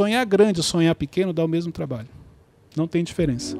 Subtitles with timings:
[0.00, 2.08] sonhar grande, sonhar pequeno dá o mesmo trabalho.
[2.74, 3.54] Não tem diferença.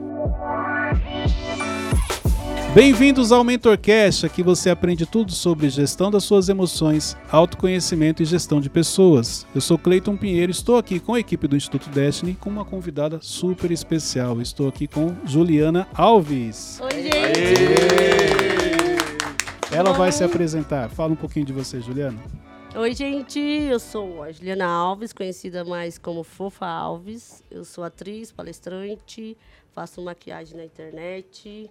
[2.73, 8.59] Bem-vindos ao MentorCast, aqui você aprende tudo sobre gestão das suas emoções, autoconhecimento e gestão
[8.59, 9.47] de pessoas.
[9.55, 13.19] Eu sou Cleiton Pinheiro, estou aqui com a equipe do Instituto Destiny com uma convidada
[13.21, 14.41] super especial.
[14.41, 16.81] Estou aqui com Juliana Alves.
[16.81, 17.21] Oi, gente!
[19.71, 20.89] Ela vai se apresentar.
[20.89, 22.19] Fala um pouquinho de você, Juliana.
[22.77, 23.41] Oi, gente.
[23.41, 27.43] Eu sou a Juliana Alves, conhecida mais como Fofa Alves.
[27.51, 29.37] Eu sou atriz, palestrante,
[29.73, 31.69] faço maquiagem na internet.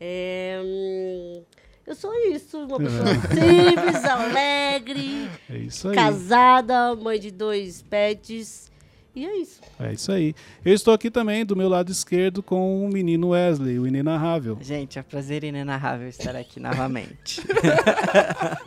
[0.00, 1.42] É, hum,
[1.86, 8.69] eu sou isso, uma pessoa simples, alegre, É casada, mãe de dois pets.
[9.14, 9.60] E é isso.
[9.78, 10.34] É isso aí.
[10.64, 14.56] Eu estou aqui também do meu lado esquerdo com o menino Wesley, o inenarrável.
[14.60, 17.42] Gente, é um prazer inenarrável estar aqui novamente.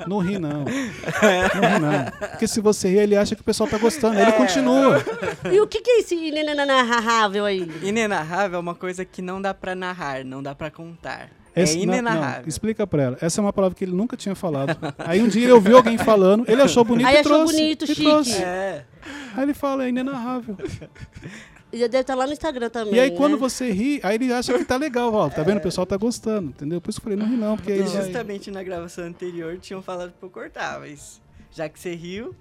[0.06, 0.60] Não ri não.
[0.60, 2.30] Não ri não.
[2.32, 4.20] Porque se você rir, ele acha que o pessoal tá gostando.
[4.20, 5.04] Ele continua.
[5.52, 7.68] E o que, que é esse inenarrável aí?
[7.82, 11.30] inenarrável é uma coisa que não dá pra narrar, não dá pra contar.
[11.56, 12.48] Esse- é não, não, inenarrável.
[12.48, 13.18] explica pra ela.
[13.22, 14.78] Essa é uma palavra que ele nunca tinha falado.
[14.98, 17.54] Aí um dia ele ouviu alguém falando, ele achou bonito Aí e achou trouxe.
[17.56, 18.04] bonito, chique.
[18.04, 18.42] trouxe.
[18.42, 18.86] É.
[19.36, 20.56] Aí ele fala, é inenarrável.
[21.72, 22.94] E já deve estar lá no Instagram também.
[22.94, 23.40] E aí quando né?
[23.40, 25.28] você ri, aí ele acha que tá legal, ó.
[25.30, 25.58] Tá vendo?
[25.58, 26.80] O pessoal tá gostando, entendeu?
[26.80, 28.62] Por isso que eu falei, não ri não, porque aí E ele vai- justamente na
[28.62, 31.20] gravação anterior tinham falado pra eu cortar, mas
[31.52, 32.36] já que você riu,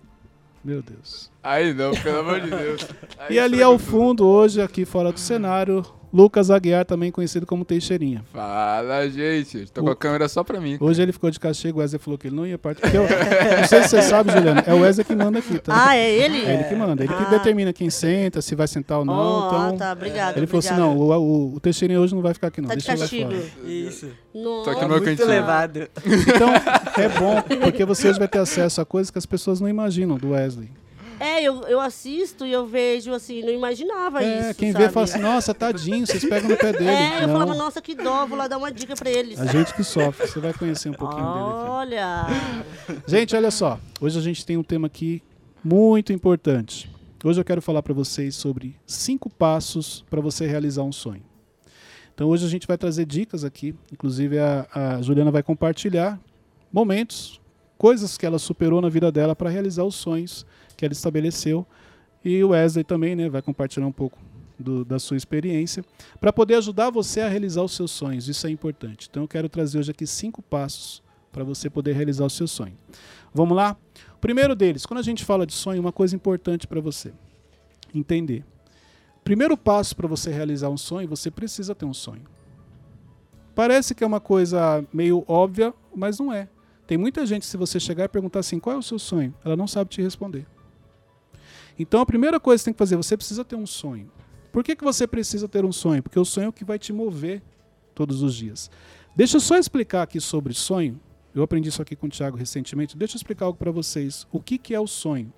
[0.63, 1.32] Meu Deus.
[1.43, 2.87] Aí não, pelo amor de Deus.
[3.19, 3.85] Aí E ali ao tudo.
[3.91, 8.23] fundo, hoje, aqui fora do cenário, Lucas Aguiar, também conhecido como Teixeirinha.
[8.33, 9.67] Fala, gente.
[9.73, 10.77] Tô O- com a câmera só pra mim.
[10.79, 12.95] Hoje ele ficou de castigo, o Wesley falou que ele não ia participar.
[12.95, 13.03] Eu-
[13.61, 15.89] não sei se você sabe, Juliana, é o Wesley que manda aqui, tá?
[15.89, 16.45] Ah, é ele?
[16.45, 17.31] É ele que manda, ele que Ah.
[17.31, 19.15] determina quem senta, se vai sentar ou não.
[19.15, 20.37] Oh, então, ah, tá, obrigado.
[20.37, 20.97] ele falou assim: obrigado.
[20.97, 21.19] não, o,
[21.53, 22.69] o, o Teixeirinha hoje não vai ficar aqui, não.
[22.69, 23.49] Tá de Deixa ele lá castigo.
[23.57, 23.73] fora.
[23.73, 24.09] isso.
[24.35, 24.65] Nossa.
[24.65, 25.29] Tô aqui no Tá meu muito cantinho.
[25.29, 25.89] levado.
[26.07, 26.51] Então,
[27.03, 30.19] é bom, porque você hoje vai ter acesso a coisas que as pessoas não imaginam
[30.19, 30.69] do Wesley.
[31.23, 34.59] É, eu, eu assisto e eu vejo assim, não imaginava É, isso.
[34.59, 34.87] quem sabe?
[34.87, 36.91] vê fala assim: nossa, tadinho, vocês pegam no pé dele.
[36.91, 39.39] É, eu não, falava, nossa, que dó, vou lá dar uma dica pra eles.
[39.41, 41.71] a gente que sofre, você vai conhecer um pouquinho dele aqui.
[41.71, 42.27] Olha.
[43.07, 43.79] Gente, olha só.
[44.01, 45.23] Hoje a gente tem um tema aqui
[45.63, 46.91] muito importante.
[47.25, 51.23] Hoje eu quero falar para vocês sobre cinco passos para você realizar um sonho.
[52.13, 53.77] Então hoje a gente vai trazer dicas aqui.
[53.93, 56.19] Inclusive a, a Juliana vai compartilhar
[56.73, 57.41] momentos,
[57.79, 60.45] coisas que ela superou na vida dela para realizar os sonhos
[60.83, 61.65] que ela estabeleceu.
[62.25, 64.19] E o Wesley também, né, vai compartilhar um pouco
[64.59, 65.85] do- da sua experiência
[66.21, 68.27] para poder ajudar você a realizar os seus sonhos.
[68.29, 69.07] Isso é importante.
[69.09, 71.01] Então eu quero trazer hoje aqui cinco passos
[71.31, 72.75] para você poder realizar o seu sonho.
[73.33, 73.77] Vamos lá?
[74.17, 77.13] O primeiro deles, quando a gente fala de sonho, uma coisa importante para você
[77.95, 78.45] entender.
[79.23, 82.23] Primeiro passo para você realizar um sonho, você precisa ter um sonho.
[83.55, 86.49] Parece que é uma coisa meio óbvia, mas não é.
[86.87, 89.33] Tem muita gente, se você chegar e perguntar assim, qual é o seu sonho?
[89.45, 90.45] Ela não sabe te responder.
[91.79, 94.11] Então a primeira coisa que você tem que fazer, você precisa ter um sonho.
[94.53, 96.03] Por que, que você precisa ter um sonho?
[96.03, 97.43] Porque o sonho é o que vai te mover
[97.95, 98.71] todos os dias.
[99.17, 101.01] Deixa eu só explicar aqui sobre sonho.
[101.35, 102.97] Eu aprendi isso aqui com o Thiago recentemente.
[102.97, 104.27] Deixa eu explicar algo para vocês.
[104.31, 105.33] O que, que é o sonho?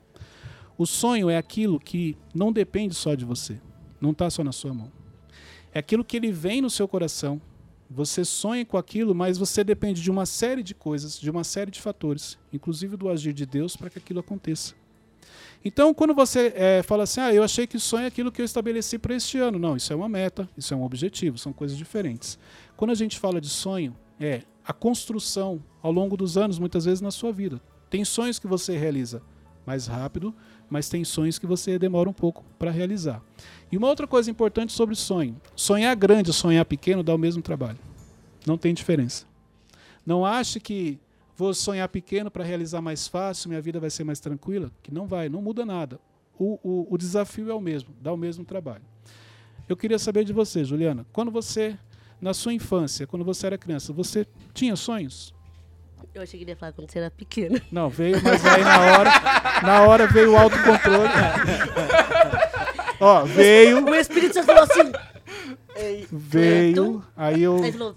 [0.76, 3.60] O sonho é aquilo que não depende só de você.
[4.00, 4.90] Não está só na sua mão.
[5.72, 7.40] É aquilo que ele vem no seu coração.
[7.88, 11.70] Você sonha com aquilo, mas você depende de uma série de coisas, de uma série
[11.70, 14.74] de fatores, inclusive do agir de Deus, para que aquilo aconteça.
[15.64, 18.42] Então, quando você eh, fala assim, ah, eu achei que o sonho é aquilo que
[18.42, 19.58] eu estabeleci para este ano.
[19.58, 22.38] Não, isso é uma meta, isso é um objetivo, são coisas diferentes.
[22.76, 27.00] Quando a gente fala de sonho, é a construção ao longo dos anos, muitas vezes
[27.00, 27.60] na sua vida.
[27.88, 29.22] Tem sonhos que você realiza
[29.66, 30.34] mais rápido,
[30.68, 33.22] mas tem sonhos que você demora um pouco para realizar.
[33.72, 37.78] E uma outra coisa importante sobre sonho: sonhar grande, sonhar pequeno dá o mesmo trabalho.
[38.46, 39.24] Não tem diferença.
[40.04, 40.98] Não ache que
[41.36, 45.06] vou sonhar pequeno para realizar mais fácil, minha vida vai ser mais tranquila, que não
[45.06, 45.98] vai, não muda nada.
[46.38, 48.82] O, o, o desafio é o mesmo, dá o mesmo trabalho.
[49.68, 51.76] Eu queria saber de você, Juliana, quando você,
[52.20, 55.34] na sua infância, quando você era criança, você tinha sonhos?
[56.14, 57.60] Eu achei que ele ia falar quando você era pequena.
[57.72, 59.10] Não, veio, mas aí na hora,
[59.62, 61.08] na hora veio o autocontrole.
[63.00, 64.92] Ó, veio, O Espírito Santo falou assim.
[66.12, 67.62] veio, aí eu.
[67.62, 67.96] Aí falou,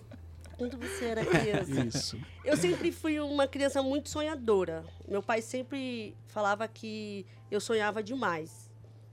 [0.58, 1.86] quando você era criança.
[1.86, 2.20] Isso.
[2.44, 4.84] Eu sempre fui uma criança muito sonhadora.
[5.08, 8.70] Meu pai sempre falava que eu sonhava demais,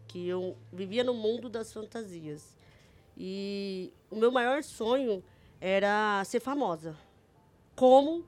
[0.08, 2.56] que eu vivia no mundo das fantasias.
[3.17, 5.23] E o meu maior sonho
[5.61, 6.96] era ser famosa.
[7.76, 8.25] Como?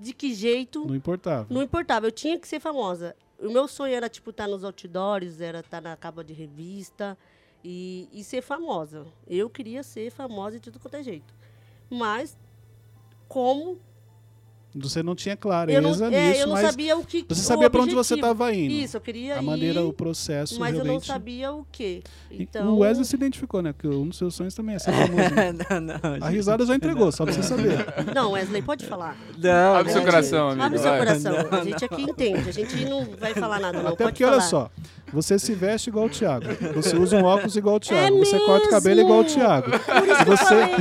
[0.00, 0.86] De que jeito?
[0.86, 1.46] Não importava.
[1.52, 3.14] Não importava, eu tinha que ser famosa.
[3.38, 7.16] O meu sonho era, tipo, estar nos outdoors, era estar na capa de revista
[7.62, 9.06] e, e ser famosa.
[9.26, 11.34] Eu queria ser famosa de tudo quanto é jeito.
[11.90, 12.36] Mas,
[13.28, 13.78] como
[14.74, 17.40] Você não tinha Eu clareza não, nisso, é, eu não mas sabia o que você
[17.42, 18.72] sabia para onde você estava indo.
[18.74, 21.06] Isso, eu queria a ir, maneira, o processo mas eu não realmente.
[21.06, 22.02] sabia o quê.
[22.30, 23.72] E Então, O Wesley se identificou, né?
[23.72, 25.34] Porque um dos seus sonhos também é ser famoso.
[25.34, 25.52] né?
[25.70, 26.26] não, não.
[26.26, 27.86] A risada já entregou, só pra você saber.
[28.14, 29.16] Não, Wesley, pode falar.
[29.38, 30.62] Não, Abre seu coração, amigo.
[30.64, 31.32] Abre seu coração.
[31.50, 32.48] Não, a gente aqui entende.
[32.48, 33.88] A gente não vai falar nada, não.
[33.92, 34.36] Até pode porque, falar.
[34.36, 34.70] olha só,
[35.16, 36.44] você se veste igual o Thiago.
[36.74, 38.16] Você usa um óculos igual o Thiago.
[38.16, 39.08] É você corta o cabelo mesmo?
[39.10, 39.70] igual o Thiago.
[39.70, 40.74] Por isso que eu você, falei,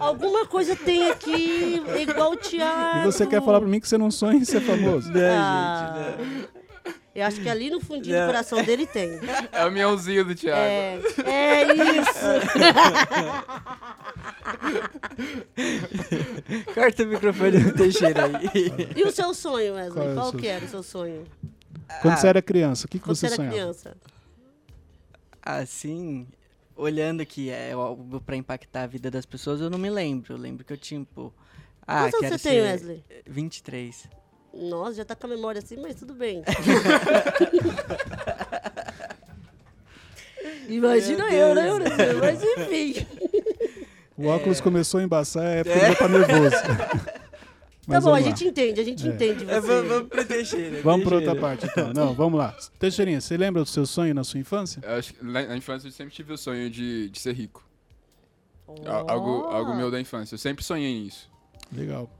[0.00, 2.98] alguma coisa tem aqui igual o Thiago.
[2.98, 5.12] e você quer falar pra mim que você não sonha em ser famoso?
[5.12, 6.48] Não, Ah, gente,
[7.14, 8.26] Eu acho que ali no fundinho do Não.
[8.26, 9.18] coração dele tem.
[9.52, 10.60] É o miãozinho do Thiago.
[10.60, 12.28] É, é isso.
[16.74, 18.72] Corta o microfone do Teixeira aí.
[18.96, 19.92] E o seu sonho, Wesley?
[19.94, 21.24] Qual é o Qual, seu que era o seu sonho?
[22.02, 22.16] Quando Ah.
[22.16, 23.54] você era criança, o que, que Quando você você era sonhava?
[23.56, 23.96] criança?
[25.42, 26.26] Assim,
[26.76, 30.34] olhando que é algo pra impactar a vida das pessoas, eu não me lembro.
[30.34, 31.32] Eu lembro que eu tinha, pô.
[31.86, 33.04] Ah, Quantos quero anos você tem, Wesley?
[33.26, 34.08] 23.
[34.54, 36.42] Nossa, já tá com a memória assim, mas tudo bem.
[40.68, 41.68] Imagina eu, né?
[42.20, 43.06] Mas enfim.
[44.16, 46.56] O óculos começou a embaçar, é porque ele já tá nervoso.
[47.88, 49.10] Tá Mas bom, a gente entende, a gente É.
[49.10, 49.50] entende você.
[49.52, 50.82] É, vamos, vamos pro Teixeira.
[50.82, 51.92] Vamos para outra parte, então.
[51.94, 52.54] Não, vamos lá.
[52.78, 54.80] Teixeirinha, você lembra do seu sonho na sua infância?
[54.84, 57.66] Eu acho que na, na infância eu sempre tive o sonho de, de ser rico.
[58.66, 58.74] Oh.
[58.86, 60.34] Algo, algo meu da infância.
[60.34, 61.30] Eu sempre sonhei nisso.
[61.72, 62.10] Legal.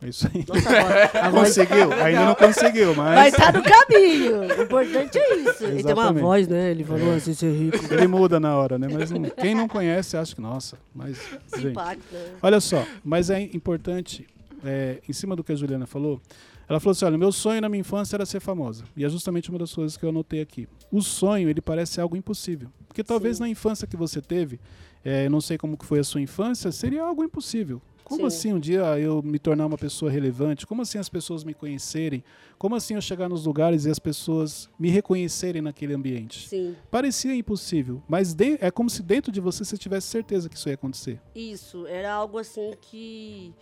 [0.00, 0.44] É isso aí.
[0.48, 1.92] Nossa, agora, agora Conseguiu?
[1.92, 4.40] Ainda não conseguiu, vai mas estar no caminho.
[4.42, 5.64] O importante é isso.
[5.64, 6.22] Ele tem uma Exatamente.
[6.22, 6.70] voz, né?
[6.70, 7.92] Ele falou assim, ser rico.
[7.92, 8.86] ele muda na hora, né?
[8.90, 11.18] Mas não- quem não conhece acha que, nossa, mas.
[11.48, 12.16] Se Gente, impacta.
[12.40, 14.24] olha só, mas é importante,
[14.64, 16.20] é, em cima do que a Juliana falou,
[16.68, 18.84] ela falou assim: olha, meu sonho na minha infância era ser famosa.
[18.96, 20.68] E é justamente uma das coisas que eu anotei aqui.
[20.90, 22.68] O sonho, ele parece algo impossível.
[22.86, 23.44] Porque talvez Sim.
[23.44, 24.58] na infância que você teve,
[25.04, 27.80] é, eu não sei como que foi a sua infância, seria algo impossível.
[28.04, 28.26] Como Sim.
[28.26, 30.66] assim um dia eu me tornar uma pessoa relevante?
[30.66, 32.24] Como assim as pessoas me conhecerem?
[32.56, 36.48] Como assim eu chegar nos lugares e as pessoas me reconhecerem naquele ambiente?
[36.48, 40.56] Sim, Parecia impossível, mas de- é como se dentro de você você tivesse certeza que
[40.56, 41.20] isso ia acontecer.
[41.34, 41.86] isso.
[41.86, 43.52] Era algo assim que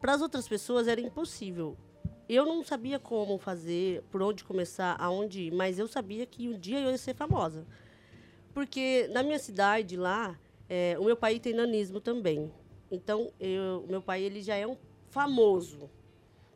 [0.00, 1.76] para as outras pessoas era impossível.
[2.28, 6.58] Eu não sabia como fazer, por onde começar, aonde ir, mas eu sabia que um
[6.58, 7.66] dia eu ia ser famosa.
[8.54, 10.38] Porque na minha cidade lá,
[10.68, 12.52] é, o meu pai tem nanismo também.
[12.90, 13.32] Então,
[13.84, 14.76] o meu pai ele já é um
[15.08, 15.90] famoso.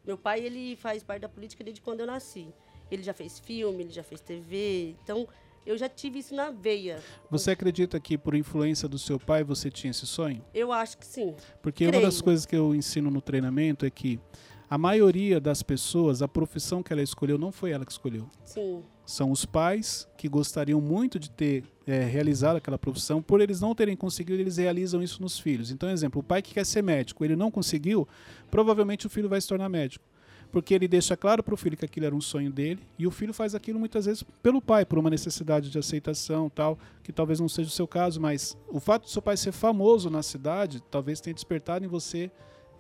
[0.05, 2.53] Meu pai ele faz parte da política desde quando eu nasci.
[2.91, 4.97] Ele já fez filme, ele já fez TV.
[5.03, 5.27] Então,
[5.67, 6.99] eu já tive isso na veia.
[7.31, 10.45] Você acredita que por influência do seu pai você tinha esse sonho?
[10.53, 11.35] Eu acho que sim.
[11.63, 12.25] Porque uma das Creio.
[12.25, 14.21] coisas que eu ensino no treinamento é que
[14.69, 18.29] a maioria das pessoas, a profissão que ela escolheu não foi ela que escolheu.
[18.45, 18.83] Sim.
[19.07, 23.75] São os pais que gostariam muito de ter é, realizado aquela profissão, por eles não
[23.75, 25.71] terem conseguido, eles realizam isso nos filhos.
[25.71, 28.09] Então, exemplo, o pai que quer ser médico, ele não conseguiu,
[28.51, 30.05] provavelmente o filho vai se tornar médico.
[30.55, 33.11] Porque ele deixa claro para o filho que aquilo era um sonho dele, e o
[33.11, 37.41] filho faz aquilo muitas vezes pelo pai, por uma necessidade de aceitação tal, que talvez
[37.41, 40.81] não seja o seu caso, mas o fato do seu pai ser famoso na cidade,
[40.93, 42.31] talvez tenha despertado em você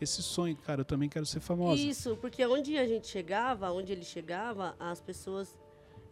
[0.00, 0.56] esse sonho.
[0.58, 1.82] Cara, eu também quero ser famosa.
[1.82, 5.58] Isso, porque onde a gente chegava, onde ele chegava, as pessoas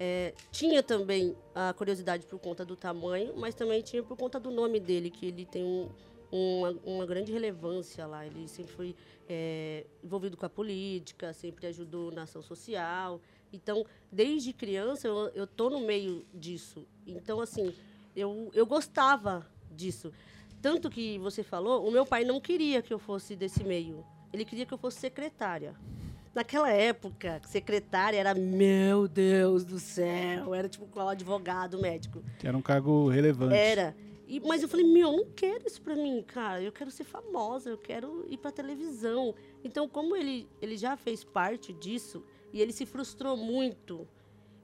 [0.01, 4.51] é, tinha também a curiosidade por conta do tamanho, mas também tinha por conta do
[4.51, 5.89] nome dele, que ele tem um,
[6.33, 8.27] uma, uma grande relevância lá.
[8.27, 8.97] Ele sempre foi
[9.29, 13.21] é, envolvido com a política, sempre ajudou na ação social.
[13.53, 16.87] Então, desde criança, eu, eu tô no meio disso.
[17.07, 17.75] Então, assim,
[18.17, 20.11] eu, eu gostava disso.
[20.63, 24.05] Tanto que você falou, o meu pai não queria que eu fosse desse meio.
[24.33, 25.75] Ele queria que eu fosse secretária.
[26.35, 32.23] Naquela época, secretária era, meu Deus do céu, era tipo qual advogado médico.
[32.39, 33.55] Que era um cargo relevante.
[33.55, 33.95] Era.
[34.33, 36.63] E, mas eu falei, meu, eu não quero isso pra mim, cara.
[36.63, 39.35] Eu quero ser famosa, eu quero ir pra televisão.
[39.63, 44.09] Então, como ele, ele já fez parte disso, e ele se frustrou muito,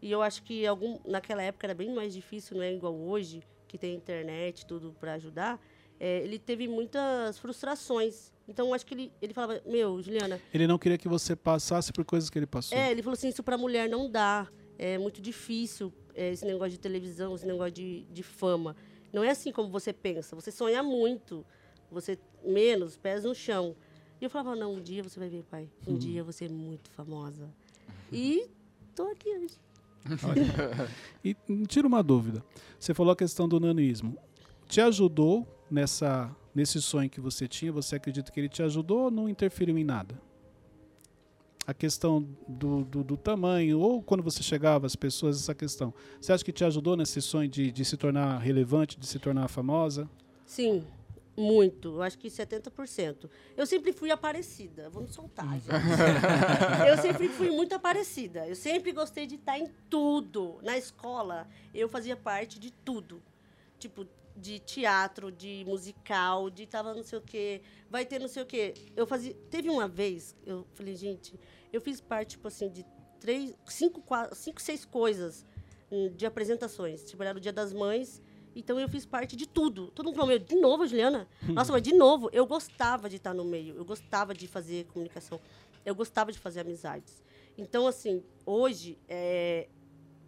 [0.01, 3.43] e eu acho que algum, naquela época era bem mais difícil, não é igual hoje,
[3.67, 5.61] que tem internet, tudo pra ajudar.
[6.01, 8.33] é, ele teve muitas frustrações.
[8.49, 11.93] Então, eu acho que ele, ele falava, meu, Juliana, Ele não queria que você passasse
[11.93, 12.79] por coisas que ele passou.
[12.79, 14.49] é, ele falou assim, isso pra mulher não dá.
[14.79, 18.75] É muito difícil é, esse negócio de televisão, esse negócio de, de fama.
[19.13, 20.37] Não é assim como você pensa.
[20.37, 21.45] Você sonha muito.
[21.91, 23.75] Você menos, pés no chão.
[24.21, 25.69] E eu falava, não, um dia você vai ver, pai.
[25.87, 27.49] Um dia você é muito famosa.
[28.13, 28.49] E
[28.95, 29.55] tô aqui hoje.
[31.25, 32.45] E me tira uma dúvida.
[32.79, 34.17] Você falou a questão do nanismo.
[34.67, 37.73] Te ajudou nessa, nesse sonho que você tinha?
[37.73, 40.21] Você acredita que ele te ajudou ou não interferiu em nada?
[41.69, 45.93] A questão do, do, do tamanho, ou quando você chegava às pessoas, essa questão.
[46.19, 49.49] Você acha que te ajudou nesse sonho de, de se tornar relevante, de se tornar
[49.49, 50.09] famosa?
[50.47, 50.83] Sim,
[51.37, 53.31] Muito, eu acho que 70%.
[53.57, 55.69] Eu sempre fui aparecida, vamos soltar, gente.
[56.89, 58.49] eu sempre fui muito aparecida.
[58.49, 60.59] Eu sempre gostei de estar em tudo.
[60.63, 63.23] Na escola, eu fazia parte de tudo.
[63.79, 64.05] Tipo,
[64.37, 68.47] de teatro, de musical, de tava não sei o quê, vai ter não sei o
[68.47, 68.75] quê.
[68.97, 69.35] Eu fazia.
[69.51, 71.39] Teve uma vez, eu falei, gente,
[71.73, 72.85] eu fiz parte, tipo assim, de
[73.21, 75.45] três, cinco, quatro, cinco seis coisas
[75.91, 77.05] hum, de apresentações.
[77.05, 78.23] Tipo, era o Dia das Mães.
[78.55, 79.89] Então eu fiz parte de tudo.
[79.89, 81.29] Todo mundo falou, meu, de novo, Juliana?
[81.49, 85.41] Nossa, mas de novo, eu gostava de estar no meio, eu gostava de fazer comunicação,
[85.85, 87.23] eu gostava de fazer amizades.
[87.57, 89.69] Então, assim, hoje, é,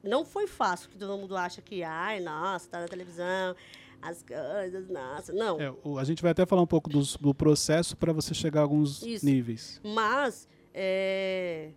[0.02, 3.54] não foi fácil, que todo mundo acha que, ai, nossa, tá na televisão,
[4.00, 5.32] as coisas, nossa.
[5.32, 5.58] Não.
[5.60, 8.62] É, a gente vai até falar um pouco dos- do processo para você chegar a
[8.62, 9.24] alguns Isso.
[9.24, 9.80] níveis.
[9.84, 11.70] Mas é,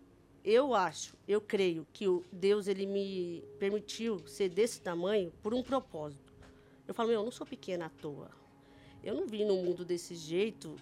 [0.44, 5.64] eu acho, eu creio que o Deus ele me permitiu ser desse tamanho por um
[5.64, 6.32] propósito.
[6.88, 8.30] Eu falo, meu, eu não sou pequena à toa.
[9.04, 10.76] Eu não vim no mundo desse jeito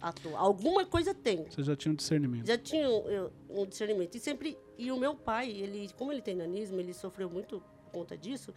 [0.00, 0.38] à toa.
[0.38, 1.44] Alguma coisa tem.
[1.44, 2.46] Você já tinha um discernimento.
[2.46, 4.14] Já tinha um, eu- um discernimento.
[4.14, 4.58] E sempre.
[4.76, 8.54] E o meu pai, ele, como ele tem nanismo, ele sofreu muito por conta disso,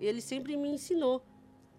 [0.00, 1.22] ele sempre me ensinou.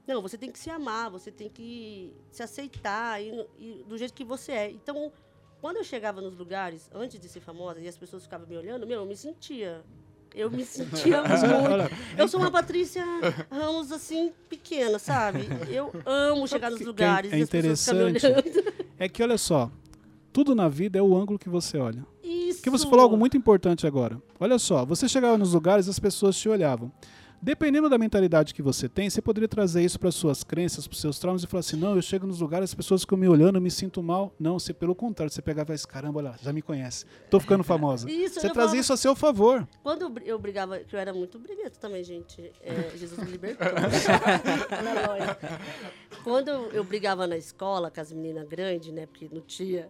[0.08, 4.13] Não, você tem que se amar, você tem que se aceitar e, e do jeito
[4.13, 4.70] que você é.
[4.72, 5.12] Então,
[5.63, 8.86] quando eu chegava nos lugares, antes de ser famosa, e as pessoas ficavam me olhando,
[8.86, 9.82] meu, eu me sentia.
[10.36, 11.96] Eu me sentia muito.
[12.17, 13.05] Eu sou uma Patrícia
[13.50, 15.48] Ramos, assim, pequena, sabe?
[15.70, 18.51] Eu amo chegar nos é lugares e as pessoas ficarem me interessante?
[18.51, 18.74] olhando.
[19.00, 19.72] É que olha só,
[20.34, 22.05] tudo na vida é o ângulo que você olha.
[22.22, 22.58] Isso.
[22.58, 24.22] Porque você falou algo muito importante agora.
[24.41, 26.91] Olha só, você chegava nos lugares as pessoas te olhavam.
[27.43, 31.19] Dependendo da mentalidade que você tem, você poderia trazer isso para suas crenças, para seus
[31.19, 33.62] traumas e falar assim: não, eu chego nos lugares, as pessoas ficam me olhando, eu
[33.62, 34.33] me sinto mal.
[34.39, 37.62] Não, você, pelo contrário, você pegava esse caramba, olha, lá, já me conhece, tô ficando
[37.62, 38.07] famosa.
[38.09, 39.67] Isso, você trazia falava- isso a seu favor.
[39.83, 42.50] Quando eu bri- eu brigava, que eu era muito briguento também, gente.
[42.62, 43.67] É, Jesus me libertou.
[46.23, 49.05] Quando eu brigava na escola com as meninas grandes, né?
[49.05, 49.89] Porque não tinha.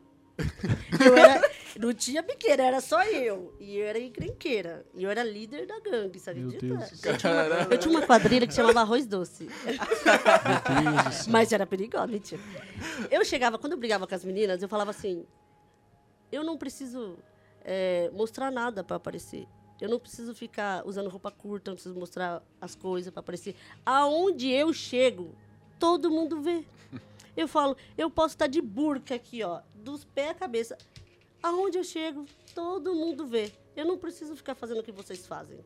[1.06, 3.56] Eu era, não tinha pequena, era só eu.
[3.60, 4.86] E eu era encrenqueira.
[4.94, 6.40] E eu era líder da gangue, sabe?
[6.40, 6.60] Meu?
[6.60, 7.04] Deus.
[7.04, 9.48] Eu tinha, uma, eu tinha uma quadrilha que chamava Arroz Doce.
[11.30, 12.42] Mas era perigoso, mentira.
[13.12, 15.26] Eu chegava, quando eu brigava com as meninas, eu falava assim:
[16.32, 17.18] eu não preciso
[17.64, 19.48] é, mostrar nada para aparecer.
[19.80, 23.56] Eu não preciso ficar usando roupa curta, não preciso mostrar as coisas para aparecer.
[23.86, 25.36] Aonde eu chego,
[25.78, 26.64] todo mundo vê.
[27.36, 30.78] Eu falo, eu posso estar de burca aqui, ó, dos pés à cabeça.
[31.42, 32.26] Aonde eu chego,
[32.56, 33.52] todo mundo vê.
[33.76, 35.58] Eu não preciso ficar fazendo o que vocês fazem.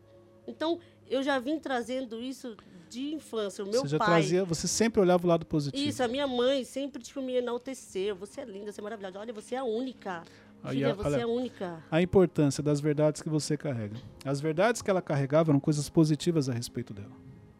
[0.48, 2.56] Então, eu já vim trazendo isso
[2.90, 3.64] de infância.
[3.64, 4.08] O meu você já pai.
[4.08, 5.88] trazia, você sempre olhava o lado positivo.
[5.90, 8.16] Isso, a minha mãe sempre tipo, me enalteceu.
[8.16, 9.20] Você é linda, você é maravilhosa.
[9.20, 10.24] Olha, você é a única.
[10.70, 11.84] Filha, a- você olha- é a única.
[11.92, 13.96] A importância das verdades que você carrega.
[14.26, 17.12] As verdades que ela carregava eram coisas positivas a respeito dela.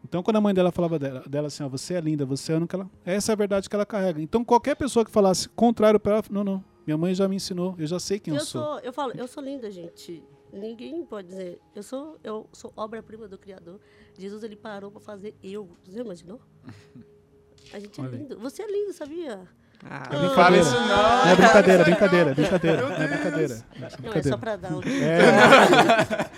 [0.08, 2.54] Então, quando a mãe dela falava dela, dela assim, ó, você é linda, você é
[2.54, 4.20] a única, ela, essa é a verdade que ela carrega.
[4.22, 7.74] Então, qualquer pessoa que falasse contrário para ela, não, não, minha mãe já me ensinou,
[7.78, 8.62] eu já sei quem eu, Eu sou.
[8.64, 10.24] sou, eu falo, eu sou linda, gente.
[10.50, 11.60] Ninguém pode dizer.
[11.74, 13.78] Eu sou, eu sou obra-prima do Criador.
[14.18, 15.68] Jesus ele parou para fazer eu.
[15.84, 16.40] Você imaginou?
[17.70, 18.38] A gente é lindo.
[18.38, 19.46] Você é lindo, sabia?
[19.84, 20.62] Ah, É Não fala brincadeira.
[20.62, 20.88] isso não.
[20.88, 22.82] Não é brincadeira, brincadeira, brincadeira.
[22.82, 23.54] Não é brincadeira.
[23.78, 24.80] Não é Não, é só para dar um.
[24.82, 26.28] É,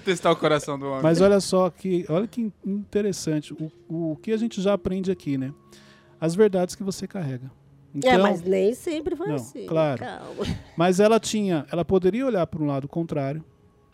[0.04, 1.02] Testar o coração do homem.
[1.02, 5.36] Mas olha só que, olha que interessante o, o que a gente já aprende aqui,
[5.36, 5.52] né?
[6.20, 7.50] As verdades que você carrega.
[7.94, 9.66] Então, é, mas nem sempre foi Não, assim.
[9.66, 10.00] claro.
[10.00, 10.46] Calma.
[10.76, 13.44] Mas ela tinha, ela poderia olhar para um lado contrário,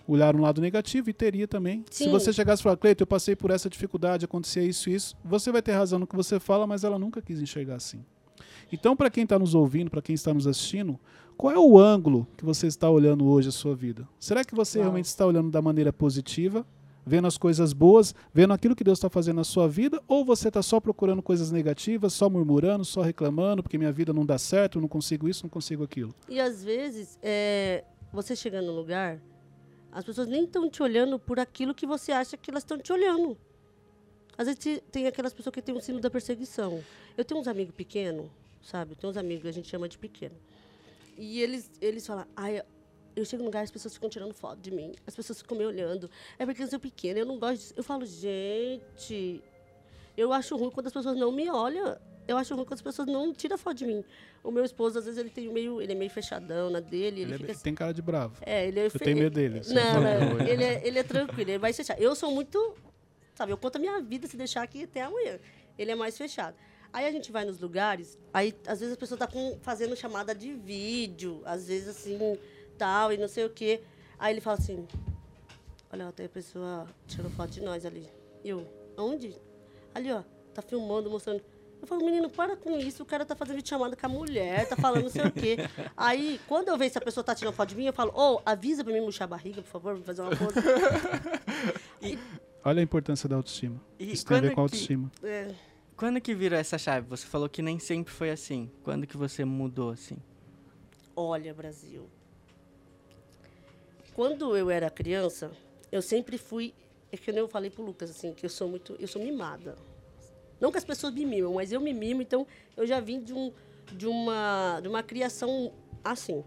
[0.07, 1.85] olhar um lado negativo e teria também.
[1.91, 2.11] Se Sim.
[2.11, 5.51] você chegasse e falar, Cleiton, eu passei por essa dificuldade, acontecia isso e isso, você
[5.51, 8.05] vai ter razão no que você fala, mas ela nunca quis enxergar assim.
[8.73, 10.99] Então, para quem está nos ouvindo, para quem está nos assistindo,
[11.37, 14.09] qual é o ângulo que você está olhando hoje a sua vida?
[14.19, 14.85] Será que você Uau.
[14.87, 16.67] realmente está olhando da maneira positiva,
[17.05, 20.49] vendo as coisas boas, vendo aquilo que Deus está fazendo na sua vida, ou você
[20.49, 24.79] está só procurando coisas negativas, só murmurando, só reclamando, porque minha vida não dá certo,
[24.79, 26.13] eu não consigo isso, não consigo aquilo?
[26.29, 29.21] E às vezes, é, você chegando no lugar,
[29.93, 32.93] as pessoas nem estão te olhando por aquilo que você acha que elas estão te
[32.93, 33.37] olhando.
[34.37, 36.81] Às vezes te- tem aquelas pessoas que têm um símbolo da perseguição.
[37.17, 38.27] Eu tenho uns amigos pequenos,
[38.63, 38.95] sabe?
[38.97, 40.35] Tenho uns amigos que a gente chama de pequeno.
[41.17, 42.63] E eles, eles falam, ai,
[43.15, 44.93] eu chego no lugar, as pessoas ficam tirando foto de mim.
[45.07, 46.11] As pessoas ficam me olhando.
[46.39, 47.75] É porque eu sou pequena, eu não gosto disso.
[47.77, 49.43] Eu falo, gente,
[50.17, 51.99] eu acho ruim quando as pessoas não me olham.
[52.29, 54.05] Eu acho ruim quando as pessoas não tiram foto de mim.
[54.43, 57.23] O meu esposo, às vezes, ele tem meio, ele é meio fechadão na dele.
[57.23, 57.63] Ele, Ele é assim.
[57.63, 58.37] tem cara de bravo.
[58.45, 59.63] É, ele é Eu fe- tenho medo dele.
[59.63, 60.51] você Não, fala não, ele.
[60.51, 62.01] ele é, ele é tranquilo, ele vai fechar.
[62.01, 62.75] Eu sou muito.
[63.35, 65.39] Sabe, eu conto a minha vida se deixar aqui até amanhã.
[65.79, 66.57] Ele é mais fechado.
[66.97, 70.35] Aí a gente vai nos lugares, aí às vezes a pessoa tá com, fazendo chamada
[70.35, 72.19] de vídeo, às vezes assim,
[72.79, 73.83] tal, e não sei o quê.
[74.19, 74.89] Aí ele fala assim:
[75.93, 78.09] Olha, tem a pessoa tirando foto de nós ali.
[78.43, 79.35] E eu, onde?
[79.95, 80.23] Ali, ó,
[80.55, 81.43] tá filmando, mostrando.
[81.83, 84.75] Eu falo, menino, para com isso, o cara tá fazendo chamada com a mulher, tá
[84.75, 85.59] falando não sei o quê.
[85.95, 88.41] Aí, quando eu vejo se a pessoa tá tirando foto de mim, eu falo, ô,
[88.47, 90.55] avisa pra mim murchar a barriga, por favor, pra fazer uma foto.
[92.65, 93.79] Olha a importância da autoestima.
[93.99, 95.13] E Isso tem a ver com a que- autoestima.
[95.23, 95.55] É,
[95.97, 97.07] Quando que virou essa chave?
[97.09, 98.71] Você falou que nem sempre foi assim.
[98.85, 100.19] Quando que você mudou assim?
[101.17, 102.07] olha, Brasil.
[104.15, 105.51] Quando eu era criança,
[105.91, 106.75] eu sempre fui.
[107.11, 108.95] É que eu falei pro Lucas, assim, que eu sou muito.
[109.01, 109.79] Eu sou mimada.
[110.61, 113.33] Não que as pessoas me mimam, mas eu me mimo, então eu já vim de,
[113.33, 113.53] um,
[113.93, 115.73] de, uma, de uma criação
[116.03, 116.45] assim.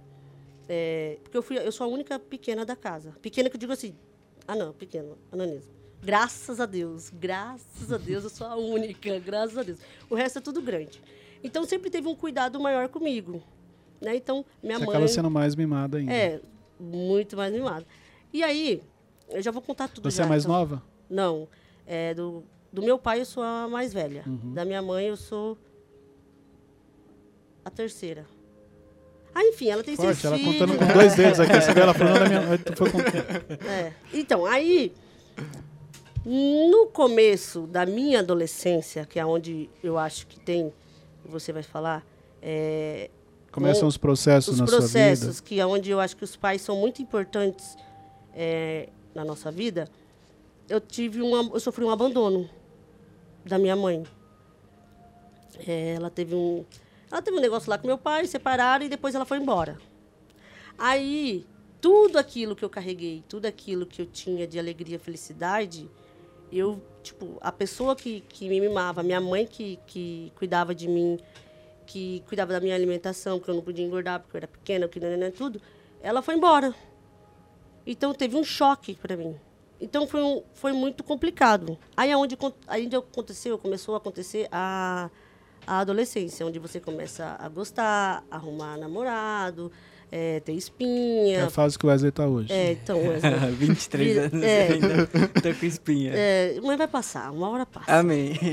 [0.68, 3.16] É, porque eu, fui, eu sou a única pequena da casa.
[3.22, 3.96] Pequena que eu digo assim.
[4.48, 5.79] Ah, não, pequena, ananismo.
[6.02, 9.80] Graças a Deus, graças a Deus, eu sou a única, graças a Deus.
[10.10, 11.02] O resto é tudo grande.
[11.44, 13.44] Então sempre teve um cuidado maior comigo.
[14.02, 14.16] Né?
[14.16, 14.96] Então, minha Você mãe.
[14.96, 16.14] acaba sendo mais mimada ainda.
[16.14, 16.40] É,
[16.80, 17.86] muito mais mimada.
[18.32, 18.82] E aí,
[19.30, 20.56] eu já vou contar tudo Você já, é mais então.
[20.56, 20.82] nova?
[21.10, 21.48] Não.
[21.86, 24.24] É, do, do meu pai, eu sou a mais velha.
[24.26, 24.54] Uhum.
[24.54, 25.58] Da minha mãe, eu sou
[27.66, 28.26] a terceira.
[29.34, 30.54] Ah, enfim, ela tem Forte, seis ela filhos.
[30.54, 31.74] contando com dois dedos aqui.
[31.74, 32.42] Vê ela falando da minha
[32.76, 33.68] foi contando.
[33.68, 33.94] É.
[34.14, 34.94] Então, aí,
[36.26, 40.74] no começo da minha adolescência, que é onde eu acho que tem,
[41.26, 42.06] você vai falar,
[42.42, 43.10] é,
[43.52, 46.62] Começam os processos os na processos, sua que é onde eu acho que os pais
[46.62, 47.76] são muito importantes
[48.34, 49.90] é, na nossa vida,
[50.68, 52.48] eu tive um, eu sofri um abandono
[53.44, 54.04] da minha mãe.
[55.68, 56.64] É, ela teve um,
[57.12, 59.80] ela teve um negócio lá com meu pai, separaram e depois ela foi embora.
[60.78, 61.46] Aí
[61.82, 65.90] tudo aquilo que eu carreguei, tudo aquilo que eu tinha de alegria, felicidade,
[66.52, 71.18] eu tipo a pessoa que, que me mimava, minha mãe que, que cuidava de mim,
[71.86, 75.00] que cuidava da minha alimentação, porque eu não podia engordar porque eu era pequena, que
[75.00, 75.62] não, não, tudo,
[76.02, 76.74] ela foi embora.
[77.86, 79.36] Então teve um choque para mim.
[79.82, 81.78] Então foi, um, foi muito complicado.
[81.96, 85.10] Aí con- aí onde aconteceu, começou a acontecer a,
[85.66, 89.72] a adolescência, onde você começa a gostar, arrumar namorado,
[90.12, 90.56] é, ter vida.
[90.56, 91.46] É espinha.
[91.46, 92.52] a fase que o Wesley está hoje.
[92.52, 94.68] É, então, Wesley, 23 Vira- anos é.
[94.74, 95.08] ainda.
[95.08, 96.12] Tô com espinha.
[96.16, 97.92] é, mas vai passar, uma hora passa.
[98.00, 98.34] Amém.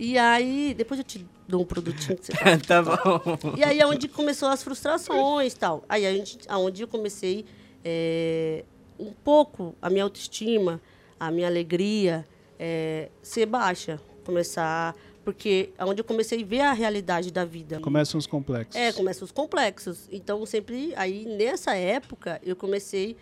[0.00, 2.32] E aí, depois eu te dou um produtinho que você
[2.64, 3.54] tá bom.
[3.56, 5.82] E aí é onde começou as frustrações e tal.
[5.88, 7.44] Aí a gente, aonde eu comecei
[7.84, 8.64] é,
[8.96, 10.80] um pouco a minha autoestima,
[11.18, 12.24] a minha alegria
[12.60, 14.94] é, ser baixa, começar
[15.28, 17.78] porque aonde eu comecei a ver a realidade da vida.
[17.80, 18.74] Começam os complexos.
[18.74, 20.08] É, começam os complexos.
[20.10, 23.14] Então, sempre, aí nessa época, eu comecei,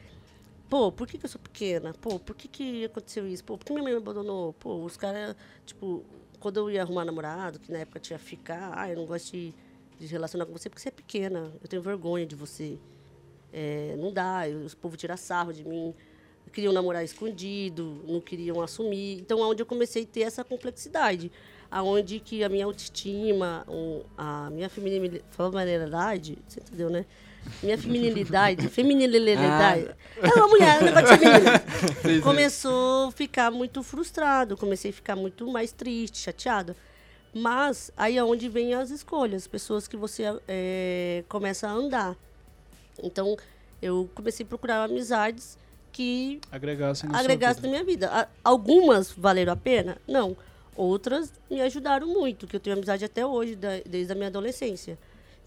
[0.71, 1.92] pô, por que, que eu sou pequena?
[2.01, 3.42] Pô, por que, que aconteceu isso?
[3.42, 4.53] Pô, por que minha mãe me abandonou?
[4.53, 6.05] Pô, os caras, tipo,
[6.38, 9.53] quando eu ia arrumar namorado, que na época tinha ficar, ah, eu não gosto de,
[9.99, 12.79] de relacionar com você porque você é pequena, eu tenho vergonha de você.
[13.53, 15.92] É, não dá, eu, os povo tira sarro de mim.
[16.53, 19.19] Queriam namorar escondido, não queriam assumir.
[19.19, 21.33] Então, aonde eu comecei a ter essa complexidade,
[21.71, 23.67] aonde que a minha autoestima,
[24.17, 27.05] a minha feminilidade, você entendeu, né?
[27.63, 29.91] Minha feminilidade, feminilidade.
[30.21, 31.63] É uma mulher, um negócio de menina.
[32.03, 32.21] sim.
[32.21, 36.77] Começou a ficar muito frustrado, comecei a ficar muito mais triste, chateada.
[37.33, 42.17] Mas aí é onde vem as escolhas, pessoas que você é, começa a andar.
[43.03, 43.37] Então,
[43.81, 45.59] eu comecei a procurar amizades
[45.93, 48.29] que Agregassem na agregassem sua na minha vida.
[48.43, 49.99] Algumas valeram a pena?
[50.07, 50.37] Não.
[50.77, 54.99] Outras me ajudaram muito, que eu tenho amizade até hoje, da- desde a minha adolescência.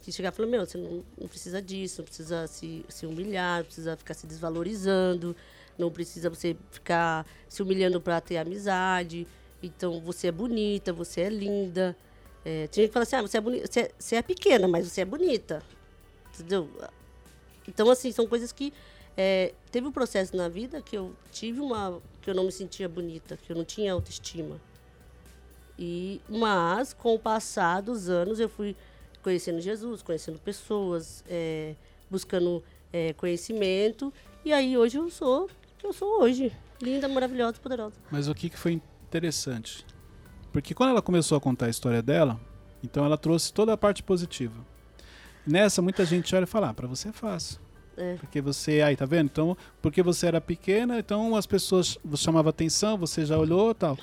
[0.02, 3.60] Que chegar e falar, meu, você não, não precisa disso, não precisa se, se humilhar,
[3.60, 5.36] não precisa ficar se desvalorizando,
[5.78, 9.28] não precisa você ficar se humilhando para ter amizade.
[9.62, 11.96] Então, você é bonita, você é linda.
[12.46, 15.02] É, tinha que fala assim, ah, você é, você, é- você é pequena, mas você
[15.02, 15.62] é bonita.
[16.34, 16.70] Entendeu?
[17.68, 18.74] Então, assim, são coisas que.
[19.18, 22.02] é, teve um processo na vida que eu tive uma.
[22.22, 24.60] que eu não me sentia bonita, que eu não tinha autoestima.
[25.82, 28.76] E, mas, com o passar dos anos, eu fui
[29.24, 31.74] conhecendo Jesus, conhecendo pessoas, é,
[32.12, 32.62] buscando
[32.92, 34.14] é, conhecimento.
[34.44, 36.52] E aí, hoje eu sou o que eu sou hoje.
[36.82, 37.96] Linda, maravilhosa, poderosa.
[38.12, 38.74] Mas o que, que foi
[39.08, 39.86] interessante?
[40.52, 42.38] Porque quando ela começou a contar a história dela,
[42.84, 44.56] então ela trouxe toda a parte positiva.
[45.48, 47.58] Nessa, muita gente olha e fala: ah, pra você é fácil.
[47.96, 48.16] É.
[48.16, 49.28] Porque você, aí, tá vendo?
[49.28, 53.98] Então, porque você era pequena, então as pessoas chamava atenção, você já olhou tal.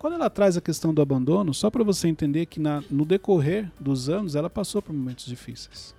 [0.00, 3.70] Quando ela traz a questão do abandono, só para você entender que na- no decorrer
[3.78, 5.94] dos anos ela passou por momentos difíceis.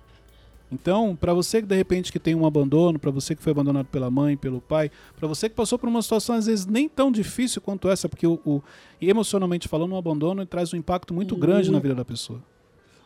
[0.72, 3.86] Então, para você que de repente que tem um abandono, para você que foi abandonado
[3.86, 7.12] pela mãe, pelo pai, para você que passou por uma situação às vezes nem tão
[7.12, 8.60] difícil quanto essa, porque o, o-
[9.00, 12.42] emocionalmente falando, o abandono ele traz um impacto muito grande na vida da pessoa.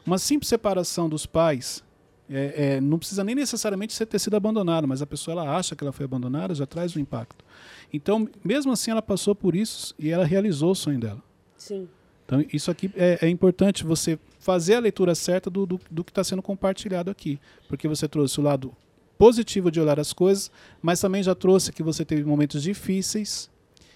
[0.06, 1.84] Uma simples separação dos pais,
[2.28, 5.76] é, é, não precisa nem necessariamente você ter sido abandonado, mas a pessoa ela acha
[5.76, 7.44] que ela foi abandonada, já traz um impacto.
[7.92, 11.22] Então, mesmo assim, ela passou por isso e ela realizou o sonho dela.
[11.56, 11.88] Sim.
[12.24, 16.10] Então, isso aqui é, é importante você fazer a leitura certa do, do, do que
[16.10, 17.38] está sendo compartilhado aqui.
[17.68, 18.74] Porque você trouxe o lado
[19.16, 20.50] positivo de olhar as coisas,
[20.82, 23.48] mas também já trouxe que você teve momentos difíceis.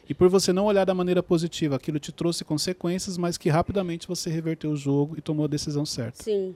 [0.09, 4.09] E por você não olhar da maneira positiva, aquilo te trouxe consequências, mas que rapidamente
[4.09, 6.23] você reverteu o jogo e tomou a decisão certa.
[6.23, 6.55] Sim.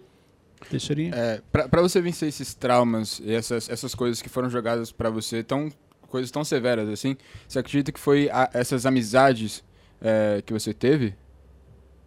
[0.70, 1.14] Teixeirinha?
[1.14, 5.42] É, pra você vencer esses traumas e essas, essas coisas que foram jogadas pra você,
[5.42, 5.70] tão,
[6.09, 9.62] coisas tão severas assim, você acredita que foi a- essas amizades
[10.00, 11.14] é, que você teve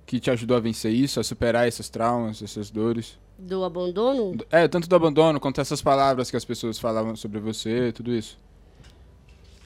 [0.05, 3.17] que te ajudou a vencer isso, a superar esses traumas, essas dores?
[3.37, 4.37] Do abandono?
[4.49, 8.39] É, tanto do abandono quanto essas palavras que as pessoas falavam sobre você, tudo isso.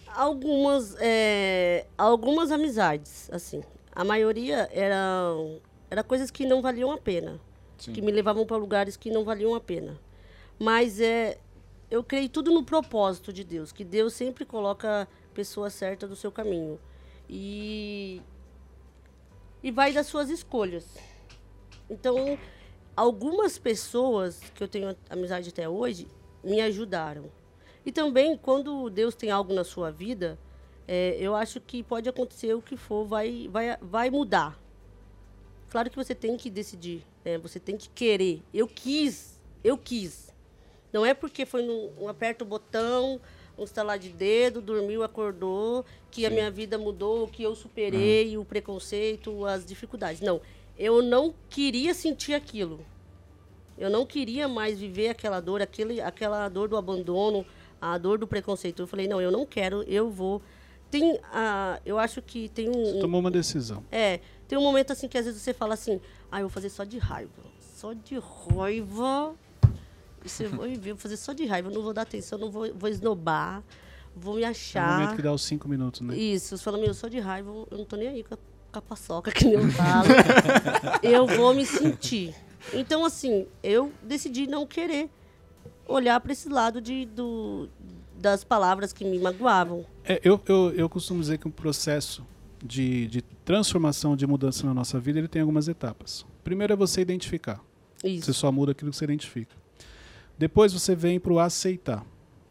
[0.07, 3.61] Algumas, é, algumas amizades, assim.
[3.93, 7.39] A maioria eram era coisas que não valiam a pena.
[7.81, 7.93] Sim.
[7.93, 9.99] Que me levavam para lugares que não valiam a pena.
[10.59, 11.37] Mas é,
[11.89, 13.71] eu creio tudo no propósito de Deus.
[13.71, 16.79] Que Deus sempre coloca a pessoa certa do seu caminho.
[17.27, 18.21] E,
[19.63, 20.85] e vai das suas escolhas.
[21.89, 22.37] Então,
[22.95, 26.07] algumas pessoas que eu tenho amizade até hoje
[26.43, 27.31] me ajudaram.
[27.85, 30.37] E também, quando Deus tem algo na sua vida,
[30.87, 34.59] é, eu acho que pode acontecer o que for, vai, vai, vai mudar.
[35.69, 37.37] Claro que você tem que decidir, né?
[37.37, 38.41] você tem que querer.
[38.53, 40.31] Eu quis, eu quis.
[40.91, 43.19] Não é porque foi num, um aperta o botão,
[43.57, 48.43] um estalar de dedo, dormiu, acordou, que a minha vida mudou, que eu superei o
[48.43, 50.21] preconceito, as dificuldades.
[50.21, 50.41] Não,
[50.77, 52.79] eu não queria sentir aquilo.
[53.77, 57.45] Eu não queria mais viver aquela dor, aquele, aquela dor do abandono,
[57.79, 58.81] a dor do preconceito.
[58.81, 60.41] Eu falei, não, eu não quero, eu vou.
[60.91, 63.83] Tem, a, eu acho que tem um, Tomou uma decisão.
[63.91, 65.99] é, tem um momento assim que às vezes você fala assim,
[66.29, 67.31] ah, eu vou fazer só de raiva.
[67.75, 69.33] Só de raiva.
[70.23, 72.89] Você vai ver, vou fazer só de raiva, não vou dar atenção, não vou, vou
[72.89, 73.63] esnobar,
[74.15, 74.99] vou me É o achar.
[74.99, 76.15] momento que dá os cinco minutos, né?
[76.17, 78.37] Isso, você fala, meu, eu sou de raiva, eu não tô nem aí com a,
[78.37, 80.09] com a paçoca que nem eu falo.
[81.01, 82.35] eu vou me sentir.
[82.73, 85.09] Então, assim, eu decidi não querer
[85.87, 87.67] olhar para esse lado de, do,
[88.21, 89.85] das palavras que me magoavam.
[90.05, 92.25] É, eu, eu, eu costumo dizer que um processo
[92.63, 96.25] de, de transformação, de mudança na nossa vida, ele tem algumas etapas.
[96.43, 97.59] Primeiro é você identificar.
[98.01, 98.33] Você Isso.
[98.33, 99.55] só muda aquilo que você identifica.
[100.37, 102.05] Depois você vem para o aceitar.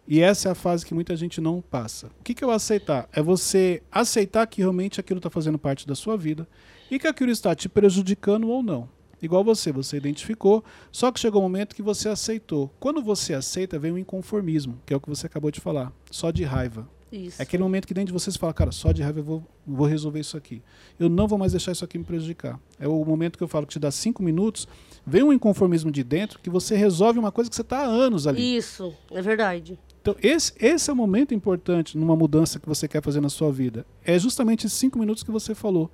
[0.07, 2.09] E essa é a fase que muita gente não passa.
[2.19, 3.09] O que, que é o aceitar?
[3.13, 6.49] É você aceitar que realmente aquilo está fazendo parte da sua vida
[6.91, 8.89] e que aquilo está te prejudicando ou não.
[9.23, 12.73] Igual você, você identificou, só que chegou o um momento que você aceitou.
[12.81, 16.31] Quando você aceita, vem o inconformismo, que é o que você acabou de falar, só
[16.31, 16.89] de raiva.
[17.13, 17.41] Isso.
[17.41, 19.47] É aquele momento que dentro de você você fala, cara, só de raiva eu vou,
[19.67, 20.63] vou resolver isso aqui.
[20.99, 22.59] Eu não vou mais deixar isso aqui me prejudicar.
[22.79, 24.69] É o momento que eu falo que te dá cinco minutos,
[25.05, 28.27] vem um inconformismo de dentro que você resolve uma coisa que você está há anos
[28.27, 28.57] ali.
[28.57, 29.79] Isso, é verdade.
[30.01, 33.53] Então, esse, esse é o momento importante numa mudança que você quer fazer na sua
[33.53, 33.85] vida.
[34.05, 35.91] É justamente esses cinco minutos que você falou.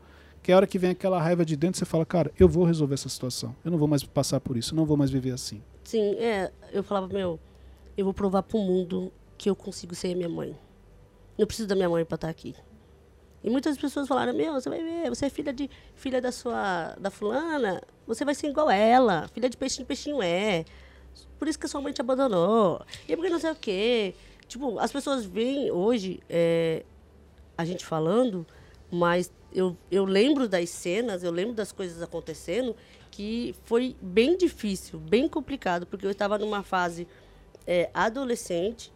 [0.47, 2.65] Que é a hora que vem aquela raiva de dentro, você fala, cara, eu vou
[2.65, 3.53] resolver essa situação.
[3.65, 5.61] Eu não vou mais passar por isso, eu não vou mais viver assim.
[5.83, 7.41] Sim, é, eu falava, meu,
[7.99, 10.57] eu vou provar pro mundo que eu consigo ser minha mãe.
[11.37, 12.55] Não preciso da minha mãe para estar aqui.
[13.43, 16.95] E muitas pessoas falaram, meu, você vai ver, você é filha de filha da sua
[16.97, 20.65] da fulana, você vai ser igual ela, filha de peixinho, peixinho é.
[21.41, 22.87] Por isso que a sua mãe te abandonou.
[23.09, 24.15] E é porque não sei o quê.
[24.47, 26.85] Tipo, as pessoas veem hoje é,
[27.59, 28.47] a gente falando,
[28.91, 32.77] mas eu, eu lembro das cenas, eu lembro das coisas acontecendo,
[33.11, 37.09] que foi bem difícil, bem complicado, porque eu estava numa fase
[37.67, 38.93] é, adolescente,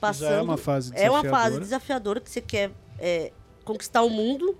[0.00, 0.30] passando...
[0.30, 1.30] Já é uma fase É uma desafiadora.
[1.30, 3.32] fase desafiadora, que você quer é,
[3.64, 4.56] conquistar o mundo.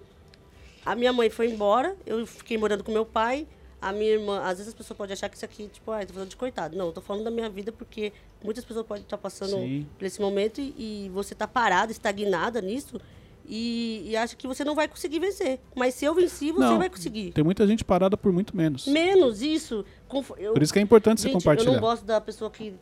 [0.86, 3.46] A minha mãe foi embora, eu fiquei morando com meu pai.
[3.80, 6.12] A minha irmã, às vezes as pessoas podem achar que isso aqui, tipo, ah, tô
[6.12, 6.76] falando de coitado.
[6.76, 9.86] Não, eu tô falando da minha vida porque muitas pessoas podem estar passando Sim.
[9.96, 13.00] por esse momento e, e você tá parada, estagnada nisso
[13.48, 15.58] e, e acha que você não vai conseguir vencer.
[15.74, 17.32] Mas se eu venci, você Não, vai conseguir.
[17.32, 18.86] Tem muita gente parada por muito menos.
[18.86, 19.84] Menos isso.
[20.06, 21.70] Confo- Eu, Por isso que é importante você gente, compartilhar.
[21.70, 22.74] eu não gosto da pessoa que.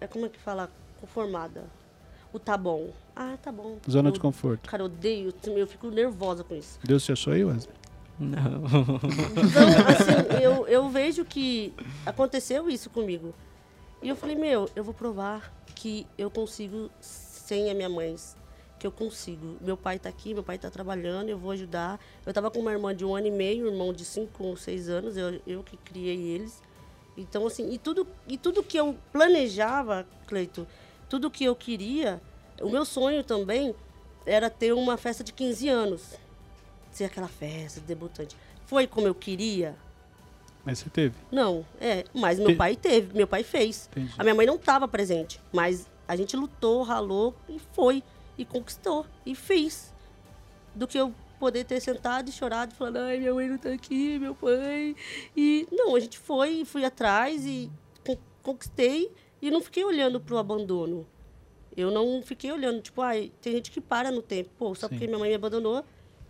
[0.00, 0.70] É como é que fala?
[1.00, 1.64] Conformada.
[2.32, 2.90] O tá bom.
[3.16, 3.78] Ah, tá bom.
[3.90, 4.68] Zona eu, de conforto.
[4.68, 5.34] Cara, eu odeio.
[5.56, 6.78] Eu fico nervosa com isso.
[6.84, 7.74] Deus te achou aí, Wesley?
[8.18, 8.38] Não.
[9.42, 11.72] Então, assim, eu, eu vejo que
[12.04, 13.34] aconteceu isso comigo.
[14.02, 18.14] E eu falei, meu, eu vou provar que eu consigo sem a minha mãe.
[18.80, 19.58] Que eu consigo.
[19.60, 22.00] Meu pai tá aqui, meu pai tá trabalhando, eu vou ajudar.
[22.24, 24.56] Eu tava com uma irmã de um ano e meio, um irmão de cinco ou
[24.56, 26.62] seis anos, eu, eu que criei eles.
[27.14, 30.66] Então, assim, e tudo, e tudo que eu planejava, Cleito,
[31.10, 32.22] tudo que eu queria,
[32.62, 33.74] o meu sonho também
[34.24, 36.02] era ter uma festa de 15 anos.
[36.90, 38.34] Ser aquela festa de debutante.
[38.64, 39.76] Foi como eu queria?
[40.64, 41.14] Mas você teve.
[41.30, 42.04] Não, é.
[42.14, 43.90] Mas meu Te- pai teve, meu pai fez.
[43.92, 44.14] Entendi.
[44.16, 48.02] A minha mãe não estava presente, mas a gente lutou, ralou e foi.
[48.40, 49.04] E conquistou.
[49.26, 49.94] E fez.
[50.74, 54.18] Do que eu poder ter sentado e chorado, falando, ai, minha mãe não tá aqui,
[54.18, 54.94] meu pai.
[55.36, 57.70] E não, a gente foi, fui atrás e
[58.06, 59.10] con- conquistei
[59.42, 61.06] e não fiquei olhando pro abandono.
[61.76, 64.50] Eu não fiquei olhando, tipo, ai, tem gente que para no tempo.
[64.58, 64.94] Pô, só Sim.
[64.94, 65.84] porque minha mãe me abandonou,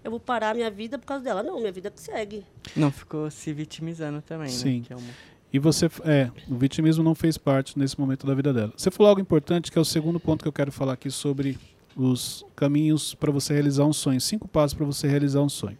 [0.04, 1.42] eu vou parar a minha vida por causa dela.
[1.42, 2.44] Não, minha vida que segue.
[2.76, 4.78] Não ficou se vitimizando também, Sim.
[4.80, 4.84] né?
[4.86, 5.10] Que é uma...
[5.52, 8.72] E você, é, o vitimismo não fez parte nesse momento da vida dela.
[8.76, 11.58] Você falou algo importante, que é o segundo ponto que eu quero falar aqui sobre
[11.96, 14.20] os caminhos para você realizar um sonho.
[14.20, 15.78] Cinco passos para você realizar um sonho.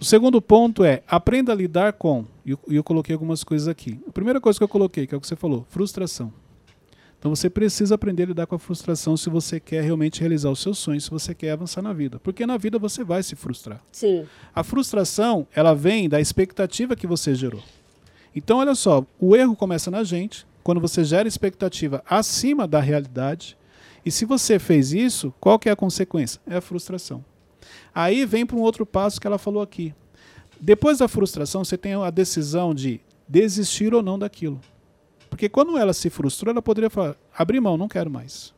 [0.00, 2.24] O segundo ponto é aprenda a lidar com.
[2.46, 4.00] E eu, eu coloquei algumas coisas aqui.
[4.06, 6.32] A primeira coisa que eu coloquei, que é o que você falou, frustração.
[7.18, 10.60] Então você precisa aprender a lidar com a frustração se você quer realmente realizar os
[10.60, 12.20] seus sonhos, se você quer avançar na vida.
[12.20, 13.82] Porque na vida você vai se frustrar.
[13.90, 14.24] Sim.
[14.54, 17.62] A frustração, ela vem da expectativa que você gerou.
[18.34, 23.56] Então, olha só, o erro começa na gente, quando você gera expectativa acima da realidade.
[24.04, 26.40] E se você fez isso, qual que é a consequência?
[26.46, 27.24] É a frustração.
[27.94, 29.94] Aí vem para um outro passo que ela falou aqui.
[30.60, 34.60] Depois da frustração, você tem a decisão de desistir ou não daquilo.
[35.28, 38.54] Porque quando ela se frustrou, ela poderia falar: abrir mão, não quero mais.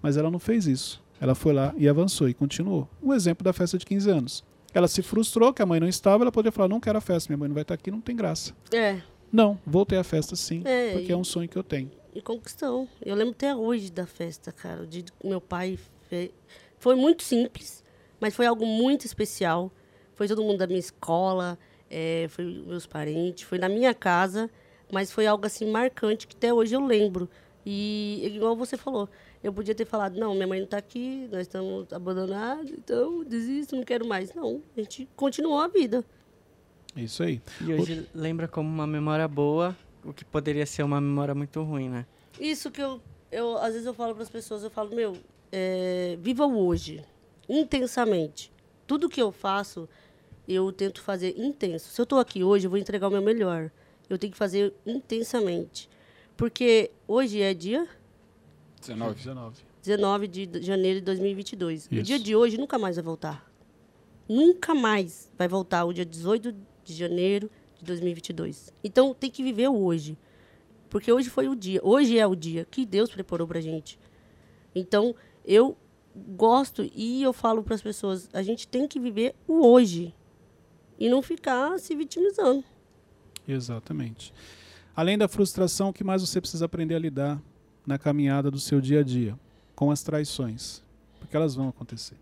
[0.00, 1.02] Mas ela não fez isso.
[1.20, 2.88] Ela foi lá e avançou e continuou.
[3.02, 4.44] Um exemplo da festa de 15 anos.
[4.72, 7.30] Ela se frustrou que a mãe não estava, ela poderia falar: não quero a festa,
[7.30, 8.52] minha mãe não vai estar aqui, não tem graça.
[8.72, 9.00] É.
[9.32, 11.90] Não, voltei à festa sim, É, porque é um sonho que eu tenho.
[12.16, 12.88] E conquistou.
[13.04, 14.84] Eu lembro até hoje da festa, cara.
[14.84, 16.30] O dia que meu pai fez.
[16.78, 17.84] Foi muito simples,
[18.18, 19.70] mas foi algo muito especial.
[20.14, 21.58] Foi todo mundo da minha escola,
[21.90, 24.48] é, foi meus parentes, foi na minha casa,
[24.90, 27.28] mas foi algo assim marcante que até hoje eu lembro.
[27.66, 29.10] E igual você falou,
[29.44, 33.76] eu podia ter falado, não, minha mãe não está aqui, nós estamos abandonados, então desisto,
[33.76, 34.32] não quero mais.
[34.32, 36.02] Não, a gente continuou a vida.
[36.96, 37.42] É Isso aí.
[37.60, 41.88] E hoje lembra como uma memória boa o que poderia ser uma memória muito ruim,
[41.88, 42.06] né?
[42.40, 45.16] Isso que eu, eu às vezes eu falo para as pessoas, eu falo, meu,
[45.50, 47.04] é, viva o hoje,
[47.48, 48.52] intensamente.
[48.86, 49.88] Tudo que eu faço,
[50.46, 51.90] eu tento fazer intenso.
[51.90, 53.70] Se eu estou aqui hoje, eu vou entregar o meu melhor.
[54.08, 55.90] Eu tenho que fazer intensamente.
[56.36, 57.88] Porque hoje é dia
[58.80, 59.14] 19.
[59.14, 59.56] 19.
[59.82, 61.86] 19 de janeiro de 2022.
[61.86, 62.02] O Isso.
[62.02, 63.50] dia de hoje nunca mais vai voltar.
[64.28, 67.50] Nunca mais vai voltar o dia 18 de janeiro
[67.86, 68.72] 2022.
[68.84, 70.18] Então tem que viver o hoje.
[70.90, 71.80] Porque hoje foi o dia.
[71.82, 73.98] Hoje é o dia que Deus preparou pra gente.
[74.74, 75.76] Então eu
[76.14, 80.14] gosto e eu falo para as pessoas, a gente tem que viver o hoje
[80.98, 82.64] e não ficar se vitimizando.
[83.46, 84.32] Exatamente.
[84.94, 87.42] Além da frustração, o que mais você precisa aprender a lidar
[87.86, 89.38] na caminhada do seu dia a dia?
[89.74, 90.82] Com as traições.
[91.20, 92.16] Porque elas vão acontecer.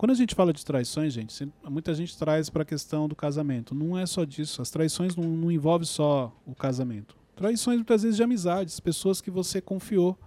[0.00, 3.74] Quando a gente fala de traições, gente, muita gente traz para a questão do casamento.
[3.74, 4.62] Não é só disso.
[4.62, 7.14] As traições não, não envolvem só o casamento.
[7.36, 10.18] Traições, muitas vezes, de amizades, pessoas que você confiou.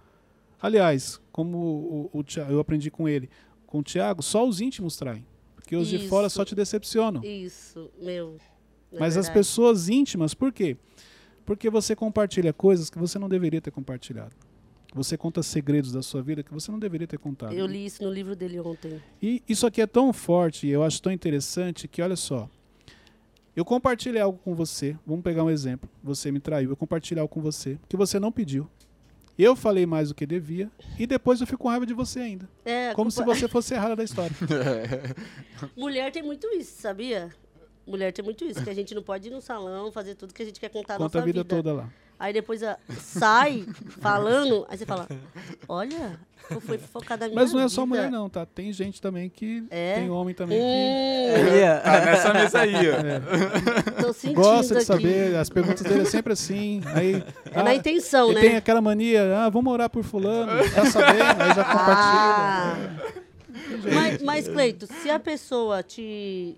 [0.62, 3.28] Aliás, como o, o, Thi- eu aprendi com ele,
[3.66, 5.26] com o Tiago, só os íntimos traem.
[5.56, 6.36] Porque os de fora Isso.
[6.36, 7.24] só te decepcionam.
[7.24, 8.36] Isso, meu.
[8.92, 9.32] Mas as verdade.
[9.32, 10.76] pessoas íntimas, por quê?
[11.44, 14.36] Porque você compartilha coisas que você não deveria ter compartilhado.
[14.94, 17.52] Você conta segredos da sua vida que você não deveria ter contado.
[17.52, 19.02] Eu li isso no livro dele ontem.
[19.20, 22.48] E isso aqui é tão forte e eu acho tão interessante que, olha só,
[23.56, 27.32] eu compartilhei algo com você, vamos pegar um exemplo, você me traiu, eu compartilhei algo
[27.32, 28.70] com você que você não pediu.
[29.36, 32.48] Eu falei mais do que devia e depois eu fico com raiva de você ainda.
[32.64, 34.34] É, a Como se você fosse errada da história.
[35.76, 37.34] Mulher tem muito isso, sabia?
[37.84, 40.42] Mulher tem muito isso, que a gente não pode ir no salão fazer tudo que
[40.42, 41.56] a gente quer contar a Conta nossa a vida, vida.
[41.56, 41.92] toda lá.
[42.18, 43.64] Aí depois a- sai
[44.00, 45.06] falando, aí você fala,
[45.68, 46.18] olha,
[46.50, 47.86] eu fui focada na minha Mas não é só vida.
[47.96, 48.46] mulher não, tá?
[48.46, 49.96] Tem gente também que É?
[49.96, 51.80] tem homem também que Hum, ó.
[51.80, 52.94] Tá nessa mesa aí, ó.
[52.94, 54.02] É.
[54.02, 54.86] tô sentindo gosta de aqui.
[54.86, 56.80] saber, as perguntas dele é sempre assim.
[56.94, 57.22] Aí,
[57.52, 58.40] É na intenção, e né?
[58.40, 61.42] tem aquela mania, ah, vamos orar por fulano, tá sabendo?
[61.42, 62.34] Aí já compartilha.
[62.36, 62.76] Ah.
[63.92, 66.56] Mas, mas, Cleito, se a pessoa te,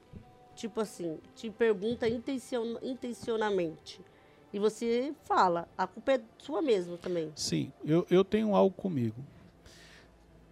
[0.54, 4.00] tipo assim, te pergunta intencion, intencionamente
[4.52, 7.32] e você fala, a culpa é sua mesmo também.
[7.34, 9.16] Sim, eu, eu tenho algo comigo.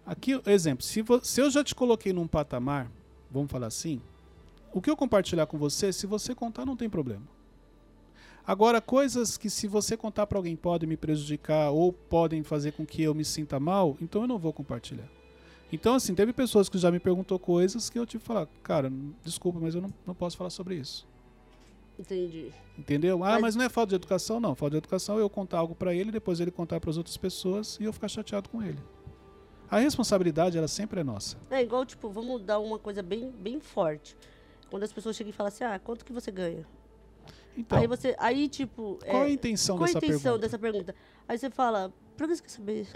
[0.05, 2.91] Aqui, exemplo, se, se eu já te coloquei num patamar,
[3.31, 4.01] vamos falar assim,
[4.71, 7.25] o que eu compartilhar com você, se você contar, não tem problema.
[8.45, 12.85] Agora, coisas que se você contar para alguém podem me prejudicar ou podem fazer com
[12.85, 15.09] que eu me sinta mal, então eu não vou compartilhar.
[15.71, 18.91] Então, assim, teve pessoas que já me perguntou coisas que eu tive que falar, cara,
[19.23, 21.07] desculpa, mas eu não, não posso falar sobre isso.
[21.97, 22.51] Entendi.
[22.77, 23.23] Entendeu?
[23.23, 24.53] Ah, Mas- mas não é falta de educação, não.
[24.55, 27.15] Falta de educação é eu contar algo para ele, depois ele contar para as outras
[27.17, 28.79] pessoas e eu ficar chateado com ele.
[29.69, 31.37] A responsabilidade, ela sempre é nossa.
[31.49, 34.15] É igual, tipo, vamos dar uma coisa bem, bem forte.
[34.69, 36.65] Quando as pessoas chegam e falam assim, ah, quanto que você ganha?
[37.57, 40.39] Então, aí você, aí tipo, qual é a é, intenção qual a dessa intenção pergunta?
[40.41, 40.95] dessa pergunta?
[41.27, 42.87] Aí você fala, por que você quer saber?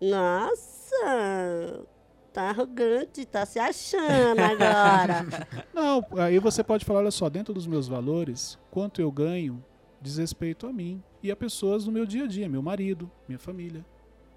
[0.00, 1.86] Nossa!
[2.32, 5.26] Tá arrogante, tá se achando agora.
[5.74, 9.62] Não, aí você pode falar, olha só, dentro dos meus valores, quanto eu ganho
[10.00, 13.38] diz respeito a mim e a pessoas no meu dia a dia, meu marido, minha
[13.38, 13.84] família.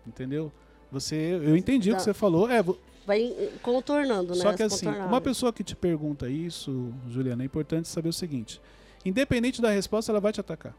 [0.08, 0.52] Entendeu?
[0.92, 2.50] Você, eu entendi o que você falou.
[2.50, 4.42] É, vo- Vai contornando, né?
[4.42, 8.14] só que as assim, uma pessoa que te pergunta isso, Juliana, é importante saber o
[8.14, 8.62] seguinte:
[9.06, 10.76] independente da resposta, ela vai te atacar.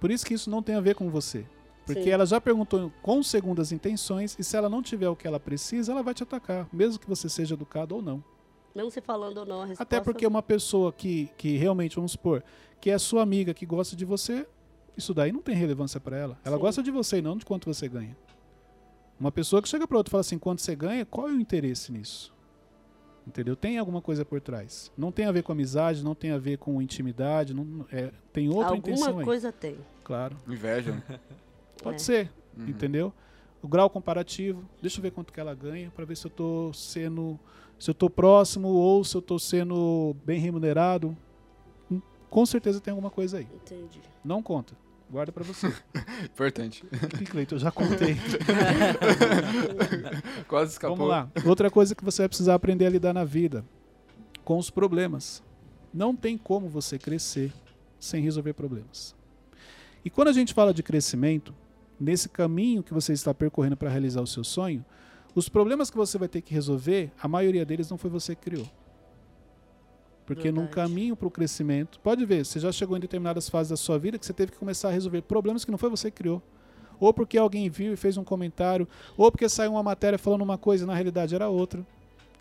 [0.00, 1.44] Por isso que isso não tem a ver com você.
[1.84, 2.10] Porque Sim.
[2.10, 5.92] ela já perguntou com segundas intenções e se ela não tiver o que ela precisa,
[5.92, 8.22] ela vai te atacar, mesmo que você seja educado ou não.
[8.74, 9.82] Mesmo você falando ou não a resposta.
[9.82, 12.42] Até porque uma pessoa que, que realmente, vamos supor,
[12.80, 14.46] que é sua amiga, que gosta de você,
[14.96, 16.38] isso daí não tem relevância para ela.
[16.44, 16.62] Ela Sim.
[16.62, 18.16] gosta de você e não de quanto você ganha.
[19.18, 21.40] Uma pessoa que chega para outra e fala assim, quanto você ganha, qual é o
[21.40, 22.32] interesse nisso?
[23.26, 23.54] Entendeu?
[23.54, 24.90] Tem alguma coisa por trás.
[24.96, 28.48] Não tem a ver com amizade, não tem a ver com intimidade, não, é, tem
[28.48, 29.26] outra intenção Alguma aí.
[29.26, 29.76] coisa tem.
[30.02, 30.36] Claro.
[30.48, 31.02] Inveja.
[31.82, 31.98] Pode É.
[31.98, 32.68] ser, Uhum.
[32.68, 33.12] entendeu?
[33.62, 36.72] O grau comparativo, deixa eu ver quanto que ela ganha para ver se eu tô
[36.72, 37.38] sendo
[37.78, 41.16] se eu tô próximo ou se eu tô sendo bem remunerado.
[41.90, 43.48] Hum, Com certeza tem alguma coisa aí.
[43.54, 44.00] Entendi.
[44.24, 44.74] Não conta.
[45.10, 45.66] Guarda para você.
[46.24, 46.84] Importante.
[47.20, 48.16] Ih, Cleiton, eu já contei.
[50.48, 50.96] Quase escapou.
[50.96, 51.30] Vamos lá.
[51.44, 53.64] Outra coisa que você vai precisar aprender a lidar na vida
[54.44, 55.42] com os problemas.
[55.92, 57.52] Não tem como você crescer
[57.98, 59.14] sem resolver problemas.
[60.04, 61.54] E quando a gente fala de crescimento,
[62.02, 64.84] nesse caminho que você está percorrendo para realizar o seu sonho,
[65.34, 68.42] os problemas que você vai ter que resolver, a maioria deles não foi você que
[68.42, 68.66] criou.
[70.26, 70.74] Porque num Verdade.
[70.74, 74.18] caminho para o crescimento, pode ver, você já chegou em determinadas fases da sua vida
[74.18, 76.42] que você teve que começar a resolver problemas que não foi você que criou.
[77.00, 78.86] Ou porque alguém viu e fez um comentário,
[79.16, 81.84] ou porque saiu uma matéria falando uma coisa e na realidade era outra.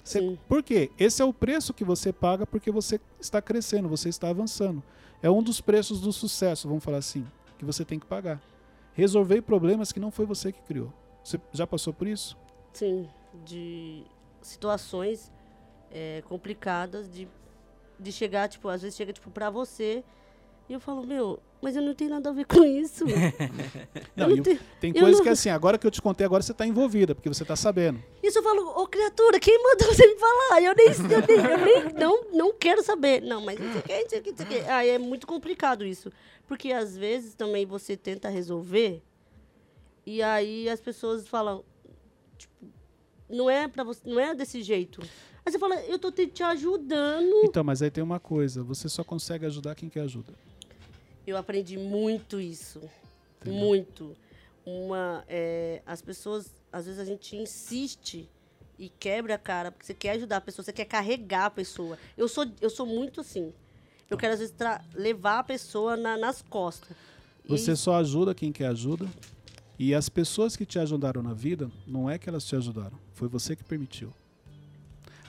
[0.03, 0.37] Você- Sim.
[0.47, 0.91] por quê?
[0.99, 4.81] Esse é o preço que você paga porque você está crescendo, você está avançando.
[5.21, 7.25] É um dos preços do sucesso, vamos falar assim,
[7.57, 8.41] que você tem que pagar.
[8.93, 10.91] Resolver problemas que não foi você que criou.
[11.23, 12.37] Você já passou por isso?
[12.73, 13.07] Sim.
[13.45, 14.03] De
[14.41, 15.31] situações
[15.91, 17.27] é, complicadas de,
[17.99, 20.03] de chegar, tipo, às vezes chega, tipo, pra você
[20.71, 23.03] e eu falo, meu, mas eu não tenho nada a ver com isso.
[24.15, 24.59] Não, não tenho...
[24.79, 27.13] tem eu coisa não- que assim, agora que eu te contei, agora você está envolvida,
[27.13, 28.01] porque você está sabendo.
[28.23, 30.61] Isso eu falo, ô criatura, quem mandou você me falar?
[30.61, 33.21] Eu nem, eu nem, eu nem não, não quero saber.
[33.21, 34.69] Não, mas não sei o que, não sei o que, não sei o que.
[34.69, 36.11] Aí é muito complicado isso.
[36.51, 39.01] Porque às vezes também você tenta resolver
[40.05, 41.63] e aí as pessoas falam,
[42.37, 42.67] tipo,
[43.29, 45.01] não é para você, não é desse jeito.
[45.45, 47.45] Aí você fala, eu tô te, te ajudando.
[47.45, 50.33] Então, mas aí tem uma coisa, você só consegue ajudar quem quer ajuda.
[51.25, 52.81] Eu aprendi muito isso.
[53.45, 54.13] Muito.
[54.65, 58.29] Uma, é, as pessoas, às vezes a gente insiste
[58.77, 61.97] e quebra a cara, porque você quer ajudar a pessoa, você quer carregar a pessoa.
[62.17, 63.53] Eu sou, eu sou muito assim.
[64.11, 64.53] Eu quero, às vezes,
[64.93, 66.95] levar a pessoa na- nas costas.
[67.45, 69.07] E- Você só ajuda quem quer ajuda.
[69.79, 73.27] E as pessoas que te ajudaram na vida, não é que elas te ajudaram, foi
[73.27, 74.13] você que permitiu.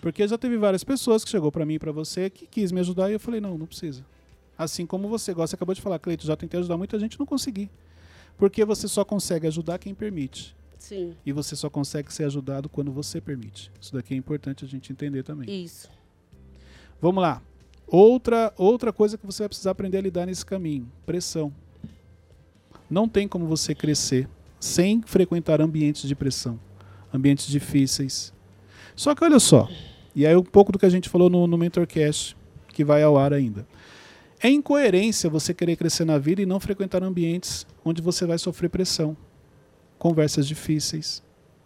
[0.03, 2.81] Porque já teve várias pessoas que chegou pra mim e pra você que quis me
[2.81, 4.05] ajudar e eu falei, não, não precisa.
[4.59, 7.71] Assim como você gosta, acabou de falar, Cleito, já tentei ajudar muita gente, não consegui.
[8.37, 10.55] Porque você só consegue ajudar quem permite.
[10.79, 13.71] Sim, E você só consegue ser ajudado quando você permite.
[13.81, 15.49] Isso daqui é importante a gente entender também.
[15.65, 15.89] isso.
[17.01, 17.41] Vamos lá.
[17.87, 21.53] Outra, outra coisa que você vai precisar aprender a lidar nesse caminho: pressão.
[22.89, 24.29] Não tem como você crescer
[24.61, 26.59] sem frequentar ambientes de pressão,
[27.13, 28.33] ambientes difíceis.
[28.95, 29.69] Só que olha só,
[30.15, 32.37] e aí um pouco do que a gente falou no, no Mentorcast,
[32.69, 33.67] que vai ao ar ainda.
[34.41, 38.69] É incoerência você querer crescer na vida e não frequentar ambientes onde você vai sofrer
[38.69, 39.17] pressão,
[39.99, 41.23] conversas difíceis.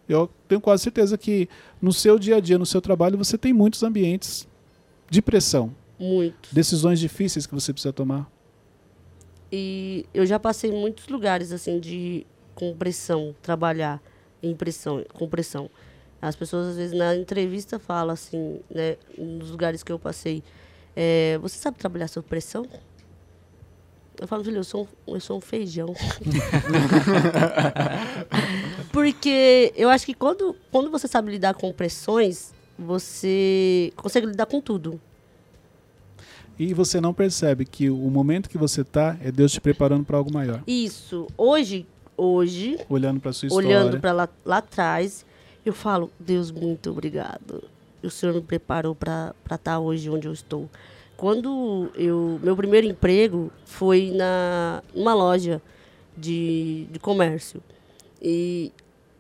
[0.09, 1.49] Eu tenho quase certeza que
[1.81, 4.47] no seu dia a dia, no seu trabalho, você tem muitos ambientes
[5.11, 6.49] de pressão, Muito.
[6.53, 8.31] decisões difíceis que você precisa tomar.
[9.51, 14.03] E eu já passei em muitos lugares, assim, de com pressão, trabalhar
[14.43, 15.71] em pressão, com pressão.
[16.21, 20.43] As pessoas, às vezes, na entrevista falam assim, né, nos lugares que eu passei,
[20.95, 22.67] é, você sabe trabalhar sob pressão?
[24.19, 25.95] Eu falo, filho, eu sou um, eu sou um feijão.
[28.91, 34.59] Porque eu acho que quando, quando você sabe lidar com pressões, você consegue lidar com
[34.59, 34.99] tudo.
[36.59, 40.17] E você não percebe que o momento que você está é Deus te preparando para
[40.17, 40.63] algo maior.
[40.67, 41.27] Isso.
[41.37, 43.69] Hoje, hoje, Olhando para sua história.
[43.69, 45.25] olhando para lá, lá atrás,
[45.65, 47.63] eu falo, Deus, muito obrigado.
[48.03, 50.69] O Senhor me preparou para estar hoje onde eu estou.
[51.17, 55.61] Quando eu, meu primeiro emprego foi na numa loja
[56.17, 57.63] de, de comércio.
[58.21, 58.73] E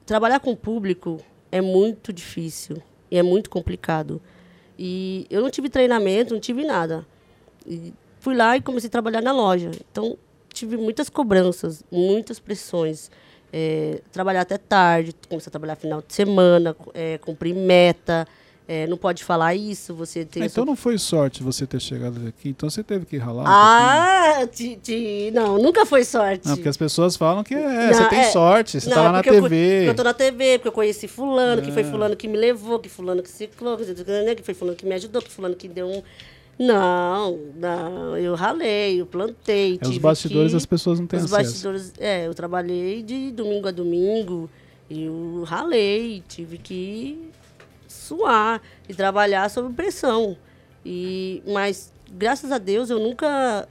[0.04, 1.18] trabalhar com o público
[1.50, 4.20] é muito difícil e é muito complicado.
[4.78, 7.06] E eu não tive treinamento, não tive nada.
[7.66, 9.70] E fui lá e comecei a trabalhar na loja.
[9.90, 10.16] Então,
[10.52, 13.10] tive muitas cobranças, muitas pressões.
[13.52, 18.26] é, trabalhar até tarde, começar a trabalhar final de semana, é, cumprir meta,
[18.68, 20.42] é, não pode falar isso, você tem...
[20.42, 23.16] Ah, a sua- então não foi sorte você ter chegado aqui, então você teve que
[23.16, 26.46] ralar um Ah, ti- não, nunca foi sorte.
[26.46, 29.02] Não, porque as pessoas falam que é, Não, você tem é- sorte, você Não, tá
[29.04, 29.76] lá é na porque eu TV.
[29.76, 31.90] porque eu tô na TV, porque eu conheci fulano, que foi Ah.
[31.90, 35.30] fulano que me levou, que fulano que ciclou, que foi fulano que me ajudou, que
[35.30, 36.02] fulano que deu um...
[36.58, 39.78] Não, não, eu ralei, eu plantei.
[39.82, 41.50] É, os bastidores que- as pessoas não têm Os acesso.
[41.68, 44.48] bastidores, é, eu trabalhei de domingo a domingo,
[44.90, 47.30] eu ralei, tive que
[47.86, 50.36] suar e trabalhar sob pressão.
[50.84, 53.68] E, mas, graças a Deus, eu nunca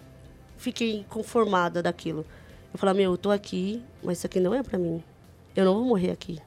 [0.57, 2.23] fiquei conformada daquilo.
[2.71, 5.01] Eu falava, meu, eu tô aqui, mas isso aqui não é pra mim.
[5.55, 6.37] Eu não vou morrer aqui.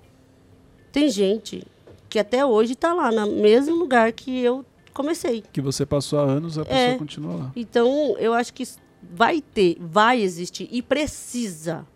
[0.92, 1.64] Tem gente
[2.08, 4.64] que até hoje tá lá, no mesmo lugar que eu
[4.98, 5.42] comecei.
[5.52, 6.98] Que você passou há anos, a pessoa É.
[6.98, 7.52] continua lá.
[7.56, 8.66] Então, eu acho que
[9.14, 11.86] vai ter, vai existir e precisa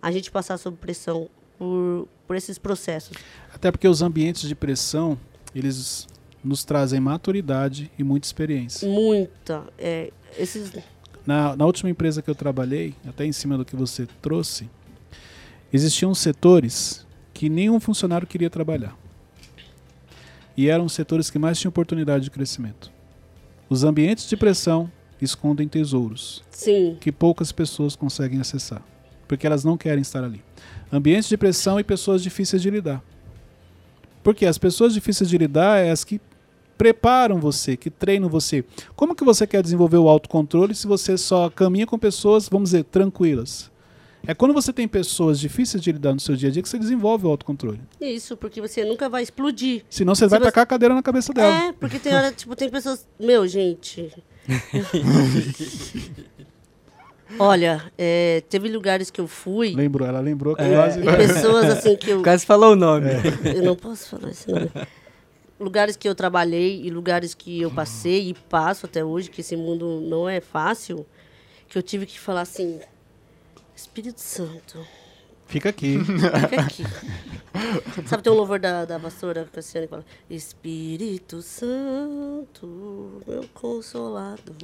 [0.00, 1.28] a gente passar sob pressão
[1.58, 3.16] por, por esses processos.
[3.54, 5.18] Até porque os ambientes de pressão,
[5.54, 6.08] eles
[6.42, 8.88] nos trazem maturidade e muita experiência.
[8.88, 9.64] Muita.
[9.78, 10.72] É, esses,
[11.24, 14.68] Na, na última empresa que eu trabalhei, até em cima do que você trouxe,
[15.72, 18.96] existiam setores que nenhum funcionário queria trabalhar.
[20.56, 22.90] E eram os setores que mais tinham oportunidade de crescimento.
[23.68, 24.90] Os ambientes de pressão
[25.20, 28.82] escondem tesouros sim, que poucas pessoas conseguem acessar,
[29.26, 30.42] porque elas não querem estar ali.
[30.92, 33.02] Ambientes de pressão e pessoas difíceis de lidar.
[34.22, 36.20] Porque as pessoas difíceis de lidar é as que
[36.76, 38.64] preparam você, que treinam você.
[38.94, 42.84] Como que você quer desenvolver o autocontrole se você só caminha com pessoas, vamos dizer,
[42.84, 43.71] tranquilas?
[44.26, 46.78] É quando você tem pessoas difíceis de lidar no seu dia a dia que você
[46.78, 47.80] desenvolve o autocontrole.
[48.00, 49.84] isso, porque você nunca vai explodir.
[49.90, 51.52] Senão você vai você- tacar a cadeira na cabeça dela.
[51.66, 53.06] É, porque tem hora, tipo, tem pessoas.
[53.18, 54.12] Meu, gente.
[57.38, 60.74] Olha, é, teve lugares que eu fui Lembrou, ela lembrou que É.
[60.74, 61.00] quase.
[61.00, 62.20] e pessoas assim que eu.
[62.22, 63.08] Quase falou o nome.
[63.54, 64.70] Eu não posso falar esse nome.
[65.58, 69.56] Lugares que eu trabalhei e lugares que eu passei e passo até hoje, que esse
[69.56, 71.06] mundo não é fácil,
[71.68, 72.80] que eu tive que falar assim:
[73.74, 74.86] Espírito Santo,
[75.52, 75.98] Fica aqui.
[76.02, 76.82] fica aqui.
[78.08, 84.56] Sabe, tem um louvor da, da pastora Cassiane que fala: Espírito Santo, meu consolador.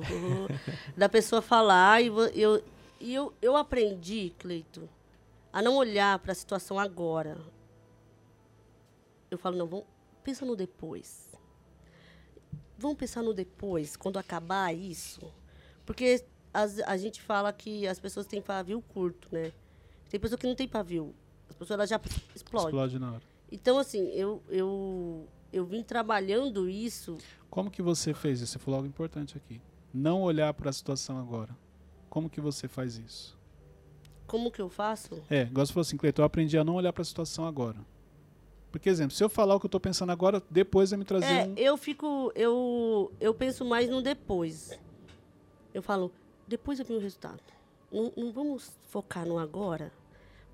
[0.96, 2.62] da pessoa falar e eu,
[2.98, 4.88] e eu, eu aprendi, Cleito,
[5.52, 7.36] a não olhar para a situação agora.
[9.30, 9.84] Eu falo, não, vamos,
[10.24, 11.28] pensa no depois.
[12.78, 15.20] Vamos pensar no depois, quando acabar isso.
[15.84, 19.52] Porque as- a gente fala que as pessoas têm pavio curto, né?
[20.08, 21.14] Tem pessoa que não tem pavio.
[21.48, 22.00] As pessoas elas já
[22.34, 22.68] explodem.
[22.68, 23.22] Explode na hora.
[23.50, 27.16] Então, assim, eu, eu, eu vim trabalhando isso.
[27.50, 28.52] Como que você fez isso?
[28.52, 29.60] Você falou algo importante aqui.
[29.92, 31.56] Não olhar para a situação agora.
[32.10, 33.36] Como que você faz isso?
[34.26, 35.22] Como que eu faço?
[35.30, 37.78] É, você falou assim, Cleiton, eu aprendi a não olhar para a situação agora.
[38.70, 41.26] Porque, exemplo, se eu falar o que eu estou pensando agora, depois vai me trazer
[41.26, 41.54] É, um...
[41.56, 42.30] eu fico.
[42.34, 44.78] Eu, eu penso mais no depois.
[45.72, 46.12] Eu falo,
[46.48, 47.40] depois eu vi o resultado.
[47.92, 49.92] Não, não vamos focar no agora.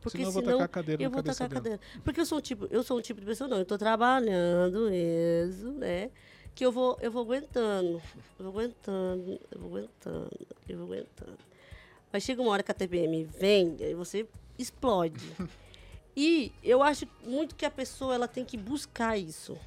[0.00, 1.80] Porque Senão eu vou senão tacar a cadeira eu vou tacar cadeira.
[2.04, 4.90] Porque eu sou um tipo, eu sou um tipo de pessoa, não, eu estou trabalhando
[4.90, 6.10] mesmo, né?
[6.54, 8.02] Que eu vou, eu vou aguentando,
[8.38, 11.38] eu vou aguentando, eu vou aguentando, eu vou aguentando.
[12.12, 14.26] Mas chega uma hora que a TPM vem, aí você
[14.58, 15.24] explode.
[16.16, 19.58] E eu acho muito que a pessoa ela tem que buscar isso.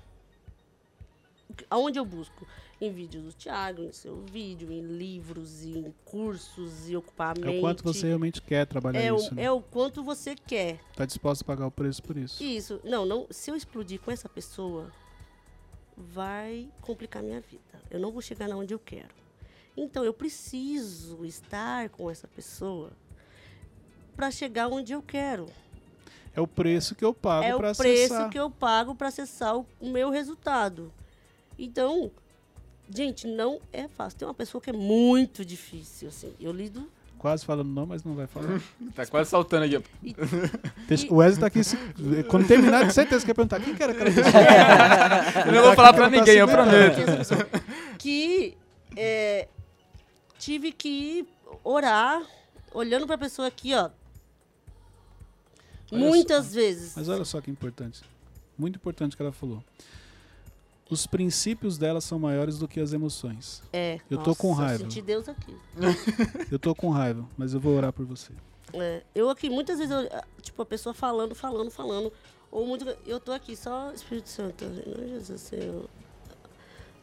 [1.69, 2.47] Aonde eu busco?
[2.79, 7.57] Em vídeos do Thiago, em seu vídeo, em livros, em cursos, e ocupar a É
[7.57, 9.43] o quanto você realmente quer trabalhar é, isso, o, né?
[9.45, 10.79] é o quanto você quer.
[10.95, 12.43] Tá disposto a pagar o preço por isso.
[12.43, 12.79] Isso.
[12.83, 13.25] Não, não.
[13.31, 14.91] Se eu explodir com essa pessoa,
[15.97, 17.81] vai complicar minha vida.
[17.89, 19.15] Eu não vou chegar na onde eu quero.
[19.75, 22.91] Então eu preciso estar com essa pessoa
[24.15, 25.47] para chegar onde eu quero.
[26.35, 28.29] É o preço que eu pago é o para preço acessar.
[28.29, 30.93] que eu pago para acessar o, o meu resultado.
[31.57, 32.11] Então,
[32.93, 34.19] gente, não é fácil.
[34.19, 36.33] Tem uma pessoa que é muito difícil, assim.
[36.39, 36.89] Eu lido.
[37.17, 38.61] Quase falando não, mas não vai falar.
[38.95, 39.83] Tá quase saltando aqui.
[40.03, 40.15] e-
[40.87, 41.63] Deixa- o Wesley tá aqui.
[41.63, 41.77] se-
[42.29, 45.45] Quando terminar, de certeza que ia perguntar quem que era aquela pessoa.
[45.47, 46.95] Eu não vou falar pra ninguém, eu prometo.
[46.95, 47.47] que pessoa-
[47.97, 48.57] que
[48.95, 49.47] é,
[50.37, 51.27] tive que
[51.63, 52.21] orar,
[52.71, 53.89] olhando para a pessoa aqui, ó.
[55.91, 56.93] Olha muitas vezes.
[56.95, 58.01] Mas olha só que importante.
[58.57, 59.63] Muito importante que ela falou.
[60.89, 63.61] Os princípios dela são maiores do que as emoções.
[63.73, 63.99] É.
[64.09, 64.83] Eu tô com nossa, raiva.
[64.83, 65.55] Eu senti Deus aqui.
[66.51, 68.31] Eu tô com raiva, mas eu vou orar por você.
[68.73, 72.11] É, eu aqui, muitas vezes, eu, ah, tipo, a pessoa falando, falando, falando.
[72.51, 75.85] Ou muito, eu tô aqui só, Espírito Santo, de Jesus, Senhor.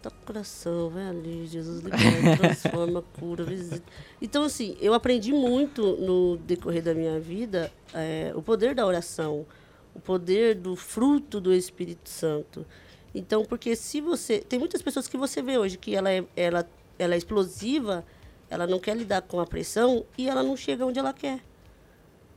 [0.02, 3.84] toca o coração, vai ali, Jesus libera, transforma, cura, visita.
[4.20, 9.46] Então, assim, eu aprendi muito no decorrer da minha vida é, o poder da oração,
[9.94, 12.66] o poder do fruto do Espírito Santo.
[13.14, 14.40] Então, porque se você.
[14.40, 18.04] Tem muitas pessoas que você vê hoje que ela é, ela, ela é explosiva,
[18.50, 21.40] ela não quer lidar com a pressão e ela não chega onde ela quer.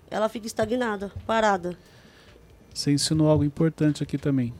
[0.09, 1.77] Ela fica estagnada, parada.
[2.73, 4.53] Você ensinou algo importante aqui também.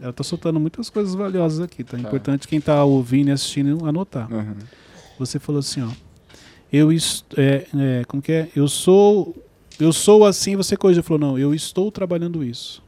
[0.00, 1.96] Ela está soltando muitas coisas valiosas aqui, tá?
[1.96, 4.32] É importante quem está ouvindo e assistindo anotar.
[4.32, 4.56] Uhum.
[5.18, 5.90] Você falou assim, ó.
[6.72, 8.48] Eu é, é, como que é?
[8.54, 9.34] Eu sou
[9.78, 12.82] eu sou assim, você corrigiu, falou não, eu estou trabalhando isso.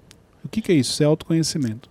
[0.45, 0.93] O que, que é isso?
[0.93, 1.89] Isso é autoconhecimento.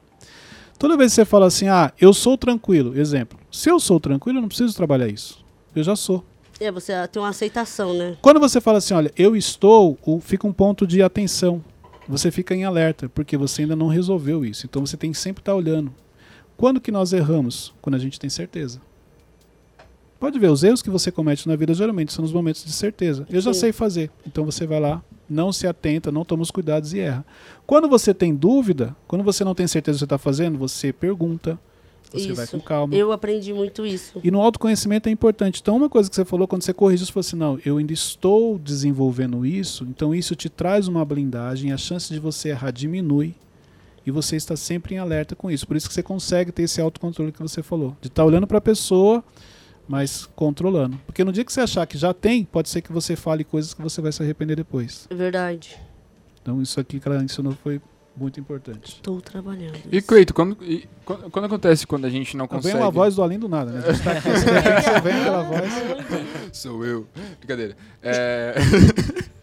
[0.81, 3.39] Toda vez que você fala assim, ah, eu sou tranquilo, exemplo.
[3.51, 5.45] Se eu sou tranquilo, eu não preciso trabalhar isso.
[5.75, 6.25] Eu já sou.
[6.59, 8.17] É, você tem uma aceitação, né?
[8.19, 11.63] Quando você fala assim, olha, eu estou, fica um ponto de atenção.
[12.07, 14.65] Você fica em alerta, porque você ainda não resolveu isso.
[14.65, 15.93] Então você tem que sempre estar olhando.
[16.57, 17.71] Quando que nós erramos?
[17.79, 18.81] Quando a gente tem certeza.
[20.19, 23.27] Pode ver, os erros que você comete na vida geralmente são nos momentos de certeza.
[23.29, 23.59] Eu já Sim.
[23.59, 24.09] sei fazer.
[24.25, 27.25] Então você vai lá, não se atenta, não toma os cuidados e erra.
[27.65, 30.91] Quando você tem dúvida, quando você não tem certeza do que você está fazendo, você
[30.91, 31.57] pergunta,
[32.11, 32.35] você isso.
[32.35, 32.93] vai com calma.
[32.93, 34.19] Eu aprendi muito isso.
[34.23, 35.61] E no autoconhecimento é importante.
[35.61, 37.93] Então, uma coisa que você falou, quando você corrige, você falou assim: não, eu ainda
[37.93, 43.33] estou desenvolvendo isso, então isso te traz uma blindagem, a chance de você errar diminui
[44.05, 45.65] e você está sempre em alerta com isso.
[45.67, 48.47] Por isso que você consegue ter esse autocontrole que você falou, de estar tá olhando
[48.47, 49.23] para a pessoa,
[49.91, 50.97] mas controlando.
[51.05, 53.73] Porque no dia que você achar que já tem, pode ser que você fale coisas
[53.73, 55.05] que você vai se arrepender depois.
[55.09, 55.77] É verdade.
[56.41, 57.81] Então, isso aqui que ela ensinou foi
[58.15, 58.93] muito importante.
[58.93, 59.77] Estou trabalhando.
[59.91, 62.73] E Cleito, quando, e, quando, quando, acontece quando a gente não consegue...
[62.73, 63.83] Vem uma voz do além do nada, né?
[63.85, 65.71] A gente tá aqui, você vem aquela voz...
[66.55, 67.05] Sou eu.
[67.39, 67.75] Brincadeira.
[68.01, 68.55] É...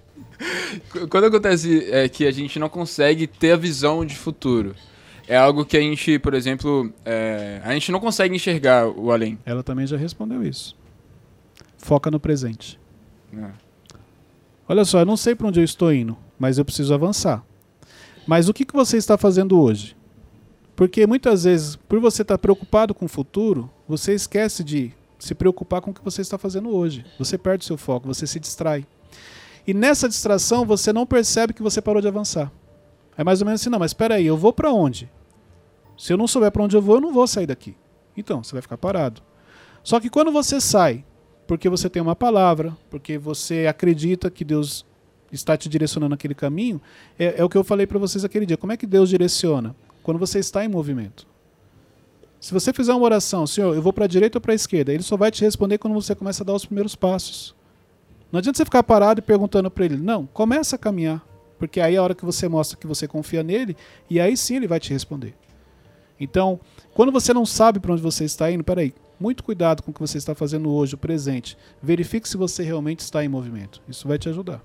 [1.11, 4.74] quando acontece é, que a gente não consegue ter a visão de futuro,
[5.29, 9.39] é algo que a gente, por exemplo, é, a gente não consegue enxergar o além.
[9.45, 10.74] Ela também já respondeu isso.
[11.76, 12.81] Foca no presente.
[13.37, 13.51] É.
[14.66, 17.45] Olha só, eu não sei para onde eu estou indo, mas eu preciso avançar.
[18.26, 19.95] Mas o que, que você está fazendo hoje?
[20.74, 25.83] Porque muitas vezes, por você estar preocupado com o futuro, você esquece de se preocupar
[25.83, 27.05] com o que você está fazendo hoje.
[27.18, 28.87] Você perde seu foco, você se distrai.
[29.66, 32.51] E nessa distração, você não percebe que você parou de avançar.
[33.16, 35.11] É mais ou menos assim, não, mas espera aí, eu vou para onde?
[35.99, 37.76] Se eu não souber para onde eu vou, eu não vou sair daqui.
[38.16, 39.20] Então, você vai ficar parado.
[39.82, 41.05] Só que quando você sai,
[41.46, 44.86] porque você tem uma palavra, porque você acredita que Deus
[45.32, 46.80] está te direcionando naquele caminho,
[47.18, 48.57] é, é o que eu falei para vocês aquele dia.
[48.57, 49.74] Como é que Deus direciona?
[50.03, 51.26] Quando você está em movimento.
[52.40, 54.92] Se você fizer uma oração, Senhor, eu vou para a direita ou para a esquerda,
[54.92, 57.55] ele só vai te responder quando você começa a dar os primeiros passos.
[58.30, 59.96] Não adianta você ficar parado e perguntando para ele.
[59.96, 61.26] Não, começa a caminhar.
[61.59, 63.76] Porque aí é a hora que você mostra que você confia nele,
[64.09, 65.34] e aí sim ele vai te responder.
[66.21, 66.61] Então,
[66.95, 70.01] quando você não sabe para onde você está indo, peraí, muito cuidado com o que
[70.01, 71.57] você está fazendo hoje, o presente.
[71.83, 73.81] Verifique se você realmente está em movimento.
[73.89, 74.62] Isso vai te ajudar.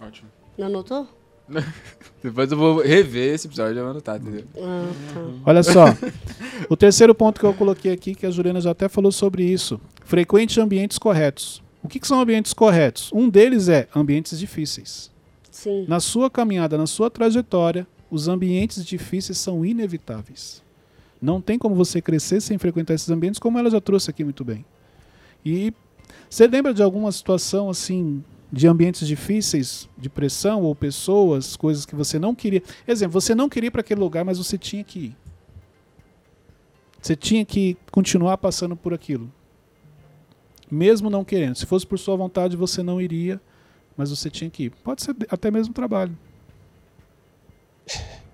[0.00, 0.28] Ótimo.
[0.58, 1.08] Não anotou?
[2.22, 4.44] Depois eu vou rever esse episódio e vou anotar, entendeu?
[4.58, 5.20] Ah, tá.
[5.46, 5.84] Olha só.
[6.68, 9.80] o terceiro ponto que eu coloquei aqui, que a Juliana já até falou sobre isso.
[10.04, 11.62] Frequente ambientes corretos.
[11.82, 13.10] O que, que são ambientes corretos?
[13.12, 15.10] Um deles é ambientes difíceis.
[15.50, 15.86] Sim.
[15.86, 20.62] Na sua caminhada, na sua trajetória, os ambientes difíceis são inevitáveis.
[21.20, 24.44] Não tem como você crescer sem frequentar esses ambientes, como ela já trouxe aqui muito
[24.44, 24.64] bem.
[25.44, 25.72] E
[26.28, 31.94] você lembra de alguma situação assim de ambientes difíceis, de pressão ou pessoas, coisas que
[31.94, 32.62] você não queria.
[32.86, 35.16] Exemplo, você não queria ir para aquele lugar, mas você tinha que ir.
[37.00, 39.32] Você tinha que continuar passando por aquilo.
[40.70, 41.54] Mesmo não querendo.
[41.54, 43.40] Se fosse por sua vontade, você não iria,
[43.96, 44.70] mas você tinha que ir.
[44.82, 46.16] Pode ser até mesmo trabalho.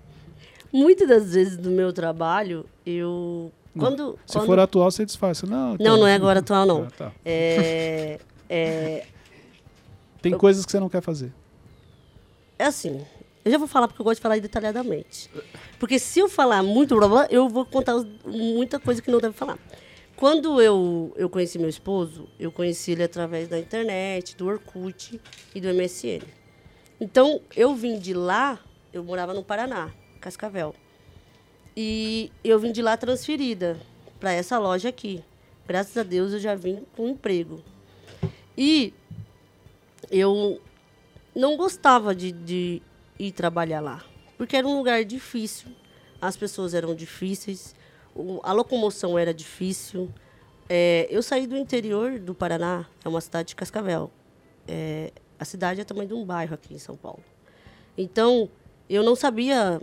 [0.73, 3.51] Muitas das vezes do meu trabalho, eu.
[3.77, 4.45] Quando, Se quando...
[4.47, 5.43] for atual, você desfaz.
[5.43, 6.87] Não, então, não, não é agora atual, não.
[6.89, 7.11] Ah, tá.
[7.23, 8.19] é,
[8.49, 9.05] é,
[10.19, 10.39] tem eu...
[10.39, 11.31] coisas que você não quer fazer.
[12.57, 13.05] É assim.
[13.45, 15.29] Eu já vou falar porque eu gosto de falar detalhadamente.
[15.77, 17.93] Porque se eu falar muito blá, blá, eu vou contar
[18.25, 19.59] muita coisa que não deve falar.
[20.15, 25.19] Quando eu, eu conheci meu esposo, eu conheci ele através da internet, do Orkut
[25.53, 26.23] e do MSN.
[27.01, 28.57] Então, eu vim de lá,
[28.93, 29.91] eu morava no Paraná,
[30.23, 30.73] Cascavel.
[31.75, 33.77] E eu vim de lá transferida
[34.19, 35.23] para essa loja aqui.
[35.67, 37.61] Graças a Deus eu já vim com emprego.
[38.57, 38.93] E
[40.09, 40.61] eu
[41.35, 42.81] não gostava de, de
[43.19, 44.03] ir trabalhar lá,
[44.37, 45.69] porque era um lugar difícil,
[46.21, 47.75] as pessoas eram difíceis,
[48.43, 50.09] a locomoção era difícil.
[50.69, 54.11] É, eu saí do interior do Paraná, é uma cidade de Cascavel.
[54.67, 57.23] É, a cidade é tamanho de um bairro aqui em São Paulo.
[57.97, 58.49] Então,
[58.89, 59.81] eu não sabia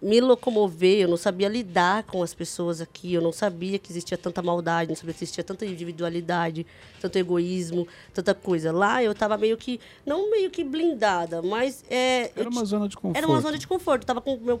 [0.00, 4.16] me locomover, eu não sabia lidar com as pessoas aqui, eu não sabia que existia
[4.18, 6.66] tanta maldade, não sabia que existia tanta individualidade,
[7.00, 8.72] tanto egoísmo, tanta coisa.
[8.72, 12.96] Lá eu estava meio que, não meio que blindada, mas é, Era uma zona de
[12.96, 13.16] conforto.
[13.16, 14.02] era uma zona de conforto.
[14.02, 14.60] Eu tava com meu,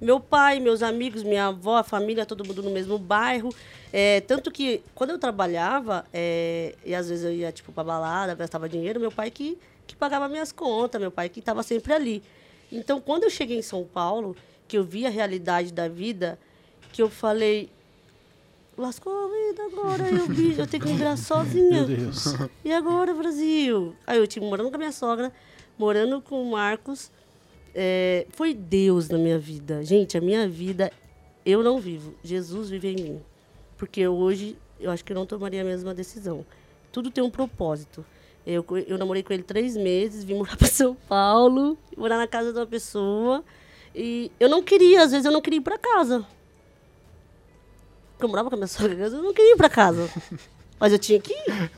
[0.00, 3.54] meu pai, meus amigos, minha avó, a família, todo mundo no mesmo bairro.
[3.92, 8.34] É, tanto que quando eu trabalhava, é, e às vezes eu ia tipo pra balada,
[8.34, 9.56] gastava dinheiro, meu pai que,
[9.86, 12.22] que pagava minhas contas, meu pai que estava sempre ali.
[12.72, 16.38] Então, quando eu cheguei em São Paulo, que eu vi a realidade da vida,
[16.92, 17.70] que eu falei,
[18.76, 21.86] lascou a vida agora, eu eu tenho que me virar sozinha.
[21.86, 22.34] Meu Deus.
[22.64, 23.94] E agora, Brasil?
[24.06, 25.32] Aí eu tive morando com a minha sogra,
[25.78, 27.10] morando com o Marcos.
[27.74, 29.84] É, foi Deus na minha vida.
[29.84, 30.92] Gente, a minha vida
[31.44, 32.14] eu não vivo.
[32.22, 33.22] Jesus vive em mim.
[33.76, 36.44] Porque hoje eu acho que eu não tomaria a mesma decisão.
[36.92, 38.04] Tudo tem um propósito.
[38.46, 42.52] Eu, eu namorei com ele três meses, vim morar para São Paulo, morar na casa
[42.52, 43.42] de uma pessoa.
[43.94, 46.26] E eu não queria, às vezes eu não queria ir para casa.
[48.12, 50.08] Porque eu morava com a minha sogra, eu não queria ir para casa.
[50.78, 51.70] Mas eu tinha que ir.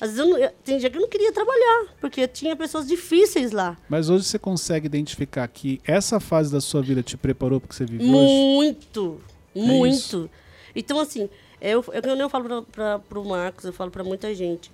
[0.00, 2.86] Às vezes eu não, eu- tem dia que eu não queria trabalhar, porque tinha pessoas
[2.86, 3.76] difíceis lá.
[3.88, 7.74] Mas hoje você consegue identificar que essa fase da sua vida te preparou para que
[7.74, 8.32] você vive hoje?
[8.32, 9.20] Muito,
[9.54, 10.30] É muito.
[10.74, 11.28] então, assim,
[11.60, 14.70] eu, eu, eu, eu falo para o Marcos, eu falo para muita gente.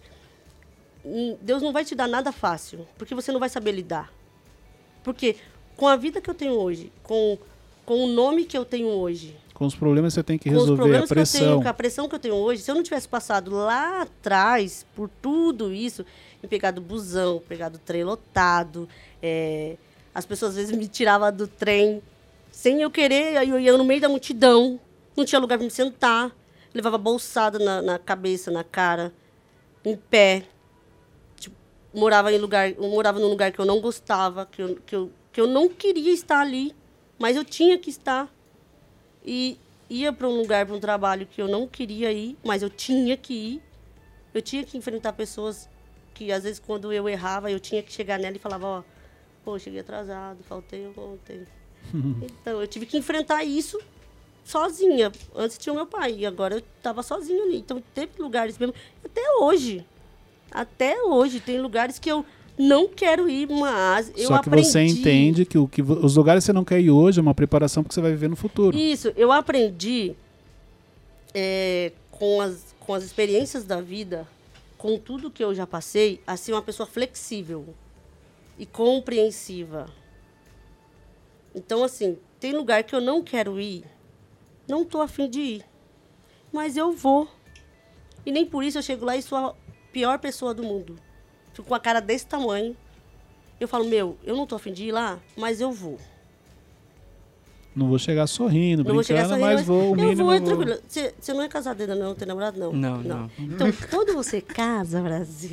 [1.05, 4.13] hum, Deus não vai te dar nada fácil, porque você não vai saber lidar.
[5.03, 5.37] Porque
[5.77, 7.39] com a vida que eu tenho hoje, com,
[7.85, 10.57] com o nome que eu tenho hoje, Com os problemas que você tem que com
[10.57, 11.63] os resolver, a problemas que eu tenho, pressão.
[11.63, 15.09] com a pressão que eu tenho hoje, se eu não tivesse passado lá atrás por
[15.23, 16.05] tudo isso,
[16.43, 18.89] me pegado busão, pegado trem lotado,
[19.23, 19.77] é,
[20.15, 22.03] as pessoas às vezes me tiravam do trem
[22.51, 24.81] sem eu querer, aí eu ia no meio da multidão,
[25.17, 26.35] não tinha lugar para me sentar,
[26.73, 29.13] levava bolsada na, na cabeça, na cara,
[29.85, 30.45] em pé,
[31.39, 31.55] Tipo,
[31.95, 35.41] morava em lugar, morava num lugar que eu não gostava, que eu, que eu, que
[35.43, 36.75] eu não queria estar ali,
[37.19, 38.35] mas eu tinha que estar
[39.23, 39.59] e
[39.91, 43.19] ia para um lugar, para um trabalho que eu não queria ir, mas eu tinha
[43.19, 43.63] que ir.
[44.33, 45.69] Eu tinha que enfrentar pessoas
[46.15, 48.83] que, às vezes, quando eu errava, eu tinha que chegar nela e falava, ó,
[49.45, 51.47] pô, cheguei atrasado, faltei ontem.
[52.41, 53.79] então, eu tive que enfrentar isso
[54.43, 55.13] sozinha.
[55.35, 57.59] Antes tinha o meu pai, e agora eu estava sozinha ali.
[57.59, 58.75] Então, teve lugares mesmo,
[59.05, 59.85] até hoje,
[60.51, 62.25] até hoje, tem lugares que eu
[62.59, 64.69] não quero ir, mas eu Só que aprendi.
[64.69, 67.35] você entende que, o que os lugares que você não quer ir hoje é uma
[67.35, 68.77] preparação porque você vai viver no futuro.
[68.77, 70.15] Isso, eu aprendi
[71.35, 74.27] é, com, as, com as experiências da vida,
[74.79, 77.67] com tudo que eu já passei, a ser uma pessoa flexível
[78.59, 79.87] e compreensiva.
[81.55, 83.85] Então, assim, tem lugar que eu não quero ir,
[84.67, 85.65] não estou afim de ir,
[86.53, 87.29] mas eu vou.
[88.25, 89.55] E nem por isso eu chego lá e sou a
[89.93, 90.97] pior pessoa do mundo.
[91.57, 92.77] Fico com a cara desse tamanho.
[93.59, 95.99] Eu falo, meu, eu não estou afim de ir lá, mas eu vou.
[97.75, 100.33] Não vou chegar sorrindo, Não vou chegar brincando, sorrindo, mas vou, o eu mínimo vou,
[100.35, 100.49] é eu vou.
[100.49, 100.79] tranquilo.
[100.87, 102.15] Você você não é casado ainda não?
[102.15, 102.73] Tem namorado não?
[102.75, 103.31] Não, não.
[103.39, 105.53] Então, quando você casa, Brasil...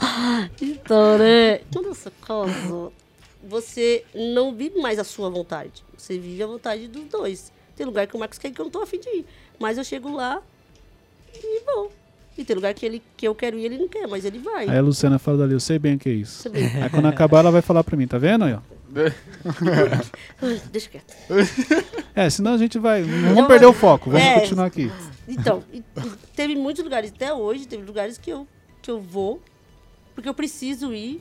[0.62, 1.58] então, né?
[1.70, 2.90] Quando você casa,
[3.44, 5.84] você não vive mais a sua vontade.
[5.94, 7.52] Você vive a vontade dos dois.
[7.76, 9.26] Tem lugar que o Marcos quer que eu não tô afim de ir.
[9.58, 10.40] Mas eu chego lá
[11.34, 11.92] e vou.
[12.38, 14.38] E tem lugar que, ele, que eu quero ir e ele não quer, mas ele
[14.38, 14.68] vai.
[14.68, 16.48] Aí a Luciana fala dali, eu sei bem o que é isso.
[16.54, 18.60] Aí quando acabar ela vai falar pra mim, tá vendo aí, ó?
[20.70, 21.14] Deixa quieto.
[22.14, 23.02] É, senão a gente vai.
[23.02, 24.40] Não vamos perder o foco, vamos é.
[24.40, 24.90] continuar aqui.
[25.26, 25.62] Então,
[26.34, 28.46] teve muitos lugares, até hoje, teve lugares que eu,
[28.80, 29.42] que eu vou,
[30.14, 31.20] porque eu preciso ir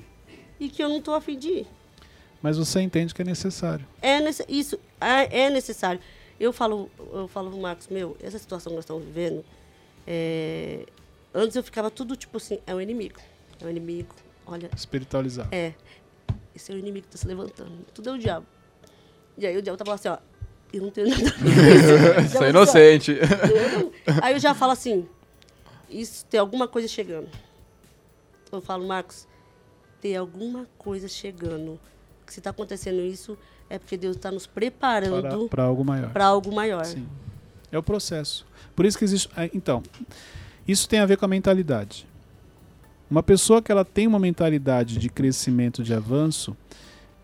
[0.60, 1.68] e que eu não estou afim de ir.
[2.42, 3.86] Mas você entende que é necessário.
[4.02, 6.00] É isso é, necessário.
[6.40, 9.44] Eu falo, eu falo Marcos, meu, essa situação que nós estamos vivendo,
[10.06, 10.86] é,
[11.38, 13.20] antes eu ficava tudo tipo assim, é o inimigo,
[13.62, 14.14] é o inimigo,
[14.46, 15.48] olha, Espiritualizar.
[15.52, 15.74] é,
[16.56, 18.46] esse é o inimigo que está se levantando, tudo é o diabo.
[19.38, 20.18] E aí o diabo tá falando assim, ó,
[20.74, 22.30] eu não tenho nada a ver.
[22.30, 23.12] Sou é inocente.
[23.12, 25.08] Eu Aí eu já falo assim,
[25.90, 27.30] isso tem alguma coisa chegando.
[28.52, 29.28] Eu falo, Marcos,
[30.02, 31.80] tem alguma coisa chegando.
[32.26, 33.38] Que se está acontecendo isso,
[33.70, 36.12] é porque Deus está nos Para, preparando para algo maior.
[36.12, 36.86] para algo maior.
[36.86, 37.08] Sim.
[37.72, 38.46] É o processo.
[38.76, 39.30] Por isso que existe.
[39.36, 39.84] ah, Então,
[40.68, 42.08] isso tem a ver com a mentalidade.
[43.10, 46.56] Uma pessoa que ela tem uma mentalidade de crescimento, de avanço,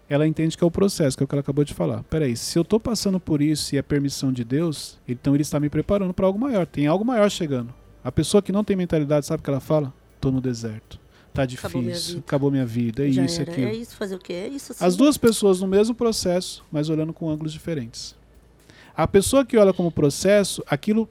[0.10, 2.04] ela entende que é o processo, que é o que ela acabou de falar.
[2.04, 5.60] Peraí, se eu estou passando por isso e é permissão de Deus, então ele está
[5.60, 6.66] me preparando para algo maior.
[6.66, 7.74] Tem algo maior chegando.
[8.04, 9.94] A pessoa que não tem mentalidade, sabe o que ela fala?
[10.16, 11.00] Estou no deserto.
[11.34, 12.20] Tá difícil, Acabou minha vida.
[12.20, 13.52] acabou minha vida, é Já isso, era.
[13.52, 13.68] aquilo.
[13.68, 14.34] É isso, fazer o quê?
[14.34, 14.74] É isso.
[14.80, 18.16] As duas pessoas no mesmo processo, mas olhando com ângulos diferentes.
[18.96, 21.10] A pessoa que olha como processo, aquilo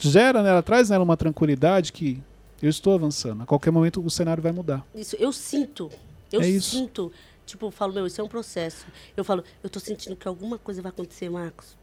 [0.00, 2.22] gera nela, traz nela uma tranquilidade que
[2.62, 3.42] eu estou avançando.
[3.42, 4.84] A qualquer momento o cenário vai mudar.
[4.94, 5.90] Isso, eu sinto.
[6.32, 6.76] Eu É isso.
[6.76, 7.12] sinto.
[7.46, 8.86] tipo, eu falo, meu, isso é um processo.
[9.16, 11.76] Eu falo, eu tô sentindo que alguma coisa vai acontecer, Marcos.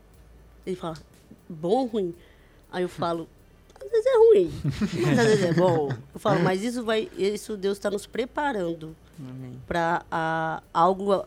[0.66, 0.98] Ele fala,
[1.50, 2.16] bom ou ruim?
[2.72, 3.28] Aí eu falo,
[3.84, 4.52] às vezes é ruim,
[5.06, 5.90] mas às vezes é bom.
[6.14, 8.96] Eu falo, mas isso vai, isso Deus está nos preparando
[9.68, 11.26] para algo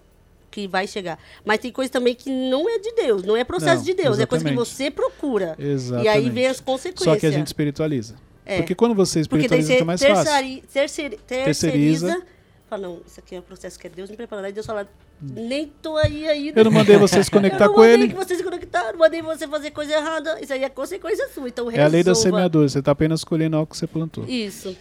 [0.50, 1.18] que vai chegar.
[1.44, 4.18] Mas tem coisa também que não é de Deus, não é processo Não, de Deus,
[4.18, 4.68] é coisa que exatamente.
[4.76, 5.54] você procura.
[5.58, 6.06] Exatamente.
[6.06, 7.04] E aí vem as consequências.
[7.04, 8.16] Só que a gente espiritualiza.
[8.44, 8.56] É.
[8.58, 10.24] Porque quando você espiritualiza, fica mais fácil.
[10.24, 12.06] terceiri- terceiri- Terceiriza.
[12.08, 12.22] terceiriza.
[12.68, 14.44] Fala, não, isso aqui é um processo que é Deus me preparando.
[14.44, 14.88] Aí Deus fala,
[15.20, 16.60] nem tô aí ainda.
[16.60, 18.08] Eu não mandei você se Eu conectar não com mandei ele.
[18.08, 20.38] que você se conectar, não mandei você fazer coisa errada.
[20.40, 21.48] Isso aí é consequência sua.
[21.48, 22.28] Então É a lei da resolva.
[22.30, 22.68] semeadura.
[22.68, 24.24] Você está apenas colhendo algo que você plantou.
[24.28, 24.76] Isso.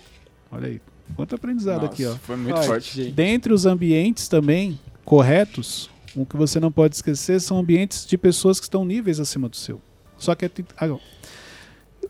[0.52, 0.82] Olha aí.
[1.16, 2.10] Quanto aprendizado aqui, ó.
[2.10, 2.96] Nossa, Foi muito Forte, forte.
[3.04, 3.12] gente.
[3.14, 4.80] Dentre os ambientes também
[5.10, 9.50] corretos, o que você não pode esquecer são ambientes de pessoas que estão níveis acima
[9.50, 9.82] do seu.
[10.20, 11.00] Só que é ah,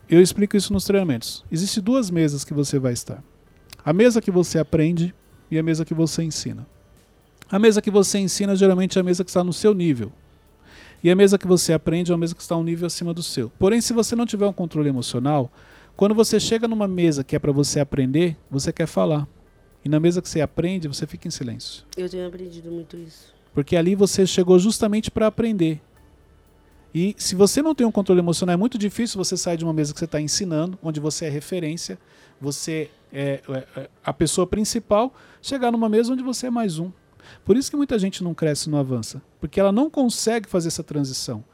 [0.06, 1.42] eu explico isso nos treinamentos.
[1.50, 3.24] Existem duas mesas que você vai estar.
[3.82, 5.14] A mesa que você aprende
[5.50, 6.66] e a mesa que você ensina.
[7.50, 10.12] A mesa que você ensina geralmente é a mesa que está no seu nível.
[11.02, 13.22] E a mesa que você aprende é a mesa que está um nível acima do
[13.22, 13.48] seu.
[13.58, 15.50] Porém, se você não tiver um controle emocional,
[15.96, 19.26] quando você chega numa mesa que é para você aprender, você quer falar.
[19.84, 21.84] E na mesa que você aprende, você fica em silêncio.
[21.96, 23.32] Eu tenho aprendido muito isso.
[23.54, 25.80] Porque ali você chegou justamente para aprender.
[26.94, 29.72] E se você não tem um controle emocional, é muito difícil você sair de uma
[29.72, 31.98] mesa que você está ensinando, onde você é referência,
[32.40, 36.90] você é, é, é a pessoa principal, chegar numa mesa onde você é mais um.
[37.44, 39.22] Por isso que muita gente não cresce e não avança.
[39.40, 41.44] Porque ela não consegue fazer essa transição.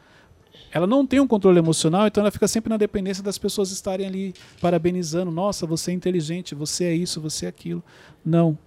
[0.77, 4.07] Ela não tem um controle emocional, então ela fica sempre na dependência das pessoas estarem
[4.07, 5.31] ali parabenizando.
[5.31, 7.83] Nossa, você é inteligente, você é isso, você é aquilo.
[8.23, 8.59] Não.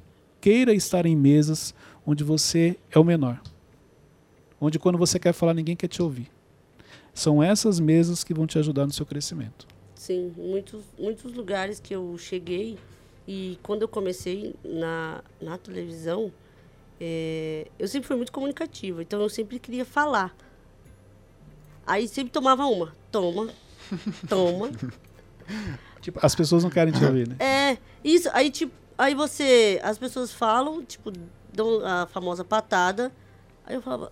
[0.41, 1.71] Queira estar em mesas
[2.03, 3.39] onde você é o menor.
[4.59, 6.31] Onde quando você quer falar, ninguém quer te ouvir.
[7.13, 9.67] São essas mesas que vão te ajudar no seu crescimento.
[9.93, 12.79] Sim, muitos, muitos lugares que eu cheguei
[13.27, 16.33] e quando eu comecei na, na televisão,
[16.99, 20.35] é, eu sempre fui muito comunicativa, então eu sempre queria falar.
[21.89, 23.49] Aí sempre tomava uma, toma,
[24.29, 24.69] toma.
[25.99, 27.35] Tipo, as pessoas não querem te ouvir, né?
[27.39, 31.11] É, isso, aí tipo, aí você, as pessoas falam, tipo,
[31.51, 33.11] dão a famosa patada,
[33.65, 34.11] aí eu falava,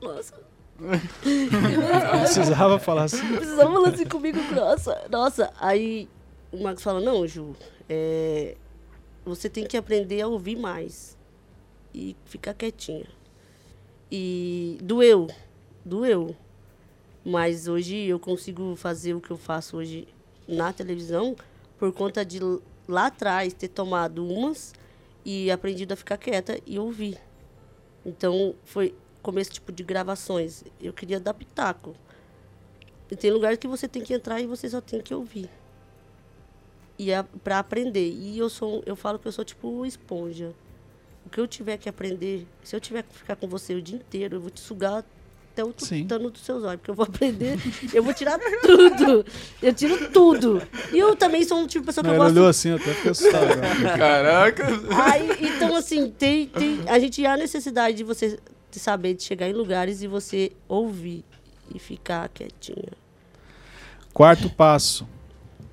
[0.00, 0.34] nossa,
[1.20, 3.36] Precisava falar assim.
[3.36, 5.52] precisava falar assim comigo, nossa, nossa.
[5.60, 6.08] Aí
[6.50, 7.54] o Marcos fala, não, Ju,
[7.88, 8.56] é,
[9.24, 11.16] você tem que aprender a ouvir mais
[11.94, 13.06] e ficar quietinha.
[14.10, 15.28] E doeu,
[15.84, 16.34] doeu.
[17.24, 20.08] Mas hoje eu consigo fazer o que eu faço hoje
[20.46, 21.36] na televisão
[21.78, 22.40] por conta de
[22.88, 24.74] lá atrás ter tomado umas
[25.24, 27.18] e aprendido a ficar quieta e ouvir.
[28.04, 30.64] Então foi começo tipo de gravações.
[30.80, 31.94] Eu queria dar pitaco.
[33.10, 35.50] E tem lugares que você tem que entrar e você só tem que ouvir.
[36.98, 38.10] E é para aprender.
[38.10, 40.54] E eu sou, eu falo que eu sou tipo esponja.
[41.26, 43.96] O que eu tiver que aprender, se eu tiver que ficar com você o dia
[43.96, 45.04] inteiro, eu vou te sugar
[45.58, 47.58] até o tutano dos seus olhos, porque eu vou aprender,
[47.92, 49.26] eu vou tirar tudo.
[49.60, 50.62] Eu tiro tudo.
[50.92, 52.68] E eu também sou um tipo de pessoa que Não, eu ele gosto olhou assim,
[52.70, 53.52] eu até fiquei assustado.
[53.52, 53.98] agora.
[53.98, 54.66] Caraca!
[55.02, 58.38] Aí, então, assim, tem, tem, a gente há necessidade de você
[58.70, 61.24] saber de chegar em lugares e você ouvir
[61.74, 62.92] e ficar quietinha.
[64.14, 65.08] Quarto passo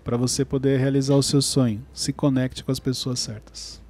[0.03, 3.81] para você poder realizar o seu sonho: se conecte com as pessoas certas.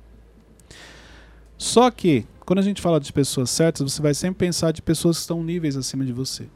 [1.58, 5.18] Só que, quando a gente fala de pessoas certas, você vai sempre pensar de pessoas
[5.18, 6.48] que estão níveis acima de você.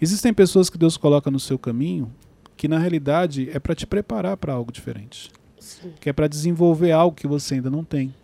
[0.00, 2.12] Existem pessoas que Deus coloca no seu caminho
[2.56, 5.30] que, na realidade, é para te preparar para algo diferente.
[5.58, 5.92] Sim.
[6.00, 8.14] Que é para desenvolver algo que você ainda não tem.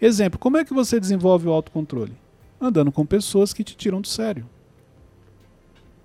[0.00, 2.14] Exemplo: como é que você desenvolve o autocontrole?
[2.60, 4.48] Andando com pessoas que te tiram do sério.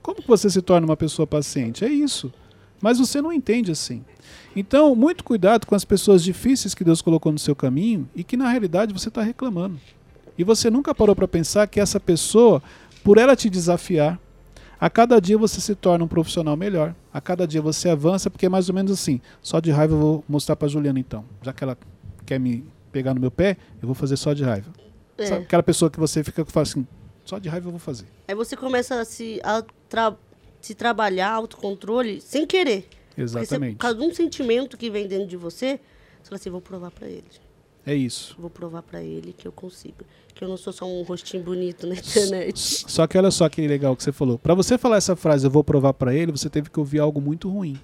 [0.02, 1.86] Como que você se torna uma pessoa paciente?
[1.86, 2.34] É isso.
[2.82, 4.04] Mas você não entende assim.
[4.56, 8.38] Então, muito cuidado com as pessoas difíceis que Deus colocou no seu caminho e que
[8.38, 9.80] na realidade você está reclamando.
[10.38, 12.62] E você nunca parou para pensar que essa pessoa,
[13.04, 14.20] por ela te desafiar,
[14.80, 16.96] a cada dia você se torna um profissional melhor.
[17.12, 19.20] A cada dia você avança, porque é mais ou menos assim.
[19.42, 21.26] Só de raiva eu vou mostrar para Juliana então.
[21.42, 21.78] Já que ela
[22.26, 24.72] quer me pegar no meu pé, eu vou fazer só de raiva.
[25.18, 25.26] É.
[25.26, 26.86] Sabe aquela pessoa que você fica que fala assim,
[27.26, 28.06] só de raiva eu vou fazer.
[28.28, 30.16] Aí você começa a se, a tra
[30.62, 32.88] se trabalhar autocontrole sem querer.
[33.16, 33.76] Você, Exatamente.
[33.76, 35.80] por causa de um sentimento que vem dentro de você,
[36.22, 37.26] você fala assim, vou provar pra ele.
[37.86, 38.36] É isso.
[38.38, 40.04] Vou provar pra ele que eu consigo.
[40.36, 42.60] Que eu não sou só um rostinho bonito na internet.
[42.60, 44.38] Só que olha só que legal que você falou.
[44.38, 47.22] Para você falar essa frase, eu vou provar para ele, você teve que ouvir algo
[47.22, 47.80] muito ruim.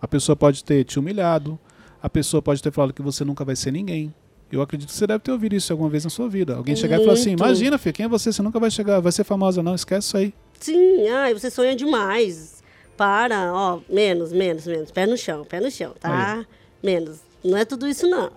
[0.00, 1.58] A pessoa pode ter te humilhado,
[2.00, 4.14] a pessoa pode ter falado que você nunca vai ser ninguém.
[4.50, 6.56] Eu acredito que você deve ter ouvido isso alguma vez na sua vida.
[6.56, 7.44] Alguém chegar e falar assim: Muito.
[7.44, 8.32] Imagina, filho, quem é você?
[8.32, 9.74] Você nunca vai chegar, vai ser famosa, não.
[9.74, 10.34] Esquece isso aí.
[10.60, 12.62] Sim, ai, você sonha demais.
[12.96, 14.90] Para, ó, menos, menos, menos.
[14.90, 16.46] Pé no chão, pé no chão, tá?
[16.82, 17.20] Menos.
[17.42, 18.30] Não é tudo isso, não.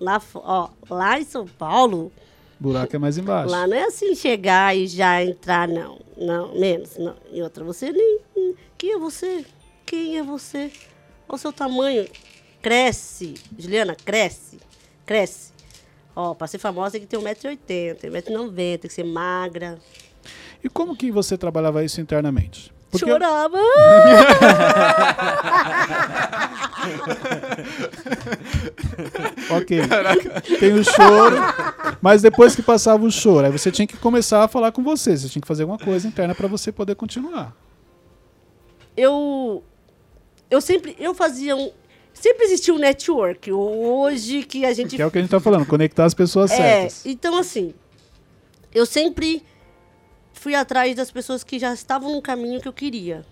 [0.00, 2.10] lá, ó, lá em São Paulo,
[2.58, 3.50] Buraco é mais embaixo.
[3.50, 6.00] lá não é assim chegar e já entrar, não.
[6.16, 7.14] Não, menos, não.
[7.30, 8.20] E outra, você nem.
[8.78, 9.44] Quem é você?
[9.84, 10.72] Quem é você?
[11.28, 12.08] Olha o seu tamanho.
[12.62, 13.34] Cresce.
[13.58, 14.58] Juliana, cresce.
[15.04, 15.52] Cresce.
[16.14, 19.78] Ó, pra ser famosa tem que ter 1,80m, 1,90m, tem que ser magra.
[20.66, 22.74] E como que você trabalhava isso internamente?
[22.90, 23.56] Porque Chorava.
[29.50, 29.78] Ok.
[30.58, 31.36] Tem o choro,
[32.02, 35.16] mas depois que passava o choro, aí você tinha que começar a falar com você.
[35.16, 37.54] Você tinha que fazer alguma coisa interna para você poder continuar.
[38.96, 39.62] eu
[40.50, 41.70] eu sempre eu fazia um
[42.12, 45.38] sempre existiu um network hoje que a gente Que é o que a gente tá
[45.38, 47.06] falando, conectar as pessoas é certas.
[47.06, 47.72] então assim
[48.74, 49.44] eu sempre
[50.38, 53.24] fui atrás das pessoas que já estavam no caminho que eu queria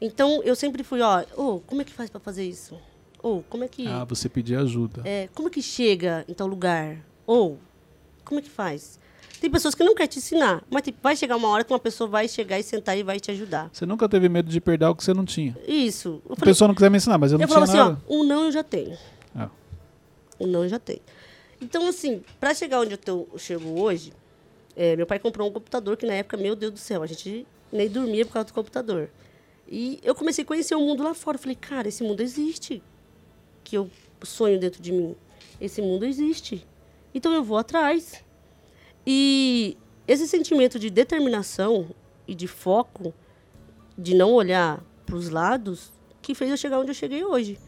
[0.00, 2.76] então eu sempre fui ó ô, como é que faz para fazer isso
[3.22, 5.02] ou como é que Ah, você pedir ajuda.
[5.04, 6.96] é, como é que chega em tal lugar
[7.26, 7.58] ou
[8.24, 9.00] como é que faz
[9.40, 11.78] tem pessoas que não querem te ensinar mas tipo, vai chegar uma hora que uma
[11.78, 14.84] pessoa vai chegar e sentar e vai te ajudar Você nunca teve medo de perder
[14.86, 15.56] algo que você não tinha.
[15.66, 17.76] isso eu A falei, pessoa não quiser me ensinar, mas eu não eu tinha assim,
[17.76, 18.00] nada.
[18.08, 18.96] ó, um não eu já tenho.
[19.34, 19.48] Ah.
[20.40, 21.00] Um não eu já tenho.
[21.60, 24.12] Então, assim, para chegar onde eu, tô, eu chego hoje,
[24.76, 27.46] é, meu pai comprou um computador que na época, meu Deus do céu, a gente
[27.70, 29.10] nem dormia por causa do computador.
[29.68, 31.38] E eu comecei a conhecer o mundo lá fora.
[31.38, 32.82] Falei, cara, esse mundo existe.
[33.64, 33.90] Que eu
[34.22, 35.16] sonho dentro de mim.
[35.60, 36.66] Esse mundo existe.
[37.14, 38.22] Então eu vou atrás.
[39.06, 41.90] E esse sentimento de determinação
[42.26, 43.14] e de foco,
[43.96, 47.58] de não olhar para os lados, que fez eu chegar onde eu cheguei hoje.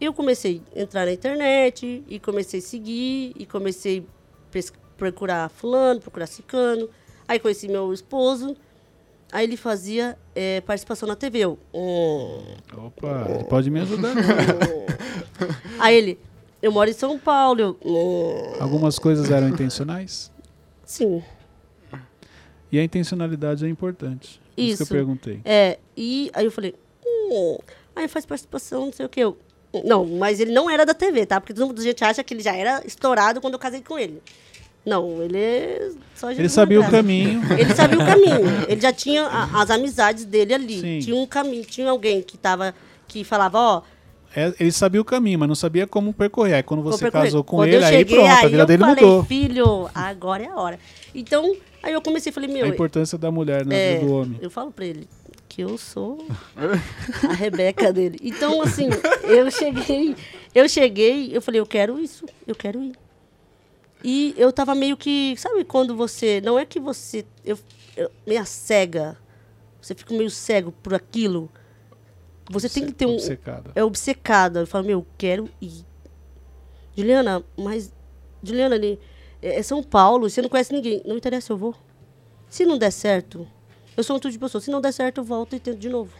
[0.00, 4.06] Eu comecei a entrar na internet e comecei a seguir e comecei
[4.48, 4.52] a
[4.96, 6.88] procurar fulano, procurar cicano.
[7.28, 8.56] Aí conheci meu esposo.
[9.32, 11.40] Aí ele fazia eh, participação na TV.
[11.40, 12.42] Eu, hum.
[12.86, 14.14] Opa, ele pode me ajudar.
[15.78, 16.20] Aí ele,
[16.62, 17.60] eu moro em São Paulo.
[17.60, 18.56] Eu, hum.
[18.60, 20.30] Algumas coisas eram intencionais
[20.84, 21.22] Sim.
[22.70, 24.40] e a intencionalidade é importante.
[24.56, 24.86] Isso, Isso.
[24.86, 25.40] que eu perguntei.
[25.44, 26.74] É, e aí eu falei,
[27.04, 27.58] hum,
[27.94, 29.20] aí faz participação, não sei o que.
[29.20, 29.36] Eu,
[29.84, 31.40] não, mas ele não era da TV, tá?
[31.40, 33.98] Porque todo mundo a gente acha que ele já era estourado quando eu casei com
[33.98, 34.22] ele.
[34.86, 37.42] Não, ele é só Ele sabia o caminho.
[37.58, 38.40] Ele sabia o caminho.
[38.68, 40.80] Ele já tinha a- as amizades dele ali.
[40.80, 40.98] Sim.
[41.00, 42.72] Tinha um caminho, tinha alguém que tava
[43.08, 43.82] que falava, ó,
[44.34, 46.54] É, ele sabia o caminho, mas não sabia como percorrer.
[46.56, 48.66] Aí quando você casou com Quando ele, eu aí cheguei, pronto, a aí vida eu
[48.66, 49.24] dele falei, mudou.
[49.24, 50.78] filho, agora é a hora.
[51.14, 54.38] Então, aí eu comecei, falei, meu, A importância da mulher na É, vida do homem.
[54.42, 55.08] Eu falo pra ele
[55.48, 56.26] que eu sou
[57.28, 58.18] a Rebeca dele.
[58.22, 58.88] Então, assim,
[59.24, 60.14] eu cheguei,
[60.54, 62.92] eu cheguei, eu falei, eu quero isso, eu quero ir.
[64.04, 67.58] E eu tava meio que, sabe quando você, não é que você, eu,
[67.96, 69.16] eu meia cega,
[69.80, 71.50] você fica meio cego por aquilo.
[72.50, 73.72] Você tem que ter um, Obcecada.
[73.74, 74.60] é obcecada.
[74.60, 75.84] Eu falo, meu, eu quero ir.
[76.96, 77.92] Juliana, mas.
[78.42, 78.98] Juliana, ali,
[79.42, 81.02] é é São Paulo, você não conhece ninguém.
[81.04, 81.74] Não interessa, eu vou.
[82.48, 83.46] Se não der certo,
[83.96, 84.60] eu sou um tipo de pessoa.
[84.60, 86.12] Se não der certo, eu volto e tento de novo.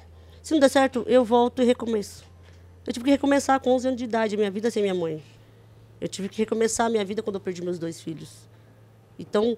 [0.42, 2.24] Se não der certo, eu volto e recomeço.
[2.86, 5.22] Eu tive que recomeçar com 11 anos de idade, minha vida sem minha mãe.
[6.00, 8.48] Eu tive que recomeçar a minha vida quando eu perdi meus dois filhos.
[9.18, 9.56] Então,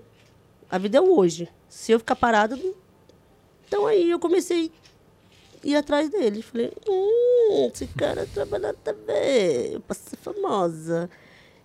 [0.70, 1.48] a vida é hoje.
[1.68, 2.74] Se eu ficar parada, não...
[3.66, 4.70] então aí eu comecei
[5.64, 6.42] ir atrás dele.
[6.42, 11.10] Falei, hum, esse cara trabalha também, eu posso ser famosa.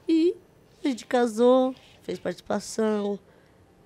[0.07, 0.35] E
[0.83, 3.19] a gente casou, fez participação,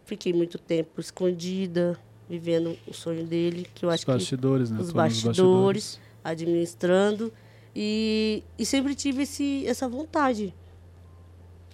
[0.06, 4.78] fiquei muito tempo escondida, vivendo o sonho dele, que eu Os acho que bastidores, né?
[4.80, 7.32] os nos bastidores, administrando.
[7.76, 10.54] E, e sempre tive esse, essa vontade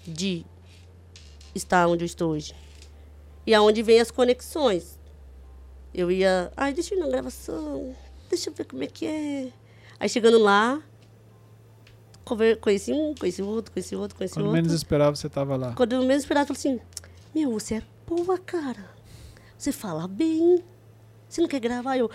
[0.06, 0.46] de
[1.56, 2.56] estar onde eu estou hoje.
[3.46, 5.00] E aonde vem as conexões.
[5.94, 7.96] Eu ia, ai, deixa eu ir na gravação,
[8.30, 9.52] deixa eu ver como é que é.
[10.00, 10.82] Aí chegando lá,
[12.62, 14.62] conheci um, conheci outro, conheci outro, conheci Quando outro.
[14.62, 15.74] menos esperava, você tava lá.
[15.74, 16.86] Quando eu menos esperava, eu falei assim:
[17.34, 18.90] Meu, você é boa, cara.
[19.58, 20.64] Você fala bem.
[21.30, 21.98] Você não quer gravar?
[21.98, 22.10] Eu,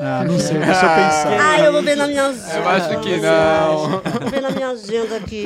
[0.00, 1.38] Ah, não sei, deixa eu pensar.
[1.40, 2.54] Ah, eu vou ver na minha agenda.
[2.54, 3.90] Eu acho que não.
[4.20, 5.44] Vou ver na minha agenda aqui.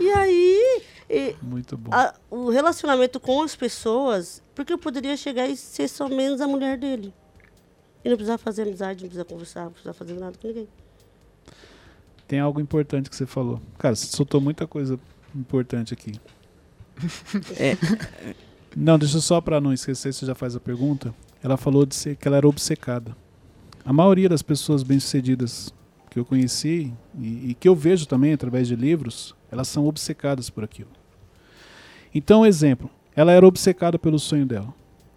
[0.00, 1.90] E aí, e Muito bom.
[1.92, 6.46] a- o relacionamento com as pessoas, porque eu poderia chegar e ser só menos a
[6.48, 7.12] mulher dele.
[8.04, 10.68] E não precisar fazer amizade, não precisar conversar, não precisar fazer nada com ninguém.
[12.26, 13.60] Tem algo importante que você falou.
[13.78, 14.98] Cara, você soltou muita coisa
[15.34, 16.20] importante aqui.
[17.58, 17.76] É.
[18.76, 21.14] Não, deixa só para não esquecer, você já faz a pergunta.
[21.42, 23.16] Ela falou de ser, que ela era obcecada.
[23.88, 25.72] A maioria das pessoas bem-sucedidas
[26.10, 30.50] que eu conheci e, e que eu vejo também através de livros, elas são obcecadas
[30.50, 30.90] por aquilo.
[32.14, 34.74] Então, exemplo, ela era obcecada pelo sonho dela.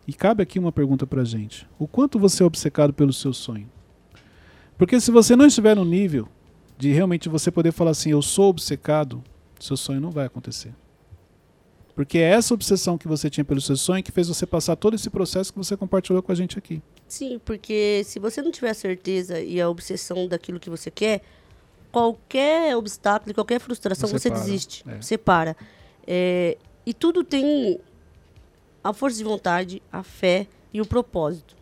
[0.07, 1.67] E cabe aqui uma pergunta pra gente.
[1.77, 3.69] O quanto você é obcecado pelo seu sonho?
[4.77, 6.29] Porque se você não estiver no nível
[6.77, 9.21] de realmente você poder falar assim, eu sou obcecado,
[9.59, 10.73] seu sonho não vai acontecer.
[11.93, 14.93] Porque é essa obsessão que você tinha pelo seu sonho que fez você passar todo
[14.93, 16.81] esse processo que você compartilhou com a gente aqui.
[17.11, 21.21] Sim, porque se você não tiver a certeza e a obsessão daquilo que você quer,
[21.91, 24.83] qualquer obstáculo, qualquer frustração, Você você, para, desiste.
[24.87, 25.01] é.
[25.01, 25.57] Você para.
[26.07, 27.81] É, e tudo tem
[28.81, 31.53] a força de vontade, a fé e o propósito.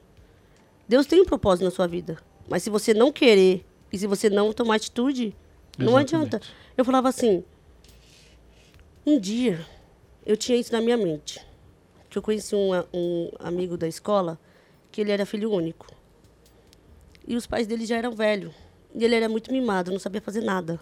[0.87, 2.19] Deus tem um propósito na sua vida.
[2.47, 5.35] Mas se você não querer e se você não tomar atitude,
[5.79, 6.15] não Exatamente.
[6.15, 6.41] adianta.
[6.77, 7.43] Eu falava assim,
[9.03, 9.65] um dia
[10.23, 11.43] eu tinha isso na minha mente.
[12.07, 14.39] Que eu conheci um, um amigo da escola
[14.91, 15.87] que ele era filho único.
[17.27, 18.53] E os pais dele já eram velhos.
[18.93, 20.79] E ele era muito mimado, não sabia fazer nada.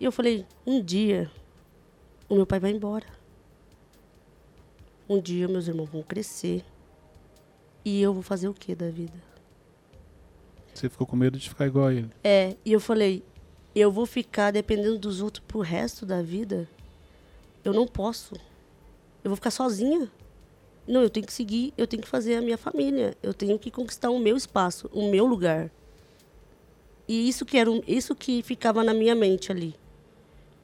[0.00, 1.30] E eu falei, um dia
[2.28, 3.06] o meu pai vai embora.
[5.08, 6.64] Um dia meus irmãos vão crescer.
[7.84, 9.28] E eu vou fazer o que da vida?
[10.74, 12.10] Você ficou com medo de ficar igual a ele.
[12.22, 13.24] É, e eu falei,
[13.74, 16.68] eu vou ficar dependendo dos outros pro resto da vida?
[17.64, 18.34] Eu não posso.
[19.24, 20.10] Eu vou ficar sozinha.
[20.88, 23.14] Não, eu tenho que seguir, eu tenho que fazer a minha família.
[23.22, 25.70] Eu tenho que conquistar o meu espaço, o meu lugar.
[27.06, 29.74] E isso que era isso que ficava na minha mente ali.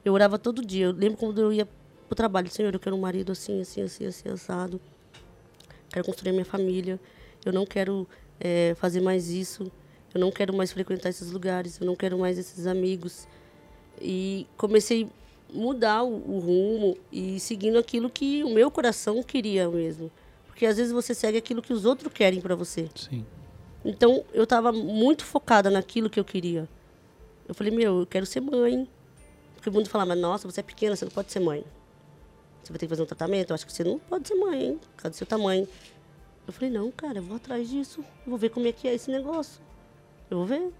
[0.02, 0.86] Eu orava todo dia.
[0.86, 1.68] Eu lembro quando eu ia
[2.08, 4.80] pro trabalho, Senhor, eu quero um marido assim, assim, assim, assim, assado.
[5.90, 6.98] Quero construir minha família.
[7.44, 8.08] Eu não quero
[8.40, 9.70] eh, fazer mais isso.
[10.14, 11.78] Eu não quero mais frequentar esses lugares.
[11.78, 13.28] Eu não quero mais esses amigos.
[14.00, 15.10] E comecei
[15.54, 20.10] mudar o, o rumo e seguindo aquilo que o meu coração queria mesmo.
[20.46, 22.88] Porque às vezes você segue aquilo que os outros querem para você.
[22.94, 23.24] Sim.
[23.84, 26.68] Então, eu estava muito focada naquilo que eu queria.
[27.46, 28.88] Eu falei, meu, eu quero ser mãe.
[29.54, 31.64] Porque o mundo falava, nossa, você é pequena, você não pode ser mãe.
[32.62, 34.64] Você vai ter que fazer um tratamento, eu acho que você não pode ser mãe,
[34.64, 34.80] hein?
[34.96, 35.68] Por causa do seu tamanho.
[36.46, 38.00] Eu falei, não, cara, eu vou atrás disso.
[38.00, 39.60] Eu vou ver como é que é esse negócio.
[40.30, 40.72] Eu vou ver.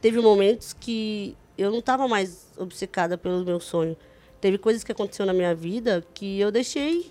[0.00, 3.96] Teve momentos que eu não estava mais obcecada pelo meu sonho.
[4.40, 7.10] Teve coisas que aconteceram na minha vida que eu deixei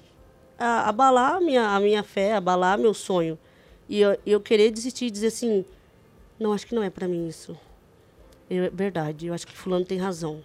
[0.58, 3.38] a- abalar a minha, a minha fé, abalar meu sonho.
[3.90, 5.66] E eu, eu querer desistir e dizer assim,
[6.40, 7.58] não, acho que não é para mim isso.
[8.50, 10.44] É verdade, eu acho que fulano tem razão.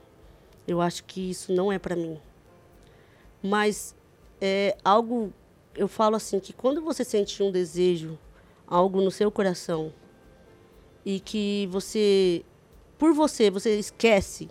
[0.66, 2.18] Eu acho que isso não é para mim.
[3.42, 3.94] Mas
[4.40, 5.32] é algo,
[5.74, 8.18] eu falo assim, que quando você sente um desejo,
[8.66, 9.92] algo no seu coração,
[11.04, 12.44] e que você,
[12.98, 14.48] por você, você esquece,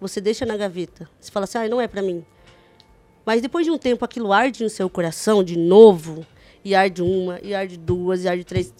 [0.00, 1.08] você deixa na gaveta.
[1.18, 2.24] Você fala assim, ah, não é para mim.
[3.24, 6.26] Mas depois de um tempo aquilo arde no seu coração de novo,
[6.62, 8.72] e arde uma, e arde duas, e arde três.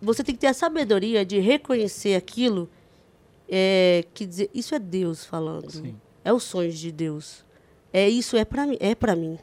[0.00, 2.70] Você tem que ter a sabedoria de reconhecer aquilo,
[3.48, 5.70] é, que dizer, isso é Deus falando.
[5.70, 5.96] Sim.
[6.24, 7.44] É os sonhos de Deus.
[7.92, 9.38] É isso, é para mim, é para mim.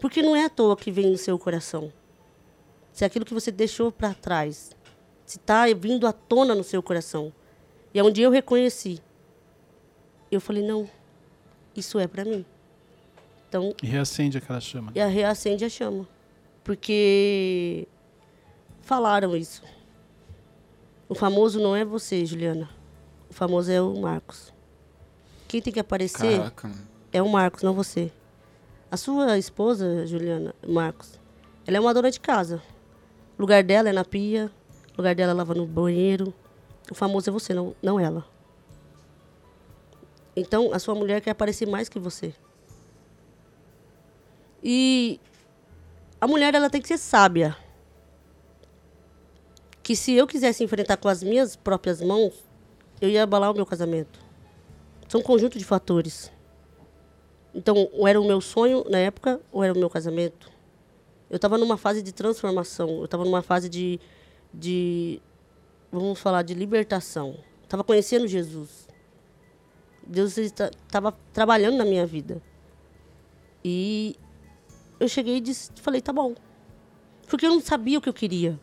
[0.00, 1.92] Porque não é à toa que vem no seu coração.
[2.92, 4.70] Se é aquilo que você deixou para trás,
[5.26, 7.32] se está vindo à tona no seu coração.
[7.98, 9.00] E é um dia eu reconheci.
[10.30, 10.88] Eu falei, não,
[11.74, 12.46] isso é para mim.
[13.48, 14.92] Então, E reacende aquela chama.
[14.94, 16.06] e a reacende a chama.
[16.62, 17.88] Porque
[18.82, 19.64] falaram isso.
[21.08, 22.70] O famoso não é você, Juliana.
[23.28, 24.54] O famoso é o Marcos.
[25.48, 26.70] Quem tem que aparecer Caraca,
[27.12, 28.12] é o Marcos, não você.
[28.92, 31.18] A sua esposa, Juliana, Marcos,
[31.66, 32.62] ela é uma dona de casa.
[33.36, 34.52] O lugar dela é na pia,
[34.94, 36.32] o lugar dela é lavando o banheiro.
[36.90, 38.24] O famoso é você, não, não ela.
[40.34, 42.34] Então, a sua mulher quer aparecer mais que você.
[44.62, 45.20] E
[46.20, 47.56] a mulher, ela tem que ser sábia.
[49.82, 52.34] Que se eu quisesse enfrentar com as minhas próprias mãos,
[53.00, 54.20] eu ia abalar o meu casamento.
[55.08, 56.30] São um conjunto de fatores.
[57.54, 60.50] Então, ou era o meu sonho na época, ou era o meu casamento.
[61.30, 63.98] Eu estava numa fase de transformação, eu estava numa fase de,
[64.52, 65.20] de,
[65.90, 67.38] vamos falar, de libertação.
[67.62, 68.88] Estava conhecendo Jesus.
[70.06, 72.42] Deus estava trabalhando na minha vida.
[73.64, 74.16] E
[74.98, 76.34] eu cheguei e disse, falei, tá bom.
[77.28, 78.58] Porque eu não sabia o que eu queria.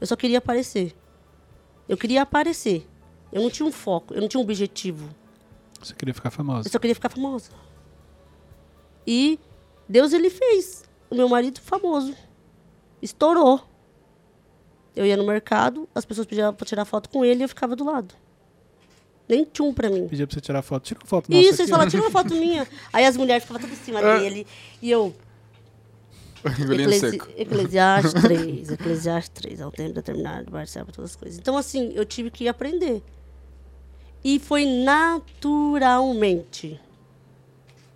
[0.00, 0.96] Eu só queria aparecer.
[1.88, 2.88] Eu queria aparecer.
[3.32, 5.08] Eu não tinha um foco, eu não tinha um objetivo.
[5.80, 6.66] Você queria ficar famosa.
[6.66, 7.50] Eu só queria ficar famosa.
[9.06, 9.38] E
[9.88, 12.14] Deus, ele fez o meu marido famoso.
[13.00, 13.69] Estourou.
[14.94, 17.76] Eu ia no mercado, as pessoas pediam pra tirar foto com ele e eu ficava
[17.76, 18.14] do lado.
[19.28, 20.08] Nem tchum pra mim.
[20.08, 20.82] Pedia pra você tirar foto.
[20.82, 22.66] Tira uma foto nossa Isso, aqui, eles falaram, tira uma foto minha.
[22.92, 24.44] Aí as mulheres ficavam todas em cima dele.
[24.82, 25.14] E eu,
[26.44, 27.28] Engolindo Eclesi seco.
[27.36, 31.38] Eclesiastes 3, Eclesiastes 3, ao tempo determinado, para todas as coisas.
[31.38, 33.02] Então, assim, eu tive que aprender.
[34.24, 36.80] E foi naturalmente.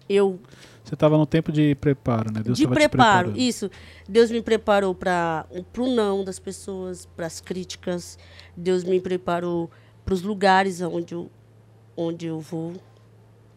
[0.09, 0.40] eu
[0.82, 2.42] Você estava no tempo de preparo, né?
[2.42, 3.70] Deus de preparo, isso.
[4.09, 5.46] Deus me preparou para
[5.78, 8.18] o não das pessoas, para as críticas.
[8.57, 9.70] Deus me preparou
[10.05, 11.30] para os lugares onde eu,
[11.96, 12.74] onde eu vou.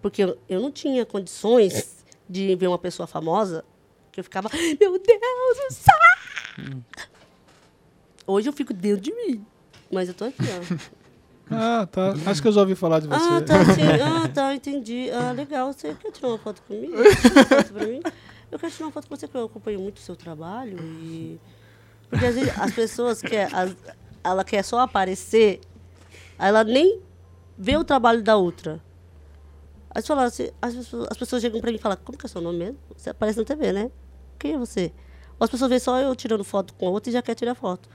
[0.02, 3.64] Porque eu, eu não tinha condições de ver uma pessoa famosa
[4.12, 5.96] que eu ficava, meu Deus céu!
[8.26, 9.46] Hoje eu fico dentro de mim.
[9.92, 10.98] Mas eu tô aqui, ó.
[11.50, 12.14] Ah, tá.
[12.26, 13.16] Acho que eu já ouvi falar de você.
[13.16, 13.82] Ah, tá, sim.
[14.04, 15.10] ah, tá, entendi.
[15.12, 15.72] Ah, legal.
[15.72, 16.94] Você quer tirar uma foto comigo?
[16.94, 18.02] Uma foto pra mim?
[18.52, 20.78] Eu quero tirar uma foto com você, porque eu acompanho muito o seu trabalho.
[20.82, 21.40] E...
[22.10, 23.54] Porque às vezes as pessoas querem.
[23.54, 23.76] as-
[24.24, 25.62] ela quer só aparecer,
[26.38, 27.02] ela nem
[27.58, 28.82] vê o trabalho da outra.
[29.90, 32.30] Aí você assim, as, pessoas, as pessoas chegam pra mim e falam, como que é
[32.30, 32.78] seu nome mesmo?
[32.96, 33.92] Você aparece na TV, né?
[34.38, 34.92] Quem é você?
[35.40, 37.56] Ou as pessoas veem só eu tirando foto com a outra e já quer tirar
[37.56, 37.90] foto.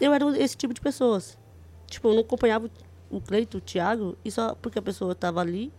[0.00, 1.38] Eu era esse tipo de pessoas.
[1.86, 2.70] Tipo, eu não acompanhava
[3.10, 5.72] o Cleito, o Thiago, e só porque a pessoa estava ali.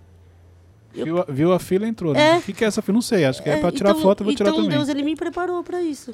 [1.03, 2.13] Viu, a- viu a fila, entrou.
[2.13, 2.35] Né?
[2.35, 2.37] É.
[2.37, 2.93] O que, que é essa fila?
[2.95, 3.25] Não sei.
[3.25, 4.77] Acho que é, É, pra tirar então- foto, eu vou tirar então também.
[4.77, 6.13] Deus, ele me preparou para isso.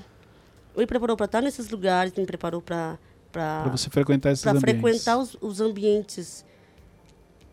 [0.76, 2.98] Me preparou para estar nesses lugares, me preparou para
[3.32, 4.82] Pra você frequentar esses para ambientes.
[4.82, 6.46] frequentar os, os ambientes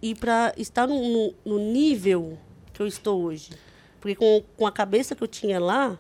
[0.03, 2.39] e para estar no, no- no nível
[2.73, 3.51] que eu estou hoje.
[4.01, 5.99] Porque com, com a cabeça que eu tinha lá,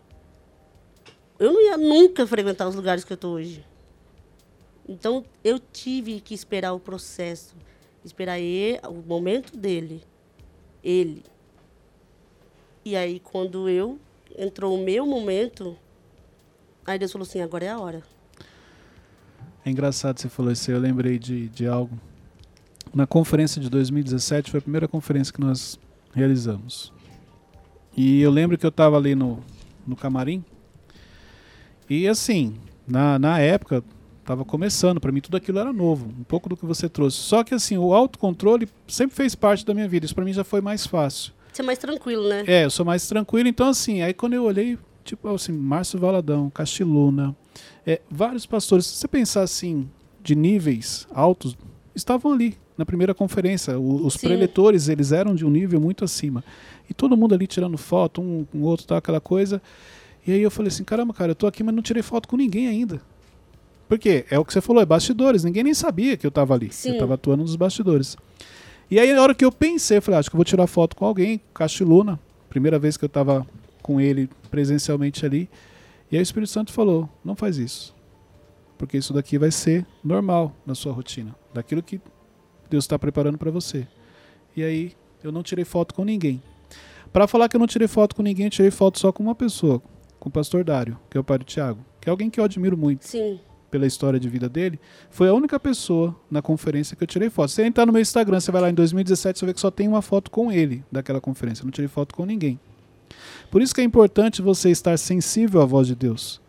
[1.39, 3.65] eu não ia nunca frequentar os lugares que eu estou hoje.
[4.89, 7.55] Então, eu tive que esperar o processo,
[8.05, 10.03] esperar ele, o momento dele,
[10.83, 11.23] ele.
[12.85, 13.99] E aí, quando eu
[14.37, 15.77] entrou o meu momento,
[16.87, 18.03] aí Deus falou assim: agora é a hora.
[19.65, 20.71] É engraçado você falou isso.
[20.71, 21.99] Eu lembrei de, de algo.
[22.95, 25.79] Na conferência de 2017 foi a primeira conferência que nós
[26.15, 26.93] realizamos.
[27.97, 29.43] E eu lembro que eu estava ali no,
[29.87, 30.43] no camarim.
[31.91, 32.57] E assim,
[32.87, 33.83] na, na época,
[34.29, 35.01] estava começando.
[35.01, 36.07] Para mim, tudo aquilo era novo.
[36.21, 37.17] Um pouco do que você trouxe.
[37.17, 40.05] Só que assim, o autocontrole sempre fez parte da minha vida.
[40.05, 41.33] Isso para mim já foi mais fácil.
[41.53, 42.45] Ser mais tranquilo, né?
[42.47, 43.49] É, eu sou mais tranquilo.
[43.49, 47.35] Então, assim, aí quando eu olhei, tipo assim, Márcio Valadão, Castiluna,
[47.87, 49.89] é, vários pastores, se você pensar assim,
[50.23, 51.57] de níveis altos,
[51.95, 53.79] estavam ali na primeira conferência.
[53.79, 54.21] O- os Sim.
[54.29, 56.45] preletores, eles eram de um nível muito acima.
[56.89, 59.61] E todo mundo ali tirando foto, um com o outro, tal, aquela coisa.
[60.27, 62.37] E aí eu falei assim, caramba, cara, eu tô aqui, mas não tirei foto com
[62.37, 63.01] ninguém ainda.
[63.89, 64.27] Por quê?
[64.31, 65.45] É o que você falou, é bastidores.
[65.45, 66.71] Ninguém nem sabia que eu tava ali.
[66.71, 66.93] Sim.
[66.93, 68.17] Eu tava atuando nos bastidores.
[68.91, 70.67] E aí, na hora que eu pensei, eu falei, ah, acho que eu vou tirar
[70.67, 72.19] foto com alguém, Castiluna,
[72.49, 73.47] primeira vez que eu tava
[73.83, 75.49] com ele presencialmente ali.
[76.11, 77.95] E aí o Espírito Santo falou, não faz isso.
[78.77, 81.35] Porque isso daqui vai ser normal na sua rotina.
[81.53, 82.01] Daquilo que
[82.71, 83.87] Deus está preparando para você.
[84.55, 86.43] E aí, eu não tirei foto com ninguém.
[87.13, 89.35] Para falar que eu não tirei foto com ninguém, eu tirei foto só com uma
[89.35, 89.83] pessoa,
[90.21, 92.45] com o pastor Dário, que é o pai do Tiago, que é alguém que eu
[92.45, 93.41] admiro muito Sim.
[93.71, 94.79] Pela história de vida dele,
[95.11, 97.51] foi a única pessoa na conferência que eu tirei foto.
[97.51, 99.87] Você entrar no meu Instagram, você vai lá em 2017, você vê que só tem
[99.89, 101.63] uma foto com ele daquela conferência.
[101.63, 102.59] Eu não tirei foto com ninguém.
[103.51, 106.41] Por isso que é importante você estar sensível à voz de Deus.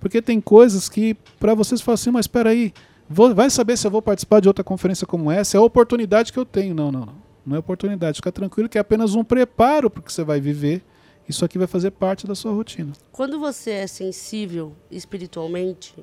[0.00, 2.72] Porque tem coisas que, para vocês, falam assim, mas espera aí,
[3.08, 5.56] vai saber se eu vou participar de outra conferência como essa?
[5.56, 6.74] É a oportunidade que eu tenho.
[6.74, 7.26] Não, não, não.
[7.46, 8.16] Não é oportunidade.
[8.16, 10.82] Fica tranquilo que é apenas um preparo para o que você vai viver.
[11.28, 12.92] Isso aqui vai fazer parte da sua rotina.
[13.10, 15.94] Quando você é sensível espiritualmente,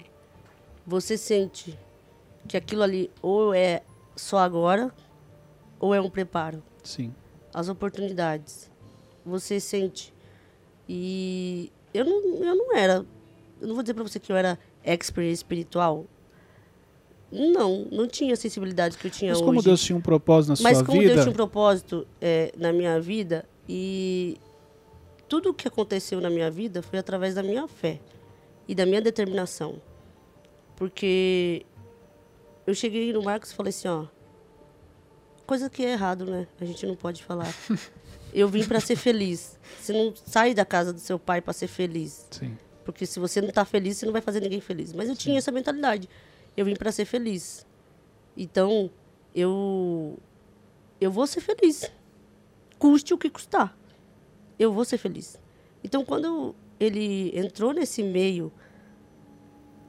[0.85, 1.77] você sente
[2.47, 3.81] que aquilo ali ou é
[4.15, 4.93] só agora
[5.79, 6.61] ou é um preparo.
[6.83, 7.13] Sim.
[7.53, 8.71] As oportunidades.
[9.25, 10.13] Você sente.
[10.87, 13.05] E eu não, eu não era.
[13.61, 16.05] Eu não vou dizer pra você que eu era expert espiritual.
[17.31, 19.45] Não, não tinha a sensibilidade que eu tinha Mas hoje.
[19.45, 21.13] como Deus tinha um propósito na Mas sua como vida...
[21.13, 24.37] Deus tinha um propósito é, na minha vida e
[25.27, 27.99] tudo o que aconteceu na minha vida foi através da minha fé
[28.67, 29.81] e da minha determinação.
[30.83, 31.65] Porque
[32.67, 34.05] eu cheguei no Marcos e falei assim, ó,
[35.47, 36.45] coisa que é errado, né?
[36.59, 37.47] A gente não pode falar.
[38.33, 39.57] Eu vim para ser feliz.
[39.79, 42.27] Você não sai da casa do seu pai para ser feliz.
[42.31, 42.57] Sim.
[42.83, 44.91] Porque se você não está feliz, você não vai fazer ninguém feliz.
[44.91, 46.09] Mas eu tinha essa mentalidade.
[46.57, 47.65] Eu vim para ser feliz.
[48.35, 48.91] Então,
[49.33, 50.19] eu
[50.99, 51.89] eu vou ser feliz.
[52.77, 53.73] Custe o que custar.
[54.59, 55.39] Eu vou ser feliz.
[55.81, 58.51] Então, quando ele entrou nesse meio,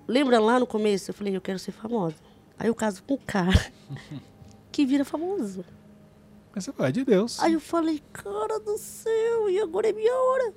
[0.06, 2.16] lembra lá no começo, eu falei, eu quero ser famosa.
[2.58, 3.72] Aí eu caso com um cara
[4.70, 5.64] que vira famoso.
[6.54, 7.40] Mas você vai de Deus.
[7.42, 10.54] Aí eu falei, cara do céu, e agora é minha hora.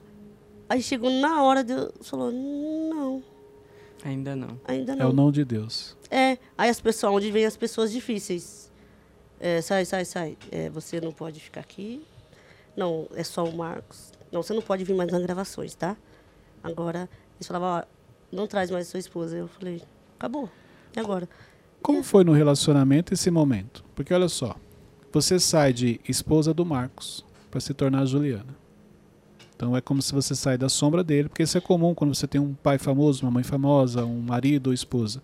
[0.70, 3.24] Aí chegou na hora, Deus falou, não,
[4.04, 4.60] Ainda não.
[4.66, 5.10] ainda É não.
[5.10, 5.98] o não de Deus.
[6.12, 8.72] É, aí as pessoas, onde vem as pessoas difíceis.
[9.40, 10.38] É, sai, sai, sai.
[10.52, 12.06] É, você não pode ficar aqui.
[12.76, 14.12] Não, é só o Marcos.
[14.32, 15.98] Não, você não pode vir mais nas gravações, tá?
[16.64, 17.84] Agora, eles falavam, ó,
[18.32, 19.38] não traz mais sua esposa.
[19.38, 19.82] Eu falei,
[20.18, 20.50] acabou.
[20.96, 21.28] E agora?
[21.82, 23.84] Como foi no relacionamento esse momento?
[23.96, 24.56] Porque olha só,
[25.12, 28.56] você sai de esposa do Marcos para se tornar Juliana.
[29.56, 32.28] Então é como se você sai da sombra dele, porque isso é comum quando você
[32.28, 35.22] tem um pai famoso, uma mãe famosa, um marido ou esposa.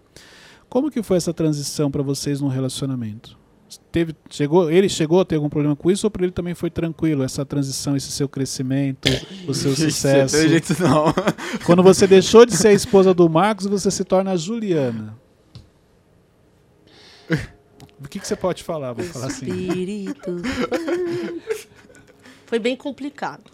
[0.67, 3.37] Como que foi essa transição para vocês no relacionamento?
[3.91, 6.69] Teve, chegou, ele chegou a ter algum problema com isso ou para ele também foi
[6.69, 9.07] tranquilo essa transição, esse seu crescimento,
[9.47, 10.37] o seu sucesso?
[10.37, 11.13] Não jeito não.
[11.65, 15.17] Quando você deixou de ser a esposa do Marcos, você se torna a Juliana.
[18.03, 18.93] O que, que você pode falar?
[18.93, 19.45] Vou falar assim.
[19.45, 20.41] Espírito.
[22.45, 23.49] Foi bem complicado.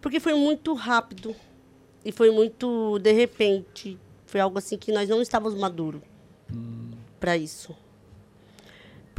[0.00, 1.34] Porque foi muito rápido.
[2.04, 3.98] E foi muito de repente.
[4.24, 6.00] Foi algo assim que nós não estávamos maduros
[7.18, 7.76] para isso.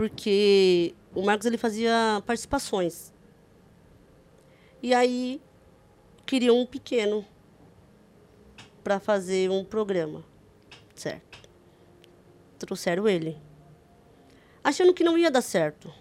[0.01, 3.13] Porque o Marcos ele fazia participações.
[4.81, 5.39] E aí
[6.25, 7.23] queria um pequeno
[8.83, 10.25] para fazer um programa.
[10.95, 11.47] Certo.
[12.57, 13.37] Trouxeram ele.
[14.63, 15.93] Achando que não ia dar certo.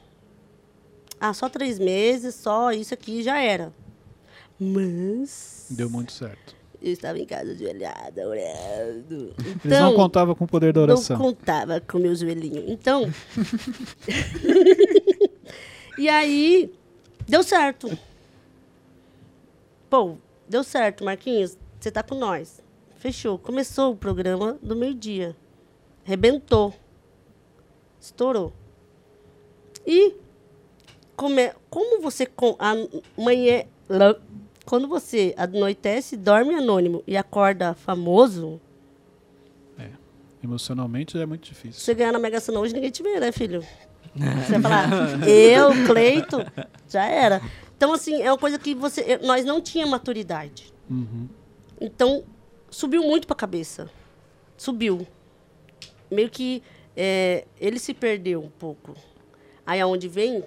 [1.20, 3.70] Ah, só três meses, só isso aqui já era.
[4.58, 5.66] Mas.
[5.68, 6.56] Deu muito certo.
[6.82, 9.34] Eu estava em casa ajoelhada, orando.
[9.38, 11.18] Então, Eles não contavam com o poder da oração.
[11.18, 12.64] Não contava com meu joelhinho.
[12.66, 13.02] Então.
[15.98, 16.72] e aí,
[17.28, 17.90] deu certo.
[19.90, 20.16] Pô,
[20.48, 21.58] deu certo, Marquinhos.
[21.78, 22.62] Você tá com nós.
[22.96, 23.38] Fechou.
[23.38, 25.36] Começou o programa do meio-dia.
[26.02, 26.72] Rebentou.
[28.00, 28.54] Estourou.
[29.86, 30.14] E
[31.14, 33.64] come, como você com, amanhã,
[34.64, 38.60] quando você anoitece, dorme anônimo e acorda famoso,
[40.42, 41.80] Emocionalmente é muito difícil.
[41.80, 43.62] você ganhar na Mega Sena hoje, ninguém te vê, né, filho?
[44.14, 46.38] Você vai falar, eu, Cleito,
[46.88, 47.42] já era.
[47.76, 50.72] Então, assim, é uma coisa que você, nós não tínhamos maturidade.
[50.88, 51.28] Uhum.
[51.80, 52.24] Então,
[52.70, 53.90] subiu muito para a cabeça.
[54.56, 55.06] Subiu.
[56.10, 56.62] Meio que
[56.96, 58.94] é, ele se perdeu um pouco.
[59.64, 60.42] Aí aonde vem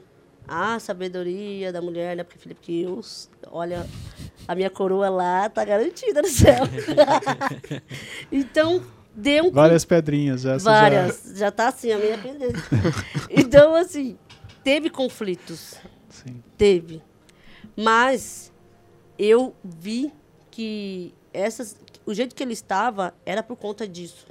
[0.47, 2.23] a sabedoria da mulher, né?
[2.23, 3.01] Porque Felipe eu,
[3.51, 3.85] olha,
[4.47, 6.63] a minha coroa lá tá garantida no céu.
[8.31, 8.83] então,
[9.15, 10.59] deu um Várias pedrinhas já.
[10.59, 11.51] você várias, já...
[11.51, 12.59] tá assim a minha pendente.
[13.29, 14.17] então, assim,
[14.63, 15.75] teve conflitos.
[15.81, 15.89] Já...
[16.09, 16.43] Sim.
[16.57, 17.01] Teve.
[17.75, 18.51] Mas
[19.17, 20.11] eu vi
[20.51, 21.75] que essas,
[22.05, 24.27] o jeito que ele estava era por conta disso.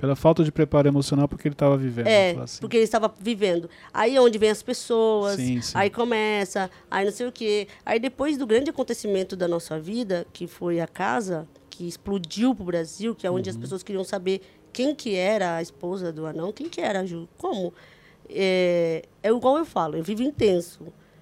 [0.00, 2.06] Pela falta de preparo emocional porque ele estava vivendo.
[2.06, 2.60] É, assim.
[2.60, 3.68] porque ele estava vivendo.
[3.92, 5.72] Aí é onde vem as pessoas, Sim, sim.
[5.76, 7.68] aí começa, aí não sei o quê.
[7.84, 12.64] Aí depois do grande acontecimento da nossa vida, que foi a casa, que explodiu pro
[12.64, 13.60] Brasil, que é onde as Uhum.
[13.62, 14.40] pessoas queriam saber
[14.72, 17.72] quem que era a esposa do anão, quem que era a Ju, como.
[18.28, 20.80] É, é igual eu falo, eu vivo intenso.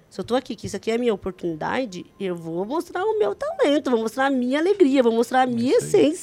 [0.09, 3.19] Se eu estou aqui, que isso aqui é a minha oportunidade, eu vou mostrar o
[3.19, 6.15] meu talento, vou mostrar a minha alegria, vou mostrar a minha isso aí.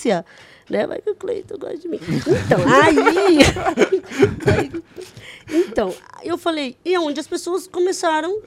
[0.68, 0.78] Essência.
[0.78, 0.86] Né?
[0.86, 1.98] Vai que o Cleiton gosta de mim.
[2.00, 3.38] Então, aí,
[4.52, 4.82] aí-
[5.68, 5.94] Então,
[6.24, 8.40] eu falei, e onde as pessoas começaram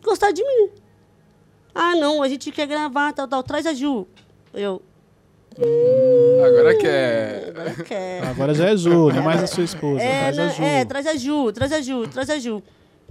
[0.00, 0.70] a gostar de mim.
[1.74, 4.06] Ah, não, a gente quer gravar, tal, tal, traz a Ju.
[4.52, 4.82] Eu,
[6.46, 7.46] Agora que é.
[7.48, 8.24] agora quer.
[8.26, 10.00] Agora já é Ju, não é mais a sua esposa.
[10.02, 10.62] É, traz a Ju.
[10.62, 12.62] é, traz a Ju, traz a Ju, traz a Ju.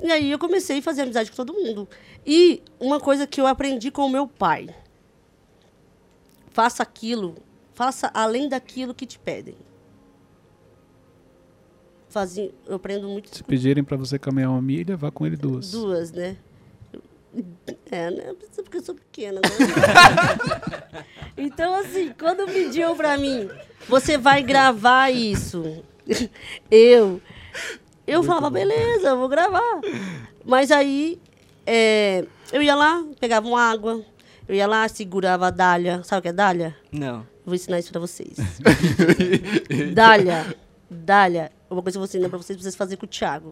[0.01, 1.87] E aí eu comecei a fazer amizade com todo mundo.
[2.25, 4.69] E uma coisa que eu aprendi com o meu pai.
[6.51, 7.35] Faça aquilo,
[7.79, 9.55] faça além daquilo que te pedem.
[12.09, 15.71] Fazia, eu aprendo muito Se pedirem pra você caminhar uma milha, vá com ele duas.
[15.71, 16.35] Duas, né?
[17.89, 18.35] É, né?
[18.53, 21.03] Porque eu sou pequena, né?
[21.37, 23.49] então, assim, quando pediu pra mim,
[23.87, 25.81] você vai gravar isso.
[26.69, 27.21] Eu.
[28.05, 29.79] Eu falava, beleza, eu vou gravar.
[30.43, 31.21] Mas aí,
[31.65, 34.03] é, eu ia lá, pegava uma água,
[34.47, 36.01] eu ia lá, segurava a dália.
[36.03, 36.75] Sabe o que é dália?
[36.91, 37.25] Não.
[37.49, 38.37] Vou ensinar isso pra vocês.
[39.93, 40.55] Dália.
[40.89, 41.51] Dália.
[41.69, 43.51] Uma coisa que eu vou ensinar pra vocês, pra vocês fazerem com o Thiago.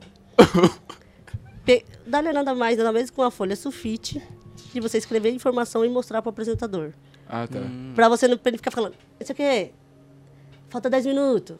[1.65, 4.21] Pe- Dália nada mais, nada menos que uma folha sulfite
[4.73, 6.93] de você escrever informação e mostrar pro apresentador.
[7.27, 7.59] Ah, tá.
[7.93, 9.71] Pra você não pra ele ficar falando, não sei o quê.
[10.69, 11.57] Falta 10 minutos.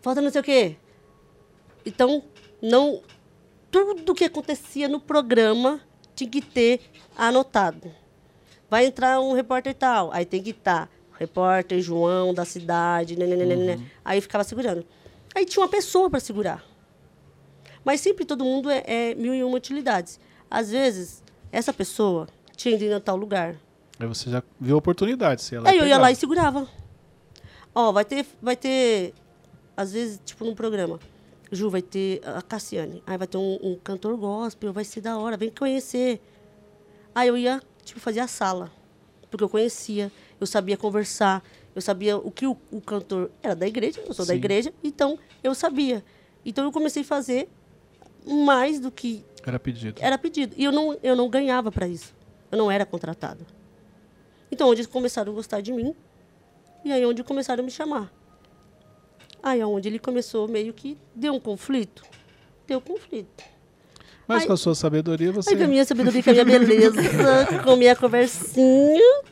[0.00, 0.76] Falta não sei o quê.
[1.84, 2.22] Então,
[2.62, 3.02] não.
[3.70, 5.80] Tudo que acontecia no programa
[6.14, 6.80] tinha que ter
[7.16, 7.90] anotado.
[8.70, 10.88] Vai entrar um repórter tal, aí tem que estar
[11.18, 13.90] repórter João da cidade, né, né, né, né, né.
[14.04, 14.84] aí ficava segurando.
[15.34, 16.64] Aí tinha uma pessoa para segurar.
[17.84, 20.18] Mas sempre todo mundo é, é mil e uma utilidades.
[20.50, 21.22] Às vezes,
[21.52, 23.56] essa pessoa tinha ido em tal lugar.
[23.98, 25.42] Aí você já viu a oportunidade.
[25.42, 26.68] Se ela Aí eu ia lá e segurava.
[27.74, 29.12] Ó, vai ter, vai ter,
[29.76, 30.98] às vezes, tipo, num programa.
[31.50, 33.02] Ju, vai ter a Cassiane.
[33.06, 36.20] Aí vai ter um, um cantor gospel, vai ser da hora, vem conhecer.
[37.14, 38.70] Aí eu ia, tipo, fazer a sala.
[39.30, 41.42] Porque eu conhecia, eu sabia conversar,
[41.74, 44.38] eu sabia o que o, o cantor era da igreja, eu sou da Sim.
[44.38, 46.04] igreja, então eu sabia.
[46.44, 47.48] Então eu comecei a fazer
[48.26, 50.00] mais do que Era pedido.
[50.02, 50.54] Era pedido.
[50.56, 52.14] E eu não, eu não ganhava para isso.
[52.50, 53.44] Eu não era contratada.
[54.50, 55.94] Então, onde eles começaram a gostar de mim,
[56.84, 58.12] e aí onde começaram a me chamar.
[59.42, 62.02] Aí é onde ele começou meio que deu um conflito.
[62.66, 63.44] Deu conflito.
[64.26, 65.50] Mas Aí- com a sua sabedoria você.
[65.50, 67.02] Aí com a minha sabedoria, com a minha beleza,
[67.62, 69.22] com a minha conversinha.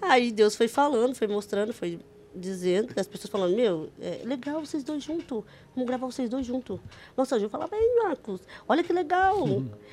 [0.00, 1.98] Aí Deus foi falando, foi mostrando, foi
[2.34, 5.42] dizendo, as pessoas falando, meu, é legal vocês dois juntos.
[5.74, 6.78] Vamos gravar vocês dois juntos.
[7.16, 9.46] Nossa, a Ju fala, bem, Marcos, olha que legal.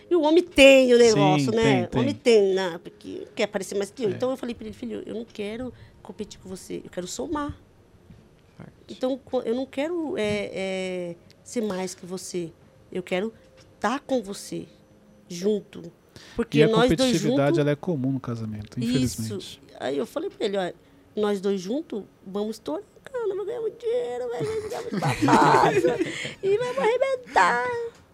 [0.10, 1.90] E o homem tem o negócio, Sim, né?
[1.94, 2.80] O homem tem, né?
[2.84, 4.10] Porque quer parecer mais que eu.
[4.10, 4.12] É.
[4.12, 7.58] Então eu falei para ele, filho, eu não quero competir com você, eu quero somar.
[8.88, 12.52] Então, eu não quero é, é, ser mais que você.
[12.92, 13.34] Eu quero
[13.74, 14.68] estar com você,
[15.28, 15.92] junto.
[16.36, 19.38] Porque E a nós competitividade ela é comum no casamento, infelizmente.
[19.38, 19.60] Isso.
[19.80, 20.72] Aí eu falei pra ele, ó,
[21.16, 25.78] nós dois juntos vamos cara, vamos ganhar muito dinheiro, vai ganhar muito babado,
[26.44, 27.66] e vamos arrebentar.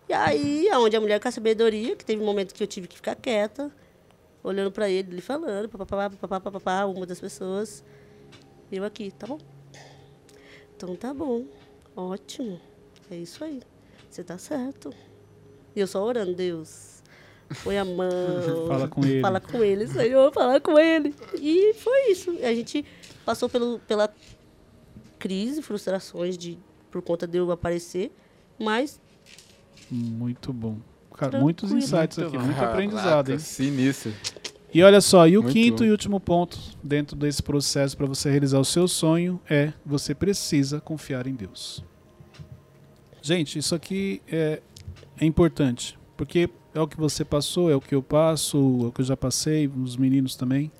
[0.09, 2.87] E aí, aonde a mulher com a sabedoria, que teve um momento que eu tive
[2.87, 3.71] que ficar quieta,
[4.43, 7.83] olhando pra ele, ele falando, papapá, papapá, papapá, uma das pessoas.
[8.71, 9.37] Eu aqui, tá bom?
[10.75, 11.45] Então tá bom,
[11.95, 12.59] ótimo,
[13.09, 13.61] é isso aí,
[14.09, 14.91] você tá certo.
[15.75, 16.90] E eu só orando, Deus,
[17.63, 18.09] põe a mão.
[18.67, 19.21] Fala com ele.
[19.21, 21.13] Fala com ele, Senhor, fala com ele.
[21.39, 22.31] E foi isso.
[22.43, 22.85] A gente
[23.25, 24.09] passou pelo, pela
[25.19, 26.57] crise, frustrações de,
[26.89, 28.11] por conta de eu aparecer,
[28.59, 28.99] mas
[29.89, 30.77] Muito bom.
[31.11, 31.43] Cara, Tranquilo.
[31.43, 32.43] muitos insights Muito aqui, bom.
[32.45, 33.39] muito Caraca, aprendizado, hein?
[33.39, 34.13] Sinistro.
[34.73, 35.83] E olha só, e o Muito quinto bom.
[35.83, 40.79] e último ponto dentro desse processo para você realizar o seu sonho é você precisa
[40.79, 41.83] confiar em Deus.
[43.21, 44.61] Gente, isso aqui é,
[45.19, 48.91] é importante, porque é o que você passou, é o que eu passo, é o
[48.91, 50.71] que eu já passei, os meninos também.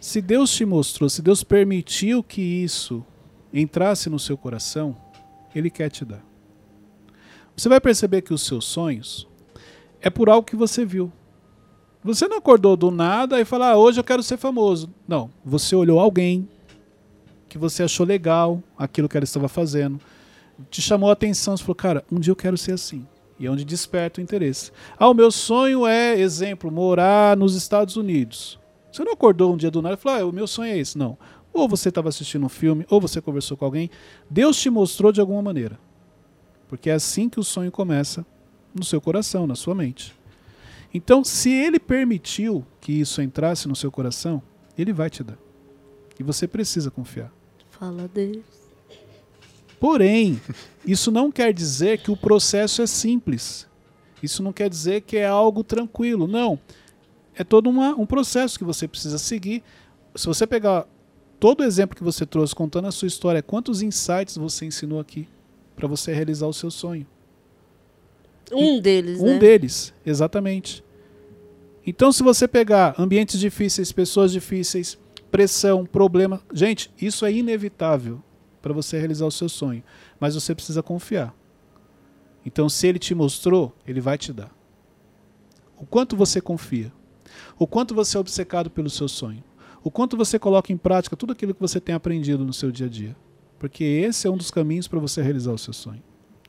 [0.00, 3.04] Se Deus te mostrou, se Deus permitiu que isso
[3.52, 4.96] entrasse no seu coração,
[5.54, 6.22] Ele quer te dar.
[7.56, 9.26] Você vai perceber que os seus sonhos
[10.00, 11.12] é por algo que você viu.
[12.04, 14.88] Você não acordou do nada e falou, ah, hoje eu quero ser famoso.
[15.06, 16.48] Não, você olhou alguém
[17.48, 19.98] que você achou legal, aquilo que ela estava fazendo,
[20.70, 23.04] te chamou a atenção, você falou, cara, um dia eu quero ser assim.
[23.38, 24.72] E onde desperta o interesse.
[24.98, 28.58] Ah, o meu sonho é, exemplo, morar nos Estados Unidos.
[28.90, 30.98] Você não acordou um dia do nada e falou, ah, o meu sonho é esse.
[30.98, 31.16] Não.
[31.52, 33.90] Ou você estava assistindo um filme, ou você conversou com alguém.
[34.28, 35.78] Deus te mostrou de alguma maneira.
[36.68, 38.26] Porque é assim que o sonho começa
[38.74, 40.14] no seu coração, na sua mente.
[40.92, 44.42] Então, se ele permitiu que isso entrasse no seu coração,
[44.76, 45.38] ele vai te dar.
[46.18, 47.32] E você precisa confiar.
[47.70, 48.57] fala Deus.
[49.80, 50.40] Porém,
[50.84, 53.66] isso não quer dizer que o processo é simples.
[54.22, 56.26] Isso não quer dizer que é algo tranquilo.
[56.26, 56.58] Não.
[57.34, 59.62] É todo uma, um processo que você precisa seguir.
[60.14, 60.86] Se você pegar
[61.38, 65.28] todo o exemplo que você trouxe contando a sua história, quantos insights você ensinou aqui
[65.76, 67.06] para você realizar o seu sonho?
[68.50, 69.38] Um deles, Um né?
[69.38, 70.82] deles, exatamente.
[71.86, 74.98] Então, se você pegar ambientes difíceis, pessoas difíceis,
[75.30, 78.22] pressão, problema, gente, isso é inevitável
[78.60, 79.82] para você realizar o seu sonho,
[80.18, 81.34] mas você precisa confiar.
[82.44, 84.50] Então, se ele te mostrou, ele vai te dar.
[85.76, 86.92] O quanto você confia,
[87.58, 89.44] o quanto você é obcecado pelo seu sonho,
[89.82, 92.86] o quanto você coloca em prática tudo aquilo que você tem aprendido no seu dia
[92.86, 93.16] a dia,
[93.58, 96.02] porque esse é um dos caminhos para você realizar o seu sonho.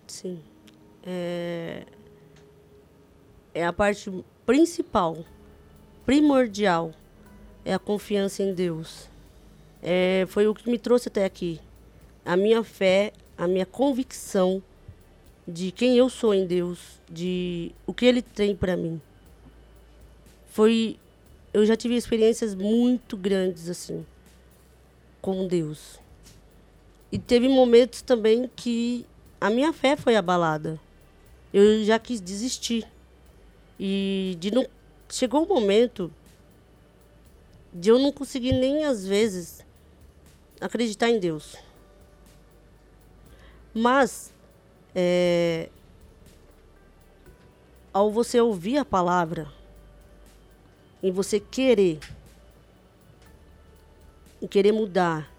[0.08, 0.40] Sim.
[1.04, 1.86] É...
[3.54, 4.12] é a parte
[4.46, 5.18] principal,
[6.06, 6.92] primordial,
[7.64, 9.10] é a confiança em Deus.
[9.82, 11.60] É, foi o que me trouxe até aqui.
[12.26, 14.62] A minha fé, a minha convicção
[15.48, 19.02] de quem eu sou em Deus, de o que Ele tem para mim.
[20.52, 20.98] Foi,
[21.54, 24.06] eu já tive experiências muito grandes assim
[25.22, 26.00] com Deus.
[27.12, 29.06] E teve momentos também que
[29.42, 30.80] a minha fé foi abalada.
[31.54, 32.86] Eu já quis desistir.
[33.80, 34.66] E de não
[35.10, 36.12] chegou um momento
[37.74, 39.66] de eu não conseguir nem às vezes
[40.60, 41.56] acreditar em Deus.
[43.74, 44.34] Mas
[44.96, 45.70] é,
[47.94, 49.52] ao você ouvir a palavra
[51.02, 52.00] e você querer
[54.42, 55.32] em querer mudar,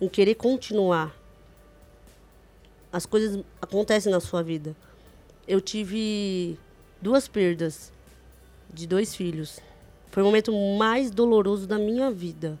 [0.00, 1.16] em querer continuar,
[2.92, 4.76] as coisas acontecem na sua vida.
[5.46, 6.58] Eu tive
[7.00, 7.92] duas perdas
[8.72, 9.58] de dois filhos.
[10.10, 12.58] Foi o momento mais doloroso da minha vida.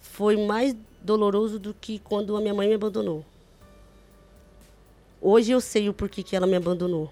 [0.00, 3.24] Foi mais doloroso do que quando a minha mãe me abandonou.
[5.26, 7.10] Hoje eu sei o porquê que ela me abandonou.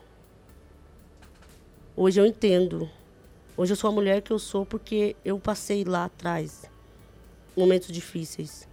[1.96, 2.86] Hoje eu entendo.
[3.56, 6.70] Hoje eu sou a mulher que eu sou porque eu passei lá atrás
[7.56, 8.68] momentos difíceis.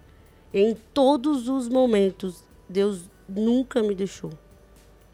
[0.54, 4.32] Em todos os momentos, Deus nunca me deixou.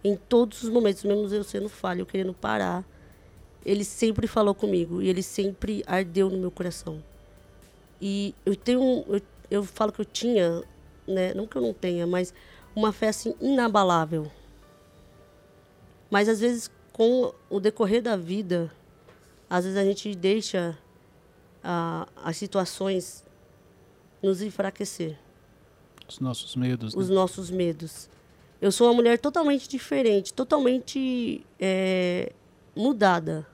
[0.04, 2.84] Em todos os momentos, mesmo eu sendo falho, eu querendo parar,
[3.64, 7.04] ele sempre falou comigo e ele sempre ardeu no meu coração.
[8.02, 9.22] E eu tenho, eu,
[9.52, 10.64] eu falo que eu tinha,
[11.08, 12.34] né, não que eu não tenha, mas
[12.76, 14.30] uma fé assim inabalável.
[16.12, 18.72] Mas às vezes com o decorrer da vida,
[19.50, 20.78] às vezes a gente deixa
[21.64, 23.24] ah, as situações
[24.22, 25.18] nos enfraquecer,
[26.08, 26.94] Os nossos medos.
[26.96, 27.16] os né?
[27.16, 28.10] nossos medos.
[28.62, 32.32] Eu sou uma mulher totalmente diferente, totalmente é,
[32.76, 33.46] mudada.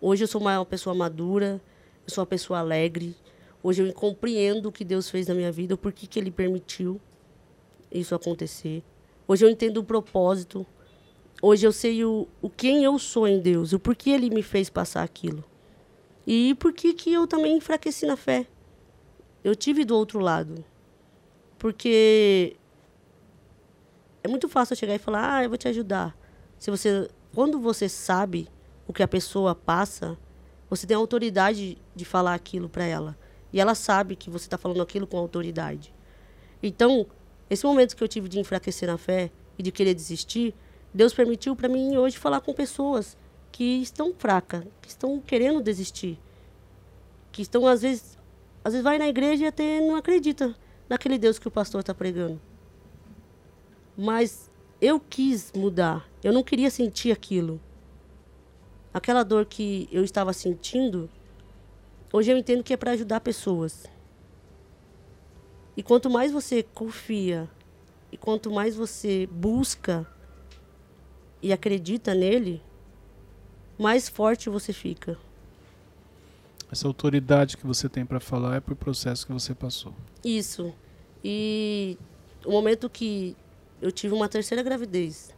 [0.00, 1.60] Hoje eu sou uma pessoa madura,
[2.06, 3.16] eu sou uma pessoa alegre.
[3.62, 7.00] Hoje eu compreendo o que Deus fez na minha vida, o porquê que Ele permitiu
[8.00, 8.82] isso acontecer.
[9.26, 10.66] Hoje eu entendo o propósito.
[11.40, 14.70] Hoje eu sei o, o quem eu sou em Deus, o porquê Ele me fez
[14.70, 15.44] passar aquilo.
[16.26, 18.46] E por que que eu também enfraqueci na fé.
[19.42, 20.64] Eu tive do outro lado.
[21.58, 22.56] Porque
[24.22, 26.16] é muito fácil eu chegar e falar, ah, eu vou te ajudar.
[26.58, 28.48] Se você, quando você sabe
[28.86, 30.16] o que a pessoa passa,
[30.70, 33.18] você tem a autoridade de falar aquilo para ela.
[33.52, 35.92] E ela sabe que você está falando aquilo com autoridade.
[36.62, 37.06] Então,
[37.52, 40.54] esse momento que eu tive de enfraquecer na fé e de querer desistir,
[40.94, 43.14] Deus permitiu para mim hoje falar com pessoas
[43.52, 46.18] que estão fracas, que estão querendo desistir,
[47.30, 48.18] que estão às vezes,
[48.64, 50.56] às vezes vai na igreja e até não acredita
[50.88, 52.40] naquele Deus que o pastor está pregando.
[53.98, 54.50] Mas
[54.80, 56.08] eu quis mudar.
[56.24, 57.60] Eu não queria sentir aquilo.
[58.94, 61.10] Aquela dor que eu estava sentindo,
[62.10, 63.84] hoje eu entendo que é para ajudar pessoas.
[65.76, 67.48] E quanto mais você confia
[68.10, 70.06] e quanto mais você busca
[71.40, 72.62] e acredita nele,
[73.78, 75.18] mais forte você fica.
[76.70, 79.94] Essa autoridade que você tem para falar é por processo que você passou.
[80.24, 80.72] Isso.
[81.24, 81.98] E
[82.44, 83.36] o momento que
[83.80, 85.34] eu tive uma terceira gravidez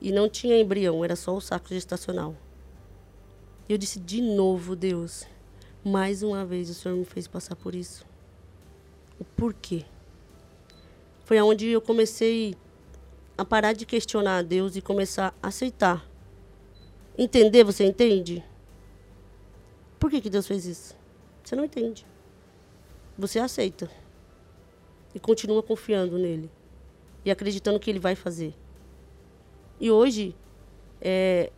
[0.00, 2.34] e não tinha embrião, era só o saco gestacional.
[3.68, 5.24] E eu disse de novo, Deus,
[5.84, 8.04] mais uma vez o Senhor me fez passar por isso.
[9.18, 9.84] O porquê?
[11.24, 12.54] Foi aonde eu comecei
[13.36, 16.06] a parar de questionar a Deus e começar a aceitar.
[17.18, 18.44] Entender, você entende?
[19.98, 20.96] Por que, que Deus fez isso?
[21.42, 22.06] Você não entende.
[23.18, 23.90] Você aceita.
[25.14, 26.50] E continua confiando nele.
[27.24, 28.54] E acreditando que ele vai fazer.
[29.80, 30.34] E hoje,
[31.00, 31.50] é,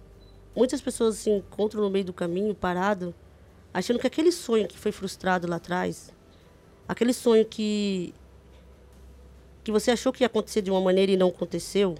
[0.55, 3.14] muitas pessoas se encontram no meio do caminho, parado,
[3.72, 6.12] achando que aquele sonho que foi frustrado lá atrás,
[6.89, 8.15] aquele sonho que
[9.62, 11.94] que você achou que ia acontecer de uma maneira e não aconteceu.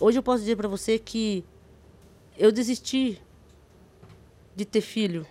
[0.00, 1.44] Hoje eu posso dizer para você que
[2.38, 3.20] eu desisti
[4.54, 5.26] de ter filho.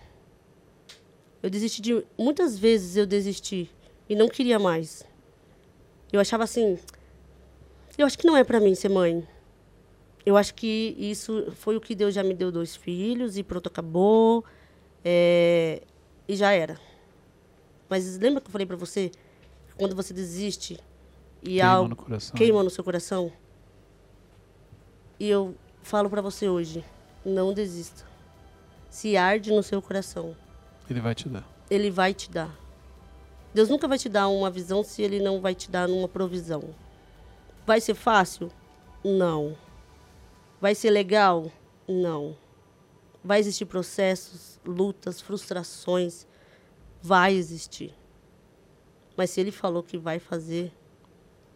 [1.42, 3.70] Eu desisti de muitas vezes eu desisti
[4.06, 5.02] e não queria mais.
[6.12, 6.78] Eu achava assim,
[7.96, 9.26] eu acho que não é para mim ser mãe.
[10.26, 13.68] Eu acho que isso foi o que Deus já me deu dois filhos e pronto
[13.68, 14.44] acabou
[15.02, 15.80] é,
[16.28, 16.78] e já era.
[17.88, 19.10] Mas lembra que eu falei para você
[19.76, 20.78] quando você desiste
[21.42, 22.36] e Queima algo no coração.
[22.36, 23.32] queima no seu coração?
[25.18, 26.84] E eu falo para você hoje,
[27.24, 28.04] não desista.
[28.90, 30.36] Se arde no seu coração,
[30.88, 31.46] Ele vai te dar.
[31.70, 32.54] ele vai te dar.
[33.54, 36.62] Deus nunca vai te dar uma visão se ele não vai te dar uma provisão.
[37.66, 38.50] Vai ser fácil?
[39.02, 39.56] Não.
[40.60, 41.50] Vai ser legal?
[41.88, 42.36] Não.
[43.24, 46.26] Vai existir processos, lutas, frustrações?
[47.02, 47.92] Vai existir.
[49.16, 50.72] Mas se ele falou que vai fazer,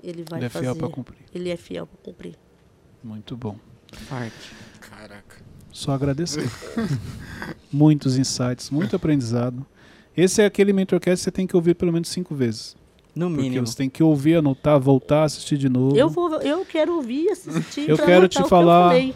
[0.03, 0.65] ele vai Ele é fazer.
[0.65, 1.19] fiel para cumprir.
[1.35, 2.35] Ele é fiel para cumprir.
[3.03, 3.57] Muito bom.
[3.93, 4.53] Forte.
[4.81, 5.43] Caraca.
[5.73, 6.49] Só agradecer.
[7.73, 9.65] Muitos insights, muito aprendizado.
[10.17, 12.77] Esse é aquele mentorcast que você tem que ouvir pelo menos cinco vezes.
[13.15, 13.67] No Porque mínimo.
[13.67, 15.97] você tem que ouvir, anotar, voltar, assistir de novo.
[15.97, 17.89] Eu, vou, eu quero ouvir e assistir.
[17.89, 19.15] Eu quero te que falar- falei.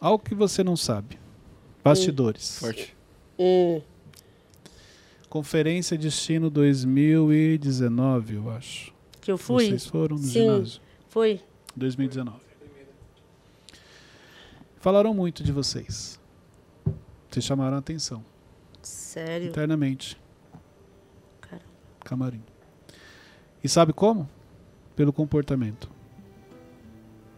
[0.00, 1.18] Algo que você não sabe.
[1.82, 2.58] Bastidores.
[2.58, 2.96] Forte.
[3.38, 3.80] Hum,
[5.28, 8.94] Conferência Destino 2019, eu acho.
[9.20, 9.66] que eu fui?
[9.66, 10.40] Vocês foram no Sim.
[10.40, 10.80] ginásio.
[11.08, 11.40] Foi.
[11.76, 12.38] 2019.
[14.80, 16.18] Falaram muito de vocês.
[17.28, 18.24] Vocês chamaram a atenção.
[18.80, 19.48] Sério.
[19.48, 20.16] Internamente.
[21.42, 21.62] Cara.
[22.00, 22.42] Camarim.
[23.62, 24.28] E sabe como?
[24.96, 25.90] Pelo comportamento.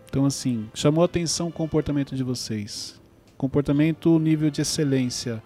[0.08, 3.00] Então, assim, chamou a atenção o comportamento de vocês.
[3.36, 5.42] Comportamento, nível de excelência.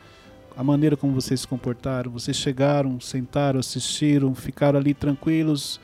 [0.57, 2.11] A maneira como vocês se comportaram.
[2.11, 5.81] Vocês chegaram, sentaram, assistiram, ficaram ali tranquilos.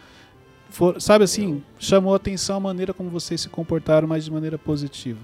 [0.71, 4.57] For- sabe assim, chamou a atenção a maneira como vocês se comportaram, mas de maneira
[4.57, 5.19] positiva.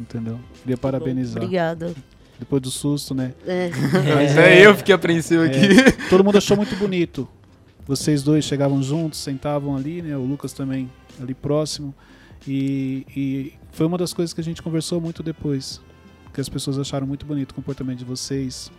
[0.00, 0.38] Entendeu?
[0.62, 1.42] Queria parabenizar.
[1.42, 1.94] Obrigada.
[2.38, 3.32] Depois do susto, né?
[3.46, 3.70] É.
[4.14, 6.08] Mas Até é- eu fiquei apreensivo é, aqui.
[6.08, 7.28] todo mundo achou muito bonito.
[7.86, 10.16] Vocês dois chegavam juntos, sentavam ali, né?
[10.16, 10.90] O Lucas também
[11.20, 11.94] ali próximo.
[12.46, 15.80] E, e foi uma das coisas que a gente conversou muito depois.
[16.36, 18.70] Que as pessoas acharam muito bonito o comportamento de vocês.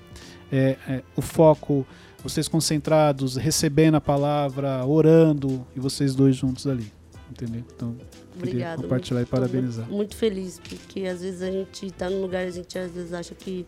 [0.52, 1.84] É, é, o foco,
[2.22, 6.94] vocês concentrados, recebendo a palavra, orando, e vocês dois juntos ali.
[7.32, 7.64] Entendeu?
[7.76, 8.82] Então, queria Obrigada.
[8.84, 9.90] compartilhar e muito- parabenizar.
[9.90, 13.34] Muito, feliz, porque às vezes a gente tá num lugar, a gente às vezes acha
[13.34, 13.66] que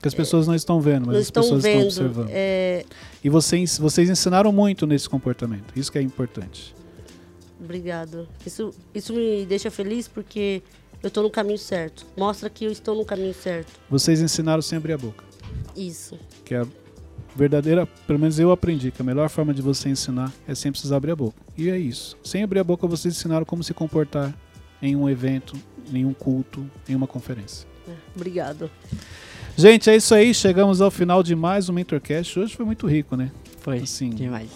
[0.00, 1.88] Que as pessoas não estão vendo, mas as pessoas vendo.
[1.88, 2.28] estão observando.
[2.30, 2.84] É,
[3.24, 5.72] E vocês, vocês ensinaram muito nesse comportamento.
[5.76, 6.72] Isso que é importante.
[7.60, 8.28] obrigado.
[8.46, 10.62] Isso, isso me deixa feliz porque
[11.04, 12.06] eu estou no caminho certo.
[12.16, 13.72] Mostra que eu estou no caminho certo.
[13.90, 15.22] Vocês ensinaram sem abrir a boca.
[15.76, 16.18] Isso.
[16.44, 16.66] Que é a
[17.36, 20.96] verdadeira, pelo menos eu aprendi, que a melhor forma de você ensinar é sem precisar
[20.96, 21.36] abrir a boca.
[21.56, 22.16] E é isso.
[22.24, 24.34] Sem abrir a boca, vocês ensinaram como se comportar
[24.80, 25.54] em um evento,
[25.92, 27.66] em um culto, em uma conferência.
[27.88, 28.70] É, Obrigado.
[29.56, 30.32] Gente, é isso aí.
[30.34, 32.38] Chegamos ao final de mais um Mentorcast.
[32.40, 33.30] Hoje foi muito rico, né?
[33.60, 34.48] Foi Assim, demais.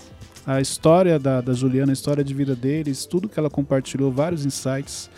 [0.47, 4.45] a história da, da Juliana, a história de vida deles, tudo que ela compartilhou, vários
[4.45, 5.09] insights.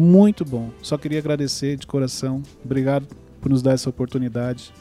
[0.00, 0.70] Muito bom.
[0.80, 2.42] Só queria agradecer de coração.
[2.64, 3.06] Obrigado
[3.38, 4.72] por nos dar essa oportunidade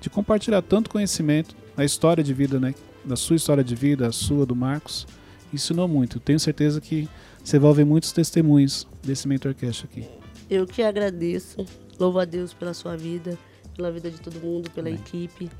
[0.00, 2.74] de compartilhar tanto conhecimento, a história de vida, né?
[3.04, 5.06] Da sua história de vida, a sua, do Marcos.
[5.52, 6.18] Ensinou muito.
[6.18, 7.06] Tenho certeza que
[7.44, 10.08] você vai ouvir muitos testemunhos desse Mentorcast aqui.
[10.48, 11.66] Eu que agradeço.
[12.00, 13.38] Louvo a Deus pela sua vida,
[13.76, 14.98] pela vida de todo mundo, pela Amém.
[14.98, 15.50] equipe,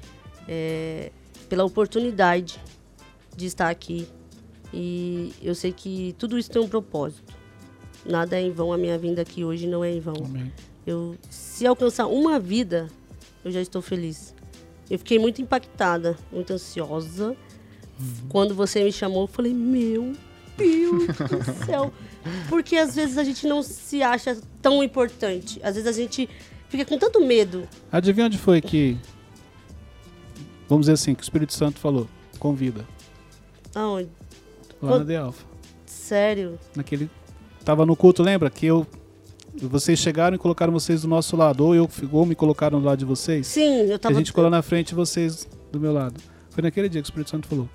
[0.48, 1.12] é,
[1.50, 2.58] pela oportunidade
[3.36, 4.08] de estar aqui.
[4.72, 7.41] E eu sei que tudo isso tem um propósito.
[8.04, 8.72] Nada é em vão.
[8.72, 10.14] A minha vinda aqui hoje não é em vão.
[10.24, 10.52] Amém.
[10.86, 12.88] Eu, se alcançar uma vida,
[13.44, 14.34] eu já estou feliz.
[14.90, 17.36] Eu fiquei muito impactada, muito ansiosa.
[18.28, 20.12] Quando você me chamou, eu falei, meu
[20.56, 21.92] Deus do céu.
[22.48, 25.60] Porque às vezes a gente não se acha tão importante.
[25.62, 26.28] Às vezes a gente
[26.68, 27.68] fica com tanto medo.
[27.92, 28.96] Adivinha onde foi que,
[30.68, 32.08] vamos dizer assim, que o Espírito Santo falou?
[32.38, 32.84] Convida.
[33.74, 34.08] Aonde?
[34.80, 35.44] Lá Quando- na The Alpha.
[35.86, 36.58] Sério?
[36.74, 37.08] naquele
[37.64, 38.86] tava no culto, lembra que eu
[39.54, 42.98] vocês chegaram e colocaram vocês do nosso lado ou eu ou me colocaram do lado
[42.98, 43.46] de vocês?
[43.46, 44.14] Sim, eu Que a tava.
[44.14, 46.18] gente lá na frente e vocês do meu lado.
[46.50, 47.68] Foi naquele dia que o Espírito Santo falou: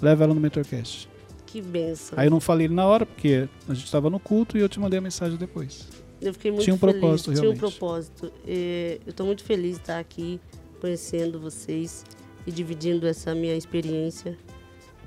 [0.00, 1.08] "Leva ela no Mentorcast".
[1.46, 2.18] Que benção.
[2.18, 4.78] Aí eu não falei na hora porque a gente estava no culto e eu te
[4.80, 5.88] mandei a mensagem depois.
[6.20, 6.98] Eu fiquei muito Tinha um feliz.
[6.98, 7.60] propósito, Tinha um realmente.
[7.60, 8.32] propósito.
[8.46, 10.40] Eu estou muito feliz de estar aqui,
[10.80, 12.04] conhecendo vocês
[12.46, 14.36] e dividindo essa minha experiência.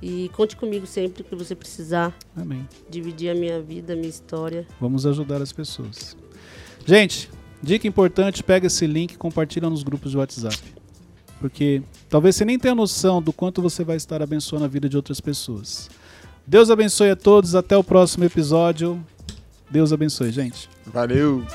[0.02, 2.68] E conte comigo sempre que você precisar Amém.
[2.90, 4.65] dividir a minha vida, a minha história.
[4.80, 6.15] Vamos ajudar as pessoas.
[6.86, 7.30] Gente,
[7.61, 10.57] dica importante, pega esse link e compartilha nos grupos de WhatsApp.
[11.40, 14.95] Porque talvez você nem tenha noção do quanto você vai estar abençoando a vida de
[14.95, 15.90] outras pessoas.
[16.45, 19.03] Deus abençoe a todos, até o próximo episódio.
[19.69, 20.69] Deus abençoe, gente.
[20.86, 21.45] Valeu!